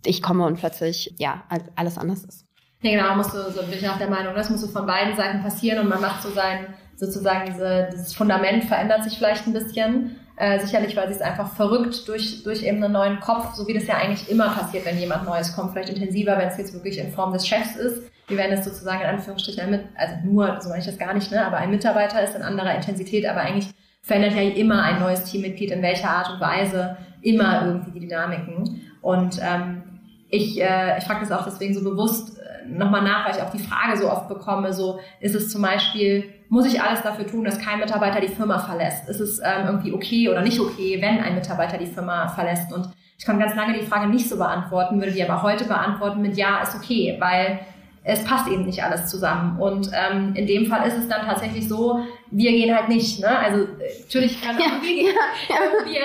ich 0.06 0.22
komme 0.22 0.46
und 0.46 0.58
plötzlich, 0.58 1.14
ja, 1.18 1.44
alles 1.74 1.98
anders 1.98 2.24
ist. 2.24 2.47
Ja, 2.80 2.90
genau, 2.92 3.16
musst 3.16 3.34
du, 3.34 3.50
so 3.50 3.62
bin 3.62 3.78
ich 3.78 3.88
auch 3.88 3.98
der 3.98 4.08
Meinung, 4.08 4.34
das 4.34 4.50
muss 4.50 4.60
so 4.60 4.68
von 4.68 4.86
beiden 4.86 5.16
Seiten 5.16 5.42
passieren 5.42 5.80
und 5.80 5.88
man 5.88 6.00
macht 6.00 6.22
so 6.22 6.30
sein, 6.30 6.74
sozusagen 6.94 7.50
diese, 7.52 7.88
dieses 7.92 8.14
Fundament 8.14 8.64
verändert 8.64 9.04
sich 9.04 9.18
vielleicht 9.18 9.46
ein 9.46 9.52
bisschen. 9.52 10.16
Äh, 10.40 10.60
sicherlich, 10.60 10.94
weil 10.96 11.08
sie 11.08 11.14
es 11.14 11.20
einfach 11.20 11.52
verrückt 11.56 12.06
durch, 12.06 12.44
durch 12.44 12.62
eben 12.62 12.82
einen 12.82 12.92
neuen 12.92 13.18
Kopf, 13.18 13.54
so 13.54 13.66
wie 13.66 13.74
das 13.74 13.88
ja 13.88 13.96
eigentlich 13.96 14.30
immer 14.30 14.50
passiert, 14.50 14.86
wenn 14.86 14.96
jemand 14.96 15.24
Neues 15.24 15.52
kommt. 15.56 15.72
Vielleicht 15.72 15.88
intensiver, 15.88 16.38
wenn 16.38 16.46
es 16.46 16.56
jetzt 16.56 16.72
wirklich 16.72 16.96
in 16.98 17.10
Form 17.10 17.32
des 17.32 17.44
Chefs 17.44 17.74
ist. 17.74 18.08
Wie 18.28 18.36
wenn 18.36 18.52
es 18.52 18.64
sozusagen 18.64 19.00
in 19.00 19.08
Anführungsstrichen 19.08 19.74
ein, 19.74 19.88
also 19.96 20.14
nur, 20.24 20.60
so 20.60 20.68
meine 20.68 20.80
ich 20.80 20.86
das 20.86 20.98
gar 20.98 21.12
nicht, 21.12 21.32
ne, 21.32 21.44
aber 21.44 21.56
ein 21.56 21.70
Mitarbeiter 21.70 22.22
ist 22.22 22.36
in 22.36 22.42
anderer 22.42 22.72
Intensität, 22.76 23.26
aber 23.26 23.40
eigentlich 23.40 23.70
verändert 24.02 24.34
ja 24.34 24.42
immer 24.42 24.82
ein 24.84 25.00
neues 25.00 25.24
Teammitglied 25.24 25.72
in 25.72 25.82
welcher 25.82 26.10
Art 26.10 26.30
und 26.30 26.40
Weise 26.40 26.98
immer 27.20 27.66
irgendwie 27.66 27.98
die 27.98 28.06
Dynamiken. 28.06 28.80
Und 29.00 29.40
ähm, 29.42 29.82
ich, 30.30 30.60
äh, 30.60 30.98
ich 30.98 31.04
frage 31.04 31.20
das 31.20 31.32
auch 31.32 31.44
deswegen 31.44 31.74
so 31.74 31.82
bewusst 31.82 32.38
äh, 32.38 32.68
nochmal 32.68 33.02
nach, 33.02 33.26
weil 33.26 33.36
ich 33.36 33.42
auch 33.42 33.50
die 33.50 33.58
Frage 33.58 33.96
so 33.96 34.10
oft 34.10 34.28
bekomme, 34.28 34.72
so 34.72 35.00
ist 35.20 35.34
es 35.34 35.50
zum 35.50 35.62
Beispiel 35.62 36.24
muss 36.48 36.66
ich 36.66 36.80
alles 36.80 37.02
dafür 37.02 37.26
tun, 37.26 37.44
dass 37.44 37.58
kein 37.58 37.78
Mitarbeiter 37.78 38.20
die 38.20 38.28
Firma 38.28 38.58
verlässt? 38.58 39.08
Ist 39.08 39.20
es 39.20 39.38
ähm, 39.38 39.66
irgendwie 39.66 39.92
okay 39.92 40.28
oder 40.28 40.40
nicht 40.40 40.58
okay, 40.58 40.98
wenn 41.00 41.20
ein 41.20 41.34
Mitarbeiter 41.34 41.76
die 41.76 41.86
Firma 41.86 42.28
verlässt? 42.28 42.72
Und 42.72 42.88
ich 43.18 43.24
kann 43.24 43.38
ganz 43.38 43.54
lange 43.54 43.78
die 43.78 43.84
Frage 43.84 44.08
nicht 44.08 44.28
so 44.28 44.36
beantworten, 44.36 44.98
würde 44.98 45.12
die 45.12 45.22
aber 45.22 45.42
heute 45.42 45.64
beantworten 45.64 46.22
mit 46.22 46.36
Ja, 46.36 46.62
ist 46.62 46.74
okay, 46.74 47.16
weil 47.18 47.60
es 48.04 48.24
passt 48.24 48.48
eben 48.48 48.64
nicht 48.64 48.82
alles 48.82 49.08
zusammen. 49.08 49.60
Und 49.60 49.90
ähm, 49.92 50.34
in 50.34 50.46
dem 50.46 50.66
Fall 50.66 50.86
ist 50.88 50.96
es 50.96 51.08
dann 51.08 51.26
tatsächlich 51.26 51.68
so, 51.68 52.00
wir 52.30 52.50
gehen 52.52 52.74
halt 52.74 52.88
nicht. 52.88 53.20
Ne? 53.20 53.28
Also 53.28 53.66
natürlich 54.04 54.40
kann 54.40 54.56
auch 54.56 54.60
ja, 54.64 54.70
wir 54.80 54.94
gehen, 54.94 55.14
ja, 55.48 55.92
ja. 55.92 56.04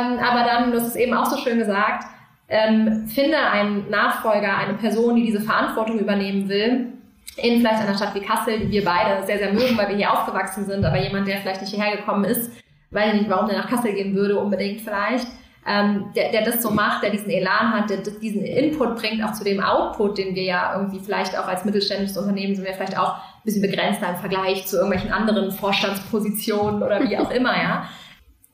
Ähm, 0.00 0.18
aber 0.18 0.44
dann, 0.44 0.72
hast 0.72 0.88
es 0.88 0.96
eben 0.96 1.14
auch 1.14 1.26
so 1.26 1.36
schön 1.36 1.58
gesagt, 1.58 2.06
ähm, 2.48 3.06
finde 3.08 3.38
einen 3.38 3.90
Nachfolger, 3.90 4.56
eine 4.56 4.74
Person, 4.74 5.16
die 5.16 5.24
diese 5.24 5.40
Verantwortung 5.40 5.98
übernehmen 5.98 6.48
will 6.48 6.92
in 7.36 7.60
vielleicht 7.60 7.82
einer 7.82 7.96
Stadt 7.96 8.14
wie 8.14 8.20
Kassel, 8.20 8.60
die 8.60 8.70
wir 8.70 8.84
beide 8.84 9.26
sehr, 9.26 9.38
sehr 9.38 9.52
mögen, 9.52 9.76
weil 9.76 9.88
wir 9.88 9.96
hier 9.96 10.12
aufgewachsen 10.12 10.64
sind, 10.64 10.84
aber 10.84 10.98
jemand, 10.98 11.28
der 11.28 11.38
vielleicht 11.38 11.60
nicht 11.60 11.74
hierher 11.74 11.96
gekommen 11.96 12.24
ist, 12.24 12.50
weiß 12.90 13.14
nicht, 13.14 13.28
warum 13.28 13.48
der 13.48 13.58
nach 13.58 13.68
Kassel 13.68 13.92
gehen 13.92 14.14
würde, 14.14 14.38
unbedingt 14.38 14.80
vielleicht, 14.80 15.26
ähm, 15.66 16.06
der, 16.14 16.30
der 16.30 16.44
das 16.44 16.62
so 16.62 16.70
macht, 16.70 17.02
der 17.02 17.10
diesen 17.10 17.28
Elan 17.28 17.72
hat, 17.72 17.90
der 17.90 17.98
diesen 17.98 18.42
Input 18.42 18.96
bringt, 18.96 19.22
auch 19.24 19.32
zu 19.32 19.42
dem 19.42 19.60
Output, 19.60 20.16
den 20.16 20.34
wir 20.34 20.44
ja 20.44 20.78
irgendwie 20.78 21.00
vielleicht 21.00 21.36
auch 21.36 21.48
als 21.48 21.64
mittelständisches 21.64 22.16
Unternehmen 22.16 22.54
sind 22.54 22.64
wir 22.64 22.72
vielleicht 22.72 22.98
auch 22.98 23.16
ein 23.16 23.42
bisschen 23.44 23.62
begrenzter 23.62 24.08
im 24.10 24.16
Vergleich 24.16 24.66
zu 24.66 24.76
irgendwelchen 24.76 25.12
anderen 25.12 25.50
Vorstandspositionen 25.50 26.82
oder 26.82 27.00
wie 27.02 27.18
auch 27.18 27.30
immer, 27.32 27.54
ja. 27.56 27.88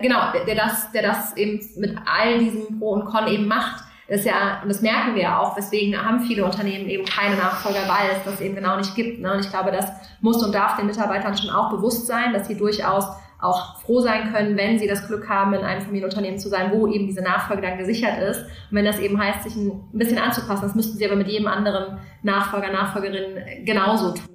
Genau, 0.02 0.32
der, 0.32 0.44
der 0.44 0.56
das, 0.56 0.92
der 0.92 1.02
das 1.02 1.36
eben 1.36 1.60
mit 1.76 1.96
all 2.04 2.38
diesem 2.38 2.78
Pro 2.78 2.90
und 2.90 3.06
Con 3.06 3.26
eben 3.28 3.46
macht 3.46 3.84
ist 4.08 4.26
ja, 4.26 4.60
und 4.62 4.68
das 4.68 4.82
merken 4.82 5.14
wir 5.14 5.22
ja 5.22 5.38
auch, 5.38 5.56
weswegen 5.56 5.96
haben 5.96 6.20
viele 6.20 6.44
Unternehmen 6.44 6.86
eben 6.86 7.04
keine 7.06 7.36
Nachfolger, 7.36 7.80
weil 7.86 8.10
es 8.14 8.24
das 8.24 8.42
eben 8.42 8.54
genau 8.54 8.76
nicht 8.76 8.94
gibt. 8.94 9.20
Ne? 9.20 9.32
Und 9.32 9.40
ich 9.40 9.48
glaube, 9.48 9.70
das 9.70 9.86
muss 10.20 10.44
und 10.44 10.54
darf 10.54 10.76
den 10.76 10.86
Mitarbeitern 10.86 11.34
schon 11.34 11.48
auch 11.48 11.70
bewusst 11.70 12.06
sein, 12.06 12.34
dass 12.34 12.46
sie 12.46 12.56
durchaus 12.58 13.06
auch 13.40 13.80
froh 13.80 14.00
sein 14.00 14.30
können, 14.32 14.56
wenn 14.56 14.78
sie 14.78 14.86
das 14.86 15.06
Glück 15.06 15.28
haben, 15.30 15.54
in 15.54 15.62
einem 15.62 15.80
Familienunternehmen 15.80 16.38
zu 16.38 16.50
sein, 16.50 16.72
wo 16.72 16.86
eben 16.86 17.06
diese 17.06 17.22
Nachfolge 17.22 17.62
dann 17.62 17.78
gesichert 17.78 18.18
ist. 18.18 18.40
Und 18.40 18.76
wenn 18.76 18.84
das 18.84 18.98
eben 18.98 19.18
heißt, 19.18 19.44
sich 19.44 19.56
ein 19.56 19.80
bisschen 19.92 20.18
anzupassen, 20.18 20.62
das 20.62 20.74
müssten 20.74 20.98
sie 20.98 21.06
aber 21.06 21.16
mit 21.16 21.28
jedem 21.28 21.46
anderen 21.46 21.98
Nachfolger, 22.22 22.70
Nachfolgerin 22.70 23.64
genauso 23.64 24.12
tun. 24.12 24.28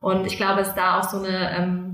Und 0.00 0.26
ich 0.26 0.38
glaube, 0.38 0.62
es 0.62 0.74
da 0.74 0.98
auch 0.98 1.04
so 1.04 1.18
eine 1.18 1.56
ähm, 1.58 1.89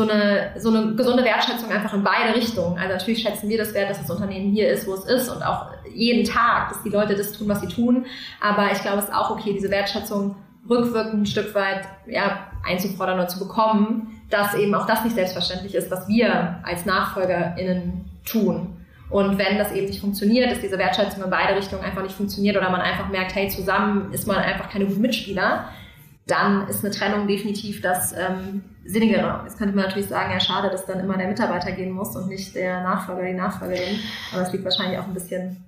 so 0.00 0.10
eine, 0.10 0.52
so 0.56 0.70
eine 0.70 0.94
gesunde 0.94 1.24
Wertschätzung 1.24 1.70
einfach 1.70 1.92
in 1.92 2.02
beide 2.02 2.34
Richtungen. 2.34 2.78
Also 2.78 2.94
natürlich 2.94 3.22
schätzen 3.22 3.48
wir 3.48 3.58
das 3.58 3.74
wert, 3.74 3.90
dass 3.90 4.00
das 4.00 4.10
Unternehmen 4.10 4.50
hier 4.52 4.70
ist, 4.70 4.86
wo 4.86 4.94
es 4.94 5.04
ist 5.04 5.28
und 5.28 5.42
auch 5.42 5.66
jeden 5.94 6.24
Tag, 6.24 6.70
dass 6.70 6.82
die 6.82 6.88
Leute 6.88 7.14
das 7.14 7.32
tun, 7.32 7.48
was 7.48 7.60
sie 7.60 7.68
tun. 7.68 8.06
Aber 8.40 8.72
ich 8.72 8.80
glaube, 8.80 8.98
es 8.98 9.04
ist 9.04 9.14
auch 9.14 9.30
okay, 9.30 9.52
diese 9.52 9.70
Wertschätzung 9.70 10.36
rückwirkend 10.68 11.22
ein 11.22 11.26
Stück 11.26 11.54
weit 11.54 11.86
ja, 12.06 12.50
einzufordern 12.66 13.18
oder 13.18 13.28
zu 13.28 13.38
bekommen, 13.38 14.22
dass 14.30 14.54
eben 14.54 14.74
auch 14.74 14.86
das 14.86 15.04
nicht 15.04 15.16
selbstverständlich 15.16 15.74
ist, 15.74 15.90
was 15.90 16.08
wir 16.08 16.60
als 16.62 16.86
NachfolgerInnen 16.86 18.04
tun. 18.24 18.76
Und 19.10 19.38
wenn 19.38 19.58
das 19.58 19.72
eben 19.72 19.88
nicht 19.88 20.00
funktioniert, 20.00 20.50
dass 20.50 20.60
diese 20.60 20.78
Wertschätzung 20.78 21.24
in 21.24 21.30
beide 21.30 21.56
Richtungen 21.56 21.82
einfach 21.82 22.02
nicht 22.02 22.14
funktioniert 22.14 22.56
oder 22.56 22.70
man 22.70 22.80
einfach 22.80 23.08
merkt, 23.08 23.34
hey, 23.34 23.48
zusammen 23.48 24.12
ist 24.12 24.26
man 24.26 24.36
einfach 24.36 24.70
keine 24.70 24.86
guten 24.86 25.00
Mitspieler, 25.00 25.64
dann 26.30 26.68
ist 26.68 26.84
eine 26.84 26.94
Trennung 26.94 27.26
definitiv 27.26 27.80
das 27.80 28.12
ähm, 28.12 28.62
Sinnigere. 28.84 29.42
Jetzt 29.44 29.58
könnte 29.58 29.74
man 29.74 29.86
natürlich 29.86 30.08
sagen, 30.08 30.32
ja, 30.32 30.40
schade, 30.40 30.70
dass 30.70 30.86
dann 30.86 31.00
immer 31.00 31.16
der 31.16 31.28
Mitarbeiter 31.28 31.72
gehen 31.72 31.92
muss 31.92 32.14
und 32.16 32.28
nicht 32.28 32.54
der 32.54 32.82
Nachfolger, 32.82 33.24
die 33.24 33.34
Nachfolgerin. 33.34 33.98
Aber 34.32 34.42
es 34.42 34.52
liegt 34.52 34.64
wahrscheinlich 34.64 34.98
auch 34.98 35.06
ein 35.06 35.14
bisschen 35.14 35.64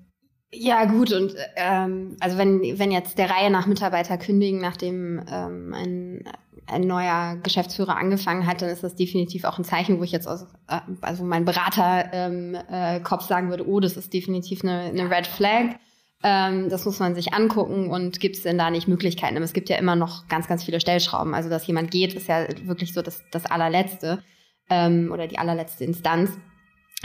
ja, 0.55 0.85
gut, 0.85 1.13
und 1.13 1.35
ähm, 1.57 2.17
also 2.21 2.37
wenn, 2.37 2.61
wenn 2.79 2.91
jetzt 2.91 3.17
der 3.17 3.31
Reihe 3.31 3.51
nach 3.51 3.67
Mitarbeiter 3.67 4.19
kündigen, 4.19 4.61
nachdem 4.61 5.25
ähm, 5.27 5.73
ein, 5.75 6.25
ein 6.67 6.83
neuer 6.83 7.39
Geschäftsführer 7.43 7.97
angefangen 7.97 8.47
hat, 8.47 8.61
dann 8.61 8.69
ist 8.69 8.85
das 8.85 8.95
definitiv 8.95 9.45
auch 9.45 9.57
ein 9.57 9.65
Zeichen, 9.65 9.99
wo 9.99 10.05
ich 10.05 10.13
jetzt 10.13 10.29
aus, 10.29 10.43
äh, 10.69 10.81
also 11.01 11.25
mein 11.25 11.47
Berater 11.47 12.13
ähm, 12.13 12.55
äh, 12.71 13.01
Kopf 13.01 13.27
sagen 13.27 13.49
würde, 13.49 13.67
oh, 13.67 13.81
das 13.81 13.97
ist 13.97 14.13
definitiv 14.13 14.63
eine, 14.63 14.81
eine 14.81 15.11
Red 15.11 15.27
Flag. 15.27 15.77
Ähm, 16.23 16.69
das 16.69 16.85
muss 16.85 17.01
man 17.01 17.15
sich 17.15 17.35
angucken 17.35 17.91
und 17.91 18.21
gibt 18.21 18.37
es 18.37 18.43
denn 18.43 18.59
da 18.59 18.71
nicht 18.71 18.89
Möglichkeiten? 18.89 19.37
Aber 19.37 19.45
es 19.45 19.53
gibt 19.53 19.69
ja 19.69 19.77
immer 19.77 19.97
noch 19.97 20.29
ganz, 20.29 20.47
ganz 20.47 20.63
viele 20.65 20.81
Stellschrauben. 20.81 21.35
Also 21.35 21.49
dass 21.49 21.67
jemand 21.67 21.91
geht, 21.91 22.15
ist 22.15 22.29
ja 22.29 22.47
wirklich 22.65 22.93
so 22.93 23.03
das, 23.03 23.23
das 23.31 23.47
allerletzte 23.47 24.23
ähm, 24.71 25.11
oder 25.13 25.27
die 25.27 25.39
allerletzte 25.39 25.85
Instanz. 25.85 26.31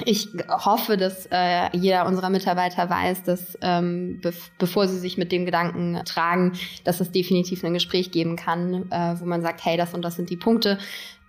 Ich 0.05 0.29
hoffe, 0.47 0.95
dass 0.95 1.27
äh, 1.31 1.75
jeder 1.75 2.05
unserer 2.05 2.29
Mitarbeiter 2.29 2.87
weiß, 2.87 3.23
dass 3.23 3.57
ähm, 3.61 4.19
be 4.21 4.31
bevor 4.59 4.87
sie 4.87 4.99
sich 4.99 5.17
mit 5.17 5.31
dem 5.31 5.45
Gedanken 5.45 5.99
tragen, 6.05 6.53
dass 6.83 6.99
es 6.99 7.11
definitiv 7.11 7.63
ein 7.63 7.73
Gespräch 7.73 8.11
geben 8.11 8.35
kann, 8.35 8.91
äh, 8.91 9.19
wo 9.19 9.25
man 9.25 9.41
sagt, 9.41 9.65
hey, 9.65 9.75
das 9.75 9.95
und 9.95 10.03
das 10.03 10.15
sind 10.15 10.29
die 10.29 10.37
Punkte. 10.37 10.77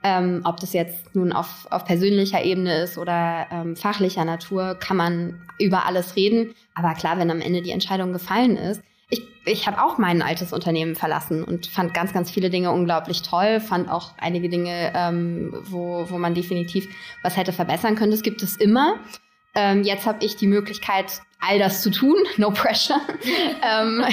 Ähm, 0.05 0.43
ob 0.45 0.61
das 0.61 0.73
jetzt 0.73 1.15
nun 1.15 1.33
auf, 1.33 1.67
auf 1.71 1.85
persönlicher 1.85 2.45
Ebene 2.45 2.83
ist 2.83 2.99
oder 2.99 3.47
ähm, 3.51 3.75
fachlicher 3.75 4.25
Natur, 4.25 4.77
kann 4.77 4.97
man 4.97 5.41
über 5.59 5.87
alles 5.87 6.15
reden. 6.15 6.55
Aber 6.75 6.95
klar, 6.95 7.19
wenn 7.19 7.31
am 7.31 7.41
Ende 7.41 7.63
die 7.63 7.73
Entscheidung 7.73 8.13
gefallen 8.13 8.57
ist, 8.57 8.81
ich, 9.11 9.23
ich 9.45 9.67
habe 9.67 9.83
auch 9.83 9.99
mein 9.99 10.23
altes 10.23 10.53
Unternehmen 10.53 10.95
verlassen 10.95 11.43
und 11.43 11.67
fand 11.67 11.95
ganz, 11.95 12.13
ganz 12.13 12.31
viele 12.31 12.51
Dinge 12.51 12.71
unglaublich 12.73 13.23
toll, 13.23 13.59
fand 13.59 13.91
auch 13.91 14.13
einige 14.19 14.49
Dinge, 14.49 14.93
ähm, 14.95 15.53
wo, 15.63 16.07
wo 16.09 16.19
man 16.19 16.35
definitiv 16.35 16.89
was 17.23 17.37
hätte 17.37 17.53
verbessern 17.53 17.97
können. 17.97 18.11
Das 18.11 18.23
gibt 18.23 18.43
es 18.43 18.57
immer. 18.57 18.97
Ähm, 19.55 19.83
jetzt 19.83 20.07
habe 20.07 20.25
ich 20.25 20.37
die 20.37 20.47
Möglichkeit, 20.47 21.21
all 21.41 21.59
das 21.59 21.83
zu 21.83 21.91
tun, 21.91 22.17
no 22.37 22.51
pressure, 22.51 23.01
ähm, 23.63 24.05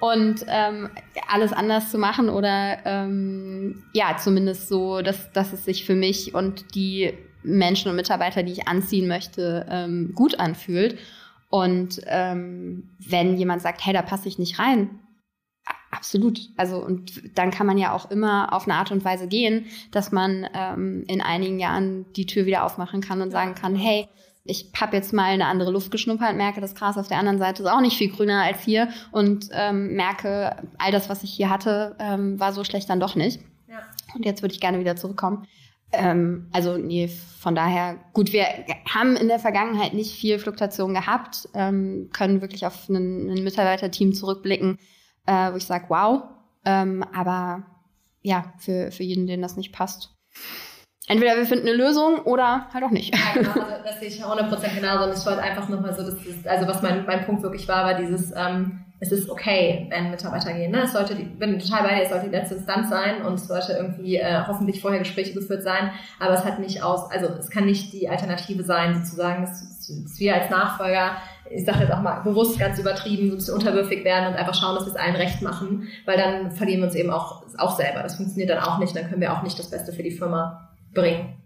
und 0.00 0.44
ähm, 0.48 0.90
alles 1.28 1.52
anders 1.52 1.90
zu 1.90 1.98
machen 1.98 2.28
oder 2.28 2.78
ähm, 2.84 3.84
ja, 3.92 4.16
zumindest 4.16 4.68
so, 4.68 5.02
dass, 5.02 5.32
dass 5.32 5.52
es 5.52 5.64
sich 5.64 5.84
für 5.84 5.94
mich 5.94 6.34
und 6.34 6.74
die 6.74 7.14
Menschen 7.42 7.90
und 7.90 7.96
Mitarbeiter, 7.96 8.42
die 8.42 8.52
ich 8.52 8.68
anziehen 8.68 9.06
möchte, 9.06 9.66
ähm, 9.68 10.12
gut 10.14 10.40
anfühlt. 10.40 10.98
Und 11.50 12.00
ähm, 12.06 12.90
wenn 12.98 13.36
jemand 13.36 13.62
sagt, 13.62 13.84
hey, 13.84 13.92
da 13.92 14.02
passe 14.02 14.28
ich 14.28 14.38
nicht 14.38 14.58
rein, 14.58 14.98
absolut. 15.94 16.50
Also 16.56 16.84
und 16.84 17.38
dann 17.38 17.50
kann 17.50 17.66
man 17.66 17.78
ja 17.78 17.92
auch 17.92 18.10
immer 18.10 18.52
auf 18.52 18.64
eine 18.64 18.74
Art 18.74 18.90
und 18.90 19.04
Weise 19.04 19.28
gehen, 19.28 19.66
dass 19.90 20.12
man 20.12 20.46
ähm, 20.54 21.04
in 21.06 21.20
einigen 21.20 21.58
Jahren 21.58 22.06
die 22.14 22.26
Tür 22.26 22.46
wieder 22.46 22.64
aufmachen 22.64 23.00
kann 23.00 23.22
und 23.22 23.30
sagen 23.30 23.54
kann, 23.54 23.76
hey, 23.76 24.08
ich 24.44 24.70
habe 24.78 24.96
jetzt 24.96 25.12
mal 25.12 25.24
eine 25.24 25.46
andere 25.46 25.70
Luft 25.70 25.90
geschnuppert, 25.90 26.36
merke, 26.36 26.60
das 26.60 26.74
Gras 26.74 26.98
auf 26.98 27.08
der 27.08 27.18
anderen 27.18 27.38
Seite 27.38 27.62
ist 27.62 27.68
auch 27.68 27.80
nicht 27.80 27.96
viel 27.96 28.10
grüner 28.10 28.42
als 28.42 28.60
hier 28.60 28.88
und 29.10 29.48
ähm, 29.52 29.94
merke, 29.94 30.56
all 30.76 30.92
das, 30.92 31.08
was 31.08 31.22
ich 31.22 31.32
hier 31.32 31.48
hatte, 31.48 31.96
ähm, 31.98 32.38
war 32.38 32.52
so 32.52 32.62
schlecht 32.62 32.90
dann 32.90 33.00
doch 33.00 33.14
nicht. 33.14 33.40
Ja. 33.68 33.78
Und 34.14 34.26
jetzt 34.26 34.42
würde 34.42 34.54
ich 34.54 34.60
gerne 34.60 34.80
wieder 34.80 34.96
zurückkommen. 34.96 35.46
Ähm, 35.92 36.48
also 36.52 36.76
nee, 36.76 37.08
von 37.38 37.54
daher, 37.54 37.96
gut, 38.12 38.32
wir 38.32 38.44
haben 38.92 39.16
in 39.16 39.28
der 39.28 39.38
Vergangenheit 39.38 39.94
nicht 39.94 40.14
viel 40.14 40.38
Fluktuation 40.38 40.92
gehabt, 40.92 41.48
ähm, 41.54 42.10
können 42.12 42.42
wirklich 42.42 42.66
auf 42.66 42.88
ein 42.88 43.42
Mitarbeiterteam 43.44 44.12
zurückblicken, 44.12 44.78
äh, 45.26 45.52
wo 45.52 45.56
ich 45.56 45.66
sage, 45.66 45.86
wow. 45.88 46.22
Ähm, 46.64 47.04
aber 47.14 47.62
ja, 48.22 48.52
für, 48.58 48.90
für 48.90 49.02
jeden, 49.02 49.26
den 49.26 49.42
das 49.42 49.56
nicht 49.56 49.72
passt. 49.72 50.10
Entweder 51.06 51.36
wir 51.36 51.44
finden 51.44 51.68
eine 51.68 51.76
Lösung 51.76 52.20
oder 52.20 52.68
halt 52.72 52.82
auch 52.82 52.90
nicht. 52.90 53.14
Ja, 53.14 53.34
genau, 53.34 53.50
also 53.50 53.84
das 53.84 54.00
sehe 54.00 54.08
ich 54.08 54.24
100% 54.24 54.74
genauso. 54.74 55.04
Und 55.04 55.18
ich 55.18 55.26
wollte 55.26 55.42
einfach 55.42 55.68
nochmal 55.68 55.94
so, 55.94 56.02
das, 56.02 56.16
also 56.46 56.66
was 56.66 56.80
mein, 56.80 57.04
mein 57.04 57.26
Punkt 57.26 57.42
wirklich 57.42 57.68
war, 57.68 57.84
war 57.84 57.94
dieses, 57.94 58.32
ähm, 58.34 58.84
es 59.00 59.12
ist 59.12 59.28
okay, 59.28 59.86
wenn 59.90 60.10
Mitarbeiter 60.10 60.52
gehen. 60.54 60.70
Ne? 60.70 60.84
Es 60.84 60.92
sollte, 60.92 61.14
bin 61.14 61.58
total 61.58 61.82
bei 61.82 61.94
dir, 61.96 62.02
es 62.04 62.08
sollte 62.08 62.26
die 62.26 62.34
letzte 62.34 62.54
Instanz 62.54 62.88
sein 62.88 63.22
und 63.22 63.34
es 63.34 63.46
sollte 63.46 63.72
irgendwie 63.72 64.16
äh, 64.16 64.44
hoffentlich 64.46 64.80
vorher 64.80 65.00
Gespräche 65.00 65.34
geführt 65.34 65.62
sein, 65.62 65.90
aber 66.18 66.34
es 66.34 66.44
hat 66.44 66.58
nicht 66.58 66.82
aus, 66.82 67.10
also 67.10 67.26
es 67.26 67.50
kann 67.50 67.66
nicht 67.66 67.92
die 67.92 68.08
Alternative 68.08 68.62
sein, 68.62 68.94
sozusagen, 68.94 69.42
dass, 69.42 69.60
dass 69.60 70.18
wir 70.18 70.34
als 70.34 70.48
Nachfolger, 70.48 71.16
ich 71.50 71.64
sage 71.64 71.80
jetzt 71.80 71.92
auch 71.92 72.00
mal 72.00 72.20
bewusst 72.20 72.58
ganz 72.58 72.78
übertrieben, 72.78 73.28
so 73.28 73.34
ein 73.34 73.36
bisschen 73.36 73.54
unterwürfig 73.54 74.04
werden 74.04 74.28
und 74.28 74.34
einfach 74.34 74.54
schauen, 74.54 74.74
dass 74.74 74.86
wir 74.86 74.92
es 74.92 74.98
allen 74.98 75.16
recht 75.16 75.42
machen, 75.42 75.88
weil 76.06 76.16
dann 76.16 76.52
verlieren 76.52 76.80
wir 76.80 76.86
uns 76.86 76.94
eben 76.94 77.10
auch, 77.10 77.42
auch 77.58 77.76
selber. 77.76 78.02
Das 78.02 78.16
funktioniert 78.16 78.50
dann 78.50 78.64
auch 78.64 78.78
nicht, 78.78 78.96
dann 78.96 79.08
können 79.08 79.20
wir 79.20 79.32
auch 79.32 79.42
nicht 79.42 79.58
das 79.58 79.70
Beste 79.70 79.92
für 79.92 80.02
die 80.02 80.10
Firma 80.10 80.70
bringen. 80.94 81.43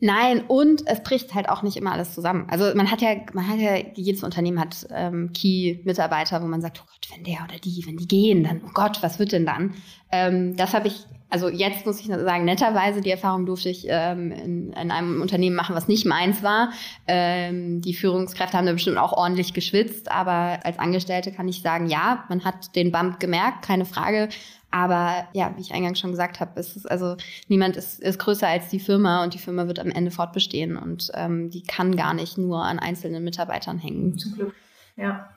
Nein, 0.00 0.44
und 0.48 0.86
es 0.86 1.02
bricht 1.02 1.34
halt 1.34 1.48
auch 1.50 1.62
nicht 1.62 1.76
immer 1.76 1.92
alles 1.92 2.14
zusammen. 2.14 2.46
Also 2.50 2.74
man 2.74 2.90
hat 2.90 3.02
ja, 3.02 3.16
man 3.34 3.46
hat 3.46 3.58
ja, 3.58 3.76
jedes 3.94 4.22
Unternehmen 4.22 4.58
hat 4.58 4.86
ähm, 4.90 5.30
Key-Mitarbeiter, 5.34 6.42
wo 6.42 6.46
man 6.46 6.62
sagt, 6.62 6.82
oh 6.82 6.86
Gott, 6.86 7.14
wenn 7.14 7.24
der 7.24 7.40
oder 7.44 7.58
die, 7.58 7.84
wenn 7.86 7.98
die 7.98 8.08
gehen, 8.08 8.42
dann, 8.44 8.62
oh 8.66 8.70
Gott, 8.72 9.02
was 9.02 9.18
wird 9.18 9.32
denn 9.32 9.44
dann? 9.44 9.74
Ähm, 10.10 10.56
das 10.56 10.72
habe 10.72 10.88
ich, 10.88 11.04
also 11.28 11.50
jetzt 11.50 11.84
muss 11.84 12.00
ich 12.00 12.06
sagen, 12.06 12.46
netterweise, 12.46 13.02
die 13.02 13.10
Erfahrung 13.10 13.44
durfte 13.44 13.68
ich 13.68 13.84
ähm, 13.88 14.32
in, 14.32 14.72
in 14.72 14.90
einem 14.90 15.20
Unternehmen 15.20 15.54
machen, 15.54 15.76
was 15.76 15.86
nicht 15.86 16.06
meins 16.06 16.42
war. 16.42 16.70
Ähm, 17.06 17.82
die 17.82 17.94
Führungskräfte 17.94 18.56
haben 18.56 18.66
da 18.66 18.72
bestimmt 18.72 18.96
auch 18.96 19.12
ordentlich 19.12 19.52
geschwitzt, 19.52 20.10
aber 20.10 20.60
als 20.64 20.78
Angestellte 20.78 21.30
kann 21.30 21.46
ich 21.46 21.60
sagen, 21.60 21.88
ja, 21.88 22.24
man 22.30 22.42
hat 22.42 22.74
den 22.74 22.90
Bump 22.90 23.20
gemerkt, 23.20 23.66
keine 23.66 23.84
Frage. 23.84 24.30
Aber 24.70 25.26
ja, 25.32 25.52
wie 25.56 25.60
ich 25.60 25.72
eingangs 25.72 25.98
schon 25.98 26.10
gesagt 26.10 26.40
habe, 26.40 26.58
ist 26.60 26.76
es 26.76 26.86
also 26.86 27.16
niemand 27.48 27.76
ist, 27.76 28.00
ist 28.00 28.18
größer 28.18 28.46
als 28.46 28.68
die 28.68 28.78
Firma 28.78 29.24
und 29.24 29.34
die 29.34 29.38
Firma 29.38 29.66
wird 29.66 29.80
am 29.80 29.90
Ende 29.90 30.10
fortbestehen 30.10 30.76
und 30.76 31.10
ähm, 31.14 31.50
die 31.50 31.62
kann 31.62 31.96
gar 31.96 32.14
nicht 32.14 32.38
nur 32.38 32.62
an 32.62 32.78
einzelnen 32.78 33.24
Mitarbeitern 33.24 33.78
hängen. 33.78 34.16
Zum 34.16 34.34
Glück. 34.34 34.54
Ja. 34.96 35.28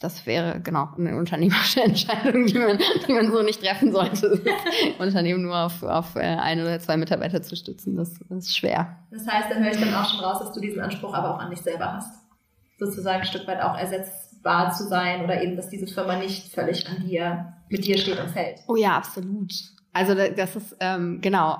Das 0.00 0.26
wäre 0.26 0.60
genau 0.60 0.88
eine 0.98 1.16
unternehmerische 1.16 1.80
Entscheidung, 1.84 2.46
die 2.46 2.58
man, 2.58 2.78
die 3.06 3.12
man 3.12 3.30
so 3.30 3.42
nicht 3.42 3.62
treffen 3.62 3.92
sollte. 3.92 4.42
Unternehmen 4.98 5.42
nur 5.42 5.56
auf, 5.56 5.82
auf 5.82 6.16
äh, 6.16 6.20
ein 6.20 6.60
oder 6.60 6.78
zwei 6.80 6.96
Mitarbeiter 6.96 7.42
zu 7.42 7.56
stützen, 7.56 7.96
das, 7.96 8.18
das 8.28 8.46
ist 8.46 8.56
schwer. 8.56 8.96
Das 9.10 9.26
heißt, 9.26 9.50
dann 9.50 9.62
höre 9.62 9.72
ich 9.72 9.80
dann 9.80 9.94
auch 9.94 10.10
schon 10.10 10.20
raus, 10.20 10.40
dass 10.40 10.52
du 10.52 10.60
diesen 10.60 10.80
Anspruch 10.80 11.14
aber 11.14 11.34
auch 11.34 11.38
an 11.38 11.50
dich 11.50 11.60
selber 11.60 11.94
hast. 11.94 12.25
Sozusagen 12.78 13.20
ein 13.20 13.26
Stück 13.26 13.46
weit 13.46 13.62
auch 13.62 13.76
ersetzbar 13.76 14.72
zu 14.72 14.84
sein 14.84 15.24
oder 15.24 15.42
eben, 15.42 15.56
dass 15.56 15.68
diese 15.68 15.86
Firma 15.86 16.16
nicht 16.16 16.52
völlig 16.52 16.88
an 16.88 17.06
dir 17.06 17.54
mit 17.68 17.84
dir 17.84 17.98
steht 17.98 18.20
und 18.20 18.30
fällt. 18.30 18.60
Oh 18.68 18.76
ja, 18.76 18.96
absolut. 18.96 19.52
Also 19.92 20.14
das 20.14 20.56
ist 20.56 20.76
ähm, 20.80 21.20
genau 21.20 21.58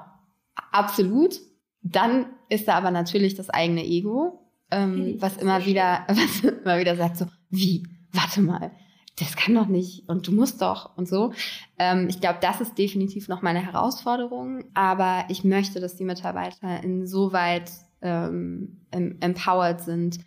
absolut. 0.73 1.41
Dann 1.83 2.27
ist 2.49 2.69
da 2.69 2.75
aber 2.75 2.91
natürlich 2.91 3.35
das 3.35 3.51
eigene 3.51 3.85
Ego, 3.85 4.51
ähm, 4.71 5.17
was 5.19 5.37
immer 5.37 5.65
wieder, 5.65 6.05
was 6.09 6.41
immer 6.41 6.79
wieder 6.79 6.97
sagt 6.97 7.17
so, 7.17 7.27
wie, 7.51 7.87
warte 8.13 8.41
mal, 8.41 8.73
das 9.19 9.37
kann 9.37 9.55
doch 9.55 9.67
nicht 9.67 10.09
und 10.09 10.27
du 10.27 10.33
musst 10.33 10.61
doch 10.61 10.97
und 10.97 11.09
so. 11.09 11.33
Ähm, 11.79 12.09
ich 12.09 12.21
glaube, 12.21 12.39
das 12.43 12.61
ist 12.61 12.77
definitiv 12.77 13.29
noch 13.29 13.41
meine 13.43 13.61
Herausforderung, 13.61 14.65
aber 14.75 15.25
ich 15.29 15.45
möchte, 15.45 15.81
dass 15.81 15.97
die 15.97 16.05
Mitarbeiter 16.05 16.83
insoweit 16.83 17.71
ähm, 18.03 18.83
empowered 18.91 19.81
sind, 19.81 20.19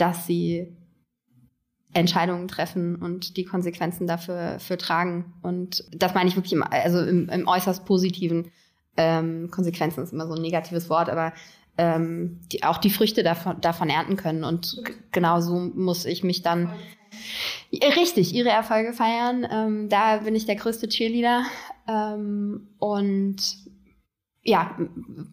dass 0.00 0.26
sie 0.26 0.76
Entscheidungen 1.92 2.46
treffen 2.46 2.96
und 2.96 3.36
die 3.36 3.44
Konsequenzen 3.44 4.06
dafür 4.06 4.58
für 4.60 4.78
tragen. 4.78 5.34
Und 5.42 5.84
das 5.92 6.14
meine 6.14 6.28
ich 6.28 6.36
wirklich 6.36 6.52
im, 6.52 6.62
also 6.62 7.00
im, 7.00 7.28
im 7.28 7.48
äußerst 7.48 7.84
positiven. 7.84 8.50
Ähm, 8.96 9.50
Konsequenzen 9.50 10.02
ist 10.02 10.12
immer 10.12 10.26
so 10.26 10.34
ein 10.34 10.42
negatives 10.42 10.88
Wort, 10.88 11.08
aber 11.08 11.32
ähm, 11.78 12.40
die, 12.52 12.62
auch 12.62 12.78
die 12.78 12.90
Früchte 12.90 13.22
davon, 13.22 13.60
davon 13.60 13.88
ernten 13.90 14.16
können. 14.16 14.44
Und 14.44 14.82
genau 15.10 15.40
so 15.40 15.54
muss 15.58 16.04
ich 16.04 16.22
mich 16.22 16.42
dann 16.42 16.72
richtig 17.72 18.34
ihre 18.34 18.50
Erfolge 18.50 18.92
feiern. 18.92 19.46
Ähm, 19.50 19.88
da 19.88 20.18
bin 20.18 20.36
ich 20.36 20.46
der 20.46 20.56
größte 20.56 20.88
Cheerleader. 20.88 21.44
Ähm, 21.88 22.68
und 22.78 23.36
ja, 24.42 24.76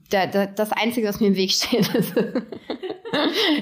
da, 0.10 0.28
da, 0.28 0.46
das 0.46 0.72
Einzige, 0.72 1.08
was 1.08 1.20
mir 1.20 1.28
im 1.28 1.36
Weg 1.36 1.52
steht, 1.52 1.94
ist 1.96 2.14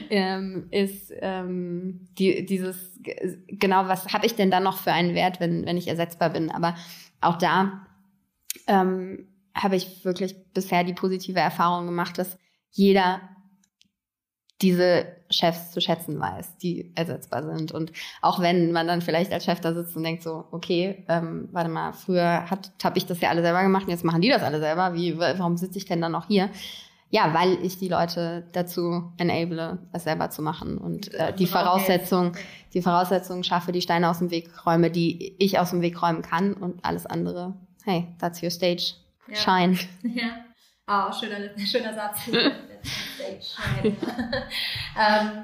ähm, 0.09 0.67
ist 0.71 1.13
ähm, 1.19 2.07
die, 2.17 2.45
dieses, 2.45 2.99
genau, 3.47 3.87
was 3.87 4.07
habe 4.07 4.25
ich 4.25 4.35
denn 4.35 4.51
dann 4.51 4.63
noch 4.63 4.77
für 4.77 4.91
einen 4.91 5.15
Wert, 5.15 5.39
wenn, 5.39 5.65
wenn 5.65 5.77
ich 5.77 5.87
ersetzbar 5.87 6.31
bin? 6.31 6.51
Aber 6.51 6.75
auch 7.21 7.37
da 7.37 7.85
ähm, 8.67 9.27
habe 9.53 9.75
ich 9.75 10.03
wirklich 10.03 10.35
bisher 10.53 10.83
die 10.83 10.93
positive 10.93 11.39
Erfahrung 11.39 11.85
gemacht, 11.85 12.17
dass 12.17 12.37
jeder 12.71 13.21
diese 14.61 15.05
Chefs 15.29 15.71
zu 15.71 15.81
schätzen 15.81 16.19
weiß, 16.19 16.57
die 16.57 16.91
ersetzbar 16.95 17.43
sind. 17.43 17.71
Und 17.71 17.91
auch 18.21 18.39
wenn 18.39 18.71
man 18.71 18.87
dann 18.87 19.01
vielleicht 19.01 19.33
als 19.33 19.45
Chef 19.45 19.59
da 19.59 19.73
sitzt 19.73 19.95
und 19.97 20.03
denkt 20.03 20.23
so, 20.23 20.45
okay, 20.51 21.03
ähm, 21.09 21.49
warte 21.51 21.69
mal, 21.69 21.93
früher 21.93 22.49
habe 22.49 22.97
ich 22.97 23.05
das 23.05 23.19
ja 23.19 23.29
alle 23.29 23.41
selber 23.41 23.63
gemacht, 23.63 23.87
jetzt 23.87 24.05
machen 24.05 24.21
die 24.21 24.29
das 24.29 24.43
alle 24.43 24.59
selber. 24.59 24.93
Wie, 24.93 25.17
warum 25.17 25.57
sitze 25.57 25.77
ich 25.77 25.85
denn 25.85 26.01
dann 26.01 26.13
noch 26.13 26.27
hier? 26.27 26.49
Ja, 27.09 27.33
weil 27.33 27.63
ich 27.63 27.77
die 27.77 27.87
Leute 27.87 28.45
dazu 28.53 29.11
enable, 29.17 29.79
es 29.93 30.03
selber 30.03 30.29
zu 30.31 30.41
machen 30.41 30.77
und 30.77 31.13
äh, 31.13 31.33
die 31.33 31.45
Voraussetzung, 31.45 32.33
die 32.73 32.81
Voraussetzungen 32.81 33.43
schaffe, 33.43 33.71
die 33.71 33.81
Steine 33.81 34.09
aus 34.09 34.19
dem 34.19 34.31
Weg 34.31 34.65
räume, 34.65 34.89
die 34.89 35.35
ich 35.37 35.59
aus 35.59 35.69
dem 35.69 35.81
Weg 35.81 36.01
räumen 36.01 36.23
kann 36.23 36.53
und 36.53 36.83
alles 36.83 37.05
andere. 37.05 37.53
Hey, 37.83 38.07
that's 38.19 38.41
your 38.41 38.49
stage. 38.49 38.95
Ja. 39.27 39.35
Shine. 39.35 39.77
Ja. 40.03 40.44
Oh, 40.87 41.11
schöner, 41.11 41.49
schöner 41.57 41.95
Satz. 41.95 42.19
ähm, 42.27 42.45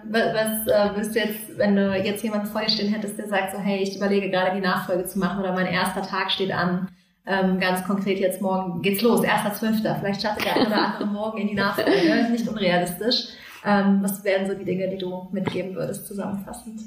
was 0.03 0.67
äh, 0.67 0.95
würdest 0.95 1.15
du 1.15 1.19
jetzt, 1.19 1.57
wenn 1.57 1.75
du 1.75 1.95
jetzt 1.97 2.23
jemanden 2.23 2.45
vor 2.45 2.61
dir 2.61 2.69
stehen 2.69 2.93
hättest, 2.93 3.17
der 3.17 3.27
sagt 3.27 3.53
so, 3.53 3.57
hey, 3.57 3.81
ich 3.81 3.95
überlege 3.95 4.29
gerade 4.29 4.55
die 4.55 4.61
Nachfolge 4.61 5.05
zu 5.05 5.17
machen 5.17 5.39
oder 5.39 5.53
mein 5.53 5.65
erster 5.65 6.03
Tag 6.03 6.31
steht 6.31 6.51
an, 6.51 6.89
ähm, 7.25 7.59
ganz 7.59 7.83
konkret 7.85 8.19
jetzt 8.19 8.39
morgen 8.39 8.83
geht's 8.83 9.01
los, 9.01 9.21
1.12. 9.21 9.99
Vielleicht 9.99 10.19
startet 10.19 10.45
der 10.45 10.55
eine 10.57 10.67
oder 10.67 10.85
andere 10.85 11.07
morgen 11.07 11.39
in 11.39 11.47
die 11.47 11.55
Nachfolge, 11.55 11.91
ist 11.91 12.29
nicht 12.29 12.47
unrealistisch. 12.47 13.29
Ähm, 13.65 13.99
was 14.03 14.23
wären 14.23 14.47
so 14.47 14.53
die 14.53 14.65
Dinge, 14.65 14.89
die 14.89 14.99
du 14.99 15.27
mitgeben 15.31 15.73
würdest, 15.73 16.05
zusammenfassend? 16.05 16.81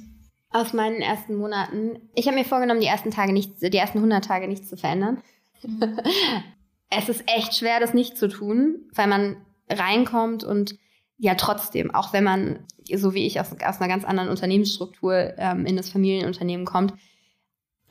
Aus 0.50 0.72
meinen 0.72 1.00
ersten 1.00 1.34
Monaten. 1.34 2.08
Ich 2.14 2.28
habe 2.28 2.36
mir 2.36 2.44
vorgenommen, 2.44 2.80
die 2.80 2.86
ersten 2.86 3.10
Tage 3.10 3.32
nicht, 3.32 3.60
die 3.60 3.76
ersten 3.76 3.98
100 3.98 4.24
Tage 4.24 4.46
nichts 4.46 4.68
zu 4.68 4.76
verändern. 4.76 5.20
Es 6.90 7.08
ist 7.08 7.24
echt 7.26 7.56
schwer, 7.56 7.80
das 7.80 7.94
nicht 7.94 8.16
zu 8.16 8.28
tun, 8.28 8.88
weil 8.94 9.06
man 9.06 9.36
reinkommt 9.68 10.44
und 10.44 10.78
ja 11.18 11.34
trotzdem, 11.34 11.94
auch 11.94 12.12
wenn 12.12 12.24
man, 12.24 12.66
so 12.94 13.14
wie 13.14 13.26
ich 13.26 13.40
aus, 13.40 13.52
aus 13.52 13.80
einer 13.80 13.88
ganz 13.88 14.04
anderen 14.04 14.28
Unternehmensstruktur 14.28 15.34
ähm, 15.38 15.66
in 15.66 15.76
das 15.76 15.90
Familienunternehmen 15.90 16.66
kommt, 16.66 16.94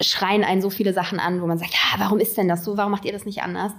schreien 0.02 0.44
einen 0.44 0.62
so 0.62 0.70
viele 0.70 0.94
Sachen 0.94 1.20
an, 1.20 1.42
wo 1.42 1.48
man 1.48 1.58
sagt, 1.58 1.74
ja, 1.74 2.00
warum 2.00 2.20
ist 2.20 2.38
denn 2.38 2.48
das 2.48 2.64
so? 2.64 2.78
Warum 2.78 2.92
macht 2.92 3.06
ihr 3.06 3.14
das 3.14 3.26
nicht 3.26 3.42
anders? 3.42 3.72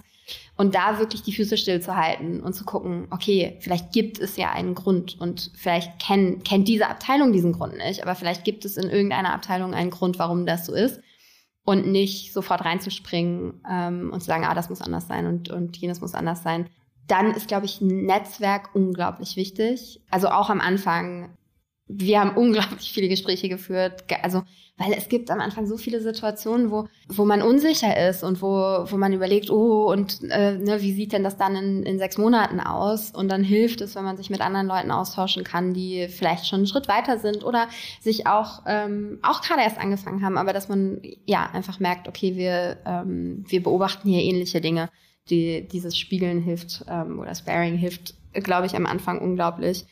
Und 0.57 0.75
da 0.75 0.99
wirklich 0.99 1.23
die 1.23 1.35
Füße 1.35 1.59
stillzuhalten 1.59 2.41
und 2.41 2.55
zu 2.55 2.65
gucken, 2.65 3.09
okay, 3.11 3.59
vielleicht 3.61 3.93
gibt 3.93 4.19
es 4.19 4.37
ja 4.37 4.53
einen 4.53 4.75
Grund 4.75 5.21
und 5.21 5.51
vielleicht 5.55 5.99
kenn, 5.99 6.43
kennt 6.45 6.69
diese 6.69 6.89
Abteilung 6.89 7.33
diesen 7.33 7.53
Grund 7.53 7.77
nicht, 7.77 8.03
aber 8.03 8.15
vielleicht 8.15 8.45
gibt 8.45 8.65
es 8.65 8.77
in 8.77 8.89
irgendeiner 8.89 9.35
Abteilung 9.35 9.75
einen 9.75 9.91
Grund, 9.91 10.19
warum 10.19 10.47
das 10.47 10.65
so 10.65 10.73
ist. 10.73 11.01
Und 11.65 11.87
nicht 11.87 12.33
sofort 12.33 12.65
reinzuspringen 12.65 13.63
ähm, 13.69 14.11
und 14.13 14.21
zu 14.21 14.27
sagen, 14.27 14.45
ah, 14.45 14.55
das 14.55 14.69
muss 14.69 14.83
anders 14.83 15.07
sein 15.09 15.27
und, 15.27 15.51
und 15.51 15.77
jenes 15.77 16.01
muss 16.01 16.15
anders 16.15 16.43
sein. 16.43 16.69
Dann 17.07 17.33
ist, 17.33 17.49
glaube 17.49 17.67
ich, 17.67 17.81
ein 17.81 18.05
Netzwerk 18.05 18.75
unglaublich 18.75 19.37
wichtig. 19.37 20.01
Also 20.11 20.29
auch 20.29 20.51
am 20.51 20.61
Anfang. 20.61 21.31
Wir 21.87 22.21
haben 22.21 22.37
unglaublich 22.37 22.93
viele 22.93 23.09
Gespräche 23.09 23.49
geführt. 23.49 24.05
Also 24.23 24.43
weil 24.77 24.93
es 24.95 25.09
gibt 25.09 25.31
am 25.31 25.41
Anfang 25.41 25.67
so 25.67 25.77
viele 25.77 26.01
Situationen, 26.01 26.73
wo, 26.73 26.89
wo 27.09 27.25
man 27.25 27.43
unsicher 27.43 28.09
ist 28.09 28.25
und 28.25 28.43
wo, 28.43 28.49
wo 28.49 28.97
man 28.97 29.13
überlegt, 29.13 29.49
oh, 29.49 29.89
und 29.91 30.19
äh, 30.31 30.59
ne, 30.59 30.83
wie 30.83 30.93
sieht 30.93 31.13
denn 31.13 31.23
das 31.23 31.37
dann 31.37 31.55
in, 31.55 31.83
in 31.85 31.99
sechs 32.01 32.19
Monaten 32.19 32.59
aus? 32.59 33.13
Und 33.13 33.29
dann 33.29 33.45
hilft 33.45 33.81
es, 33.83 33.95
wenn 33.95 34.03
man 34.03 34.17
sich 34.17 34.31
mit 34.31 34.41
anderen 34.41 34.67
Leuten 34.67 34.91
austauschen 34.91 35.45
kann, 35.45 35.75
die 35.75 36.09
vielleicht 36.09 36.49
schon 36.49 36.61
einen 36.61 36.67
Schritt 36.67 36.89
weiter 36.89 37.21
sind 37.21 37.45
oder 37.45 37.69
sich 38.01 38.27
auch, 38.27 38.63
ähm, 38.67 39.21
auch 39.23 39.43
gerade 39.43 39.63
erst 39.63 39.79
angefangen 39.79 40.25
haben, 40.25 40.37
aber 40.37 40.53
dass 40.53 40.69
man 40.69 41.01
ja 41.25 41.49
einfach 41.53 41.79
merkt, 41.79 42.09
okay, 42.09 42.35
wir, 42.35 42.79
ähm, 42.85 43.45
wir 43.47 43.63
beobachten 43.63 44.09
hier 44.09 44.23
ähnliche 44.23 44.61
Dinge. 44.61 44.91
Die, 45.31 45.69
dieses 45.69 45.97
Spiegeln 45.97 46.43
hilft 46.43 46.85
ähm, 46.89 47.21
oder 47.21 47.35
Sparing 47.35 47.77
hilft, 47.77 48.15
glaube 48.33 48.67
ich, 48.67 48.75
am 48.75 48.87
Anfang 48.87 49.21
unglaublich. 49.21 49.87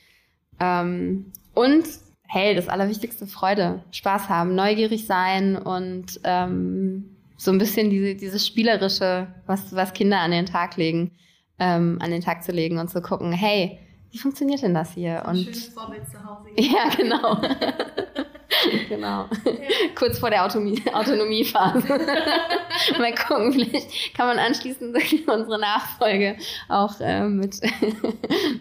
Ähm, 0.59 1.33
und 1.55 1.85
hey, 2.33 2.55
das 2.55 2.69
Allerwichtigste, 2.69 3.27
Freude, 3.27 3.83
Spaß 3.91 4.29
haben, 4.29 4.55
neugierig 4.55 5.07
sein 5.07 5.57
und 5.57 6.19
ähm, 6.25 7.17
so 7.37 7.51
ein 7.51 7.59
bisschen 7.59 7.91
diese, 7.91 8.15
dieses 8.15 8.47
Spielerische, 8.47 9.27
was, 9.47 9.75
was 9.75 9.93
Kinder 9.93 10.21
an 10.21 10.31
den 10.31 10.47
Tag 10.47 10.77
legen, 10.77 11.13
ähm, 11.59 11.99
an 12.01 12.11
den 12.11 12.23
Tag 12.23 12.43
zu 12.43 12.53
legen 12.53 12.79
und 12.79 12.89
zu 12.89 13.03
gucken, 13.03 13.33
hey, 13.33 13.79
wie 14.13 14.19
funktioniert 14.19 14.63
denn 14.63 14.75
das 14.75 14.93
hier? 14.93 15.25
Und 15.27 15.39
schönes 15.39 15.69
Vorbild 15.69 16.09
zu 16.09 16.19
Hause. 16.25 16.49
Ja, 16.57 16.89
genau. 16.97 17.37
genau. 18.89 19.29
Ja. 19.45 19.53
Kurz 19.95 20.19
vor 20.19 20.31
der 20.31 20.45
Autonomie, 20.45 20.83
Autonomiephase. 20.93 21.89
Mal 22.99 23.15
gucken, 23.15 23.53
vielleicht 23.53 24.15
kann 24.15 24.27
man 24.27 24.39
anschließend 24.39 24.97
unsere 25.27 25.59
Nachfolge 25.59 26.37
auch 26.69 27.01
äh, 27.01 27.29
mit, 27.29 27.61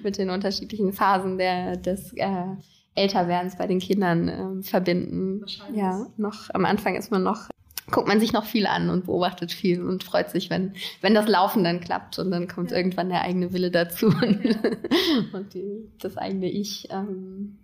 mit 0.03 0.17
den 0.17 0.29
unterschiedlichen 0.29 0.93
Phasen 0.93 1.37
der, 1.37 1.77
des 1.77 2.13
äh, 2.13 2.55
Älterwerdens 2.95 3.57
bei 3.57 3.67
den 3.67 3.79
Kindern 3.79 4.27
ähm, 4.27 4.63
verbinden. 4.63 5.45
Ja, 5.73 6.07
noch 6.17 6.49
am 6.53 6.65
Anfang 6.65 6.95
ist 6.95 7.11
man 7.11 7.23
noch 7.23 7.49
guckt 7.89 8.07
man 8.07 8.19
sich 8.19 8.33
noch 8.33 8.45
viel 8.45 8.65
an 8.65 8.89
und 8.89 9.05
beobachtet 9.05 9.51
viel 9.51 9.83
und 9.83 10.03
freut 10.03 10.29
sich, 10.29 10.49
wenn, 10.49 10.73
wenn 11.01 11.13
das 11.13 11.27
Laufen 11.27 11.63
dann 11.63 11.81
klappt 11.81 12.19
und 12.19 12.31
dann 12.31 12.47
kommt 12.47 12.71
ja. 12.71 12.77
irgendwann 12.77 13.09
der 13.09 13.21
eigene 13.21 13.53
Wille 13.53 13.69
dazu 13.69 14.07
und, 14.07 14.43
ja. 14.43 14.55
und 15.33 15.53
die, 15.53 15.89
das 15.99 16.17
eigene 16.17 16.49
Ich. 16.49 16.87
Ähm, 16.89 17.57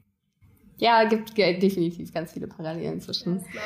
ja, 0.79 1.05
gibt 1.05 1.35
definitiv 1.37 2.13
ganz 2.13 2.33
viele 2.33 2.47
Parallelen 2.47 3.01
zwischen, 3.01 3.37
ja, 3.37 3.61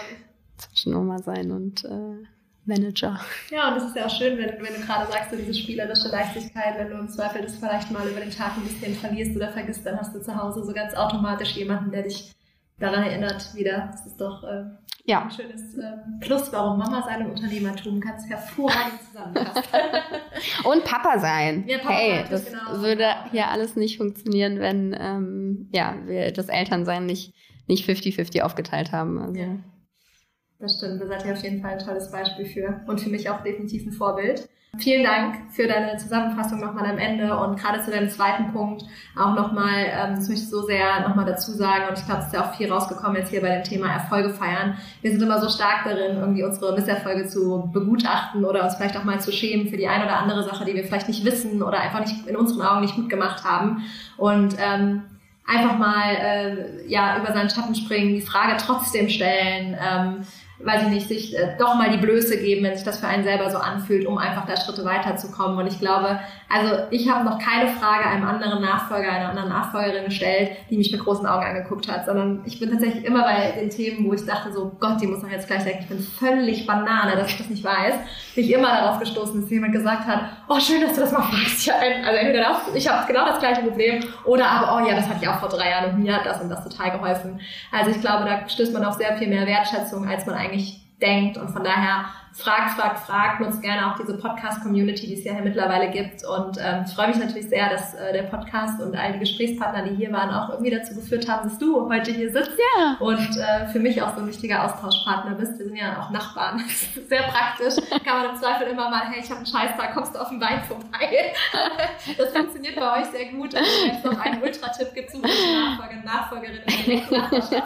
zwischen 0.58 0.96
Oma 0.96 1.20
sein 1.20 1.52
und 1.52 1.84
äh, 1.84 2.24
Manager. 2.66 3.20
Ja, 3.50 3.70
und 3.70 3.76
das 3.76 3.86
ist 3.86 3.96
ja 3.96 4.06
auch 4.06 4.16
schön, 4.16 4.38
wenn, 4.38 4.50
wenn 4.64 4.74
du 4.74 4.86
gerade 4.86 5.12
sagst, 5.12 5.32
so 5.32 5.38
diese 5.38 5.54
spielerische 5.54 6.10
Leichtigkeit, 6.10 6.78
wenn 6.78 6.90
du 6.90 6.96
im 6.96 7.10
Zweifel 7.10 7.42
das 7.42 7.58
vielleicht 7.58 7.92
mal 7.92 8.08
über 8.08 8.20
den 8.20 8.32
Tag 8.32 8.58
ein 8.58 8.64
bisschen 8.64 8.96
verlierst 8.96 9.36
oder 9.36 9.50
vergisst, 9.50 9.86
dann 9.86 10.00
hast 10.00 10.14
du 10.14 10.22
zu 10.22 10.36
Hause 10.36 10.64
so 10.64 10.74
ganz 10.74 10.94
automatisch 10.94 11.56
jemanden, 11.56 11.92
der 11.92 12.04
dich 12.04 12.32
daran 12.80 13.04
erinnert 13.04 13.54
wieder. 13.56 13.90
Das 13.92 14.06
ist 14.06 14.22
doch 14.22 14.44
äh, 14.44 14.64
ja. 15.06 15.24
ein 15.24 15.32
schönes 15.32 15.76
äh, 15.78 15.98
Plus, 16.20 16.52
warum 16.54 16.78
Mama 16.78 17.02
sein 17.04 17.22
im 17.22 17.32
Unternehmertum 17.32 18.00
ganz 18.00 18.28
hervorragend 18.30 19.00
zusammenpasst. 19.08 19.70
und 20.64 20.84
Papa 20.84 21.20
sein. 21.20 21.64
Ja, 21.68 21.80
Papa 21.80 21.94
hey, 21.94 22.26
das 22.30 22.46
genau. 22.46 22.82
würde 22.82 23.08
hier 23.32 23.48
alles 23.48 23.76
nicht 23.76 23.98
funktionieren, 23.98 24.60
wenn 24.60 24.96
ähm, 25.00 25.70
ja, 25.74 25.96
wir 26.06 26.32
das 26.32 26.50
Elternsein 26.50 27.06
nicht 27.06 27.34
nicht 27.68 27.90
50-50 27.90 28.42
aufgeteilt 28.42 28.92
haben. 28.92 29.20
Also. 29.20 29.40
Ja. 29.40 29.58
Das 30.62 30.78
stimmt, 30.78 31.02
da 31.02 31.08
seid 31.08 31.26
ihr 31.26 31.34
auf 31.34 31.44
jeden 31.44 31.60
Fall 31.60 31.72
ein 31.72 31.80
tolles 31.80 32.12
Beispiel 32.12 32.46
für 32.46 32.82
und 32.86 33.02
für 33.02 33.10
mich 33.10 33.28
auch 33.30 33.42
definitiv 33.42 33.84
ein 33.88 33.92
Vorbild. 33.92 34.48
Vielen 34.78 35.04
Dank 35.04 35.52
für 35.52 35.68
deine 35.68 35.98
Zusammenfassung 35.98 36.62
nochmal 36.62 36.86
am 36.86 36.98
Ende 36.98 37.36
und 37.36 37.60
gerade 37.60 37.82
zu 37.82 37.92
deinem 37.92 38.10
zweiten 38.10 38.54
Punkt 38.54 38.84
auch 39.20 39.34
nochmal, 39.34 39.86
ähm, 39.88 40.16
das 40.16 40.30
möchte 40.30 40.44
ich 40.44 40.50
so 40.50 40.62
sehr 40.62 41.02
nochmal 41.02 41.26
dazu 41.26 41.52
sagen 41.52 41.90
und 41.90 41.98
ich 41.98 42.06
glaube, 42.06 42.22
es 42.22 42.28
ist 42.28 42.34
ja 42.34 42.46
auch 42.46 42.56
viel 42.56 42.72
rausgekommen 42.72 43.18
jetzt 43.18 43.32
hier 43.32 43.42
bei 43.42 43.50
dem 43.50 43.64
Thema 43.64 43.92
Erfolge 43.92 44.30
feiern. 44.30 44.78
Wir 45.02 45.12
sind 45.12 45.22
immer 45.22 45.42
so 45.42 45.50
stark 45.50 45.84
darin, 45.84 46.18
irgendwie 46.18 46.44
unsere 46.44 46.74
Misserfolge 46.74 47.28
zu 47.28 47.70
begutachten 47.74 48.46
oder 48.46 48.64
uns 48.64 48.76
vielleicht 48.76 48.96
auch 48.96 49.04
mal 49.04 49.20
zu 49.20 49.32
schämen 49.32 49.68
für 49.68 49.78
die 49.78 49.88
eine 49.88 50.06
oder 50.06 50.20
andere 50.20 50.44
Sache, 50.44 50.64
die 50.64 50.76
wir 50.76 50.86
vielleicht 50.86 51.10
nicht 51.10 51.26
wissen 51.26 51.64
oder 51.64 51.80
einfach 51.80 52.00
nicht 52.00 52.28
in 52.28 52.38
unseren 52.38 52.62
Augen 52.62 52.82
nicht 52.82 52.96
gut 52.96 53.10
gemacht 53.10 53.44
haben 53.44 53.84
und 54.16 54.56
ähm, 54.58 55.02
einfach 55.46 55.78
mal 55.78 56.16
äh, 56.16 56.88
ja 56.88 57.18
über 57.18 57.34
seinen 57.34 57.50
Schatten 57.50 57.76
springen, 57.76 58.14
die 58.14 58.22
Frage 58.22 58.56
trotzdem 58.58 59.10
stellen. 59.10 59.76
Ähm, 59.78 60.26
weiß 60.64 60.84
ich 60.84 60.90
nicht, 60.90 61.08
sich 61.08 61.38
äh, 61.38 61.56
doch 61.58 61.76
mal 61.76 61.90
die 61.90 61.98
Blöße 61.98 62.38
geben, 62.38 62.64
wenn 62.64 62.76
sich 62.76 62.84
das 62.84 63.00
für 63.00 63.08
einen 63.08 63.24
selber 63.24 63.50
so 63.50 63.58
anfühlt, 63.58 64.06
um 64.06 64.18
einfach 64.18 64.46
da 64.46 64.58
Schritte 64.58 64.86
weiterzukommen. 64.86 65.58
Und 65.58 65.68
ich 65.68 65.80
glaube, 65.80 66.20
also 66.50 66.84
ich 66.90 67.10
habe 67.10 67.24
noch 67.24 67.40
keine 67.40 67.70
Frage 67.70 68.06
einem 68.06 68.26
anderen 68.26 68.62
Nachfolger, 68.62 69.12
einer 69.12 69.30
anderen 69.30 69.50
Nachfolgerin 69.50 70.06
gestellt, 70.06 70.52
die 70.70 70.78
mich 70.78 70.92
mit 70.92 71.02
großen 71.02 71.26
Augen 71.26 71.46
angeguckt 71.46 71.92
hat, 71.92 72.06
sondern 72.06 72.42
ich 72.46 72.60
bin 72.60 72.70
tatsächlich 72.70 73.06
immer 73.06 73.24
bei 73.24 73.54
den 73.60 73.70
Themen, 73.70 74.06
wo 74.06 74.14
ich 74.14 74.26
dachte 74.26 74.52
so, 74.52 74.72
Gott, 74.80 75.02
die 75.02 75.08
muss 75.08 75.22
doch 75.22 75.30
jetzt 75.30 75.48
gleich 75.48 75.64
denken, 75.64 75.84
ich 75.84 75.90
bin 75.90 76.00
völlig 76.00 76.68
Banane, 76.68 77.16
dass 77.16 77.30
ich 77.30 77.38
das 77.38 77.50
nicht 77.50 77.64
weiß, 77.64 77.96
bin 78.36 78.44
ich 78.44 78.54
immer 78.54 78.68
darauf 78.68 79.00
gestoßen, 79.00 79.42
dass 79.42 79.50
jemand 79.50 79.74
gesagt 79.74 80.06
hat, 80.06 80.22
oh 80.48 80.60
schön, 80.60 80.82
dass 80.82 80.94
du 80.94 81.02
das 81.02 81.12
mal 81.12 81.24
fragst. 81.24 81.66
Ja, 81.66 81.76
also 82.06 82.18
entweder 82.18 82.62
ich 82.74 82.90
habe 82.90 83.08
genau 83.08 83.26
das 83.26 83.40
gleiche 83.40 83.62
Problem 83.62 84.04
oder 84.26 84.46
aber, 84.48 84.76
oh 84.76 84.88
ja, 84.88 84.96
das 84.96 85.08
hatte 85.08 85.20
ich 85.22 85.28
auch 85.28 85.40
vor 85.40 85.50
drei 85.50 85.70
Jahren 85.70 85.94
und 85.94 86.04
mir 86.04 86.16
hat 86.16 86.26
das 86.26 86.42
und 86.42 86.50
das 86.50 86.64
total 86.64 86.92
geholfen. 86.92 87.40
Also 87.72 87.92
ich 87.92 88.02
glaube, 88.02 88.26
da 88.26 88.48
stößt 88.48 88.74
man 88.74 88.84
auf 88.84 88.96
sehr 88.96 89.16
viel 89.18 89.28
mehr 89.28 89.46
Wertschätzung, 89.48 90.08
als 90.08 90.26
man 90.26 90.36
eigentlich 90.36 90.51
denkt 91.02 91.38
und 91.38 91.50
von 91.50 91.64
daher 91.64 92.06
fragt, 92.34 92.72
fragt, 92.72 93.00
fragt, 93.00 93.40
nutzt 93.42 93.62
gerne 93.62 93.92
auch 93.92 93.98
diese 93.98 94.18
Podcast-Community, 94.18 95.08
die 95.08 95.14
es 95.16 95.24
ja 95.24 95.34
hier 95.34 95.44
mittlerweile 95.44 95.92
gibt. 95.92 96.24
Und 96.26 96.58
ähm, 96.60 96.86
ich 96.88 96.94
freue 96.94 97.10
mich 97.10 97.18
natürlich 97.18 97.50
sehr, 97.50 97.70
dass 97.70 97.94
äh, 97.94 98.14
der 98.14 98.24
Podcast 98.24 98.82
und 98.82 98.96
all 98.96 99.14
die 99.14 99.20
Gesprächspartner, 99.20 99.84
die 99.84 99.96
hier 99.96 100.12
waren, 100.12 100.30
auch 100.30 100.50
irgendwie 100.50 100.72
dazu 100.72 100.96
geführt 100.96 101.30
haben, 101.30 101.50
dass 101.50 101.58
du 101.58 101.90
heute 101.90 102.12
hier 102.12 102.32
sitzt 102.32 102.52
ja. 102.78 102.98
und 103.00 103.38
äh, 103.38 103.68
für 103.68 103.80
mich 103.80 104.02
auch 104.02 104.16
so 104.16 104.22
ein 104.22 104.28
wichtiger 104.28 104.64
Austauschpartner 104.64 105.36
bist. 105.36 105.60
Wir 105.60 105.66
sind 105.66 105.76
ja 105.76 106.02
auch 106.02 106.10
Nachbarn. 106.10 106.64
sehr 107.10 107.24
praktisch. 107.24 107.76
Kann 108.04 108.22
man 108.22 108.34
im 108.34 108.38
Zweifel 108.38 108.68
immer 108.68 108.90
mal, 108.90 109.02
hey, 109.10 109.22
ich 109.22 109.30
habe 109.30 109.38
einen 109.38 109.46
Scheißtag, 109.46 109.94
kommst 109.94 110.16
du 110.16 110.20
auf 110.20 110.30
den 110.30 110.40
Wein 110.40 110.62
vorbei? 110.64 111.34
das 112.18 112.32
funktioniert 112.32 112.76
bei 112.76 113.02
euch 113.02 113.08
sehr 113.08 113.26
gut. 113.32 113.54
Und 113.54 113.56
wenn 113.56 113.96
es 113.96 114.04
noch 114.04 114.20
einen 114.20 114.42
Ultra-Tipp 114.42 114.94
gibt, 114.94 115.12
suche 115.12 115.22
Nachfolger 115.22 115.98
und 115.98 116.06
Nachfolgerin 116.06 116.62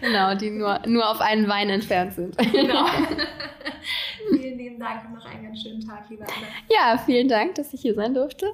Genau, 0.00 0.34
die 0.34 0.50
nur, 0.50 0.80
nur 0.86 1.08
auf 1.08 1.20
einen 1.20 1.48
Wein 1.48 1.68
entfernt 1.68 2.14
sind. 2.14 2.36
Genau. 2.38 2.86
vielen 4.30 4.58
lieben 4.58 4.78
Dank 4.78 5.04
und 5.04 5.14
noch 5.14 5.26
einen 5.26 5.44
ganz 5.44 5.62
schönen 5.62 5.80
Tag, 5.80 6.08
liebe 6.08 6.22
Anna. 6.22 6.46
Ja, 6.70 6.98
vielen 6.98 7.28
Dank, 7.28 7.54
dass 7.54 7.72
ich 7.72 7.80
hier 7.80 7.94
sein 7.94 8.14
durfte. 8.14 8.46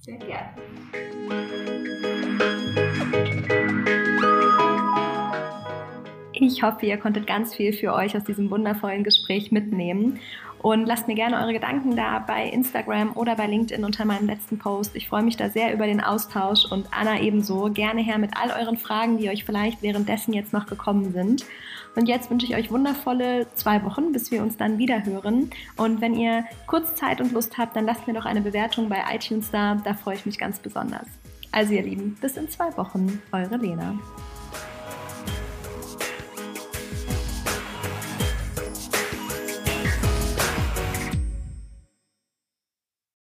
Sehr 0.00 0.18
gerne. 0.18 0.50
Ich 6.32 6.62
hoffe, 6.62 6.86
ihr 6.86 6.98
konntet 6.98 7.26
ganz 7.26 7.54
viel 7.54 7.72
für 7.72 7.94
euch 7.94 8.16
aus 8.16 8.24
diesem 8.24 8.50
wundervollen 8.50 9.04
Gespräch 9.04 9.50
mitnehmen. 9.50 10.20
Und 10.58 10.86
lasst 10.86 11.06
mir 11.06 11.14
gerne 11.14 11.38
eure 11.38 11.52
Gedanken 11.52 11.96
da 11.96 12.18
bei 12.18 12.48
Instagram 12.48 13.16
oder 13.16 13.36
bei 13.36 13.46
LinkedIn 13.46 13.84
unter 13.84 14.04
meinem 14.04 14.26
letzten 14.26 14.58
Post. 14.58 14.96
Ich 14.96 15.08
freue 15.08 15.22
mich 15.22 15.36
da 15.36 15.48
sehr 15.48 15.72
über 15.72 15.86
den 15.86 16.00
Austausch 16.00 16.64
und 16.70 16.88
Anna 16.92 17.20
ebenso. 17.20 17.70
Gerne 17.72 18.00
her 18.02 18.18
mit 18.18 18.32
all 18.36 18.50
euren 18.50 18.76
Fragen, 18.76 19.18
die 19.18 19.28
euch 19.28 19.44
vielleicht 19.44 19.82
währenddessen 19.82 20.32
jetzt 20.32 20.52
noch 20.52 20.66
gekommen 20.66 21.12
sind. 21.12 21.44
Und 21.96 22.08
jetzt 22.08 22.30
wünsche 22.30 22.46
ich 22.46 22.54
euch 22.54 22.70
wundervolle 22.70 23.46
zwei 23.54 23.82
Wochen, 23.82 24.12
bis 24.12 24.30
wir 24.30 24.42
uns 24.42 24.56
dann 24.56 24.78
wieder 24.78 25.04
hören. 25.04 25.50
Und 25.76 26.00
wenn 26.00 26.14
ihr 26.14 26.44
kurz 26.66 26.94
Zeit 26.94 27.20
und 27.20 27.32
Lust 27.32 27.56
habt, 27.58 27.74
dann 27.74 27.86
lasst 27.86 28.06
mir 28.06 28.12
doch 28.12 28.26
eine 28.26 28.42
Bewertung 28.42 28.88
bei 28.88 29.02
iTunes 29.12 29.50
da. 29.50 29.76
Da 29.76 29.94
freue 29.94 30.14
ich 30.14 30.26
mich 30.26 30.38
ganz 30.38 30.58
besonders. 30.58 31.06
Also 31.52 31.72
ihr 31.72 31.82
Lieben, 31.82 32.16
bis 32.20 32.36
in 32.36 32.50
zwei 32.50 32.76
Wochen. 32.76 33.22
Eure 33.32 33.56
Lena. 33.56 33.98